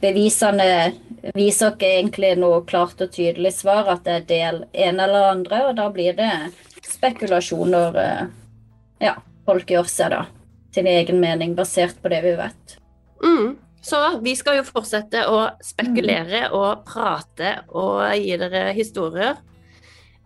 bevisene 0.00 0.92
viser 1.32 1.72
ikke 1.72 1.88
egentlig 2.00 2.32
noe 2.40 2.62
klart 2.66 3.00
og 3.00 3.12
tydelig 3.14 3.54
svar, 3.56 3.86
at 3.92 4.04
det 4.04 4.14
er 4.14 4.24
del 4.28 4.62
ene 4.72 5.06
eller 5.06 5.28
andre, 5.30 5.60
og 5.68 5.76
da 5.78 5.86
blir 5.94 6.16
det 6.18 6.30
spekulasjoner 6.88 8.00
eh, 8.00 8.24
ja, 9.04 9.14
folk 9.46 9.70
gjør 9.70 9.88
seg 9.90 10.14
da. 10.14 10.24
Til 10.74 10.88
egen 10.90 11.20
mening 11.22 11.54
basert 11.54 12.00
på 12.02 12.10
det 12.10 12.20
vi 12.24 12.34
vet. 12.38 12.76
Mm. 13.22 13.54
Så 13.84 14.00
vi 14.24 14.32
skal 14.36 14.58
jo 14.58 14.66
fortsette 14.66 15.26
å 15.28 15.42
spekulere 15.62 16.48
og 16.56 16.86
prate 16.88 17.58
og 17.76 18.00
gi 18.16 18.38
dere 18.40 18.70
historier 18.76 19.36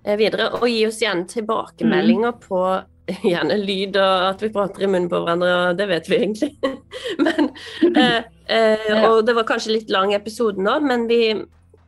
eh, 0.04 0.16
videre. 0.18 0.52
Og 0.58 0.68
gi 0.70 0.86
oss 0.88 1.02
gjerne 1.02 1.28
tilbakemeldinger 1.28 2.38
på 2.46 2.62
gjerne 3.32 3.60
lyd 3.60 3.98
og 4.00 4.26
at 4.32 4.42
vi 4.44 4.52
prater 4.54 4.86
i 4.86 4.90
munnen 4.90 5.10
på 5.10 5.20
hverandre, 5.20 5.54
og 5.68 5.78
det 5.78 5.88
vet 5.90 6.10
vi 6.10 6.20
egentlig. 6.22 6.52
men, 7.26 7.52
eh, 7.92 8.20
eh, 8.48 9.04
og 9.08 9.22
det 9.26 9.34
var 9.36 9.46
kanskje 9.48 9.76
litt 9.76 9.92
lang 9.92 10.14
episode 10.16 10.62
nå, 10.62 10.78
men 10.84 11.06
vi, 11.10 11.34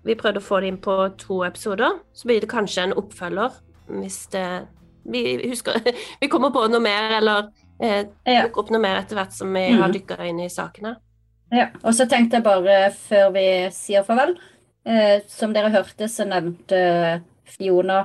vi 0.06 0.16
prøvde 0.18 0.42
å 0.42 0.46
få 0.46 0.60
det 0.60 0.72
inn 0.72 0.80
på 0.82 0.96
to 1.20 1.42
episoder. 1.46 2.00
Så 2.12 2.30
blir 2.30 2.42
det 2.42 2.50
kanskje 2.52 2.88
en 2.88 2.96
oppfølger 3.00 3.58
hvis 3.90 4.22
det 4.34 4.46
vi, 5.10 5.48
husker, 5.48 5.80
vi 6.20 6.28
kommer 6.30 6.52
på 6.54 6.66
noe 6.70 6.82
mer, 6.82 7.16
eller 7.20 7.50
eh, 7.82 8.06
Ja. 8.24 8.44
dukker 8.44 8.64
opp 8.64 8.74
noe 8.74 8.82
mer 8.82 9.00
etter 9.00 9.18
hvert 9.18 9.34
som 9.34 9.52
vi 9.54 9.66
mm. 9.72 9.82
har 9.82 9.94
dykka 9.94 10.20
inn 10.28 10.42
i 10.44 10.50
sakene. 10.52 10.96
Ja, 11.50 11.66
og 11.82 11.96
så 11.98 12.06
tenkte 12.06 12.38
jeg 12.38 12.46
bare 12.46 12.92
før 12.94 13.32
vi 13.34 13.44
sier 13.74 14.04
farvel 14.06 14.36
eh, 14.86 15.16
Som 15.26 15.50
dere 15.50 15.72
hørte, 15.74 16.06
så 16.06 16.22
nevnte 16.22 16.78
Fiona 17.50 18.04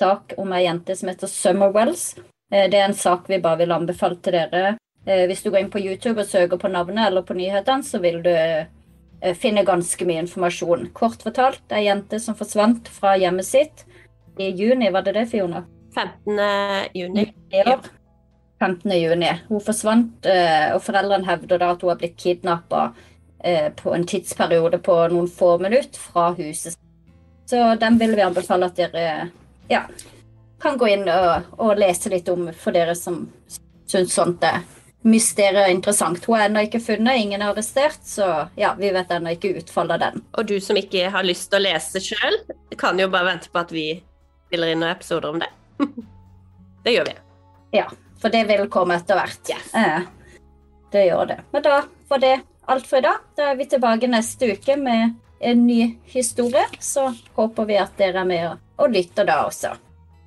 sak 0.00 0.32
om 0.40 0.54
ei 0.56 0.64
jente 0.64 0.96
som 0.96 1.10
heter 1.12 1.28
Summer 1.28 1.72
Wells. 1.74 2.14
Eh, 2.52 2.70
det 2.70 2.80
er 2.80 2.88
en 2.88 2.96
sak 2.96 3.28
vi 3.28 3.42
bare 3.42 3.62
vil 3.62 3.74
anbefale 3.76 4.18
til 4.24 4.38
dere. 4.38 4.76
Eh, 5.06 5.26
hvis 5.26 5.42
du 5.42 5.50
går 5.50 5.64
inn 5.64 5.70
på 5.70 5.82
YouTube 5.82 6.22
og 6.22 6.28
søker 6.30 6.60
på 6.60 6.70
navnet 6.70 7.08
eller 7.08 7.24
på 7.26 7.34
nyhetene, 7.34 7.82
så 7.82 7.98
vil 8.02 8.20
du 8.22 8.30
eh, 8.32 9.34
finne 9.38 9.64
ganske 9.66 10.06
mye 10.06 10.22
informasjon. 10.22 10.90
Kort 10.94 11.24
fortalt, 11.26 11.64
ei 11.74 11.86
jente 11.88 12.20
som 12.22 12.38
forsvant 12.38 12.90
fra 12.92 13.16
hjemmet 13.18 13.48
sitt 13.48 13.86
i 14.38 14.52
juni, 14.54 14.90
var 14.94 15.06
det 15.06 15.16
det, 15.18 15.26
Fiona? 15.32 15.64
15. 15.94 16.38
juni. 16.94 17.26
Ja. 17.52 17.80
15. 18.62 18.92
juni. 18.94 19.32
Hun 19.48 19.64
forsvant, 19.64 20.26
eh, 20.30 20.70
og 20.76 20.84
foreldrene 20.86 21.26
hevder 21.26 21.58
da 21.58 21.72
at 21.74 21.82
hun 21.82 21.92
har 21.92 21.98
blitt 22.02 22.20
kidnappa 22.20 22.92
på 23.74 23.90
en 23.90 24.04
tidsperiode 24.06 24.78
på 24.86 24.94
noen 25.10 25.26
få 25.26 25.56
minutter 25.58 25.98
fra 25.98 26.28
huset. 26.36 26.76
Så 27.50 27.72
den 27.80 27.96
vil 27.98 28.12
vi 28.14 28.22
anbefale 28.22 28.68
at 28.70 28.76
dere 28.78 29.32
ja, 29.66 29.80
kan 30.62 30.78
gå 30.78 30.92
inn 30.92 31.02
og, 31.10 31.48
og 31.58 31.74
lese 31.82 32.12
litt 32.12 32.30
om 32.30 32.44
for 32.54 32.70
dere 32.70 32.94
som 32.94 33.24
syns 33.90 34.14
sånt 34.14 34.46
er 34.46 34.62
mysteriet 35.02 35.64
er 35.64 35.72
interessant. 35.72 36.24
Hun 36.24 36.38
er 36.38 36.46
ennå 36.46 36.64
ikke 36.66 36.80
funnet, 36.82 37.18
ingen 37.18 37.42
er 37.42 37.52
arrestert, 37.52 38.00
så 38.06 38.28
ja, 38.58 38.72
vi 38.78 38.92
vet 38.94 39.10
ennå 39.12 39.34
ikke 39.36 39.56
utfallet 39.60 39.96
av 39.96 40.04
den. 40.06 40.22
Og 40.38 40.48
du 40.48 40.56
som 40.62 40.78
ikke 40.78 41.10
har 41.12 41.26
lyst 41.26 41.50
til 41.50 41.60
å 41.60 41.66
lese 41.66 42.02
sjøl, 42.02 42.38
kan 42.78 43.00
jo 43.00 43.10
bare 43.12 43.32
vente 43.32 43.50
på 43.52 43.62
at 43.62 43.74
vi 43.74 43.86
spiller 44.46 44.72
inn 44.72 44.82
noen 44.82 44.94
episoder 44.94 45.34
om 45.34 45.42
det. 45.42 45.50
det 46.84 46.96
gjør 46.96 47.10
vi. 47.10 47.18
Ja, 47.78 47.86
for 48.22 48.34
det 48.34 48.44
vil 48.50 48.68
komme 48.72 48.98
etter 49.00 49.18
hvert. 49.18 49.52
Eh, 49.74 50.08
det 50.92 51.06
gjør 51.08 51.28
det. 51.32 51.38
Men 51.54 51.66
da 51.66 51.82
var 52.08 52.22
det 52.22 52.34
alt 52.70 52.86
for 52.86 53.00
i 53.00 53.06
dag. 53.06 53.22
Da 53.36 53.50
er 53.50 53.58
vi 53.58 53.68
tilbake 53.70 54.10
neste 54.10 54.52
uke 54.54 54.76
med 54.78 55.14
en 55.42 55.66
ny 55.66 55.96
historie. 56.12 56.66
Så 56.80 57.08
håper 57.34 57.70
vi 57.70 57.78
at 57.80 57.96
dere 57.98 58.22
er 58.22 58.28
med 58.28 58.50
og 58.82 58.92
lytter 58.92 59.26
da 59.26 59.42
også. 59.48 59.74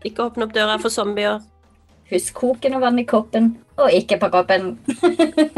Ikke 0.05 0.27
åpne 0.27 0.47
opp 0.47 0.55
døra 0.55 0.77
for 0.81 0.93
zombier. 0.93 1.39
Husk 2.11 2.37
koken 2.37 2.77
og 2.77 2.83
vann 2.85 2.99
i 3.01 3.05
koppen, 3.09 3.55
og 3.81 3.93
ikke 3.93 4.19
på 4.21 4.29
kroppen. 4.33 4.75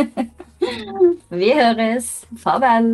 vi 1.41 1.51
høres. 1.57 2.11
Farvel. 2.39 2.93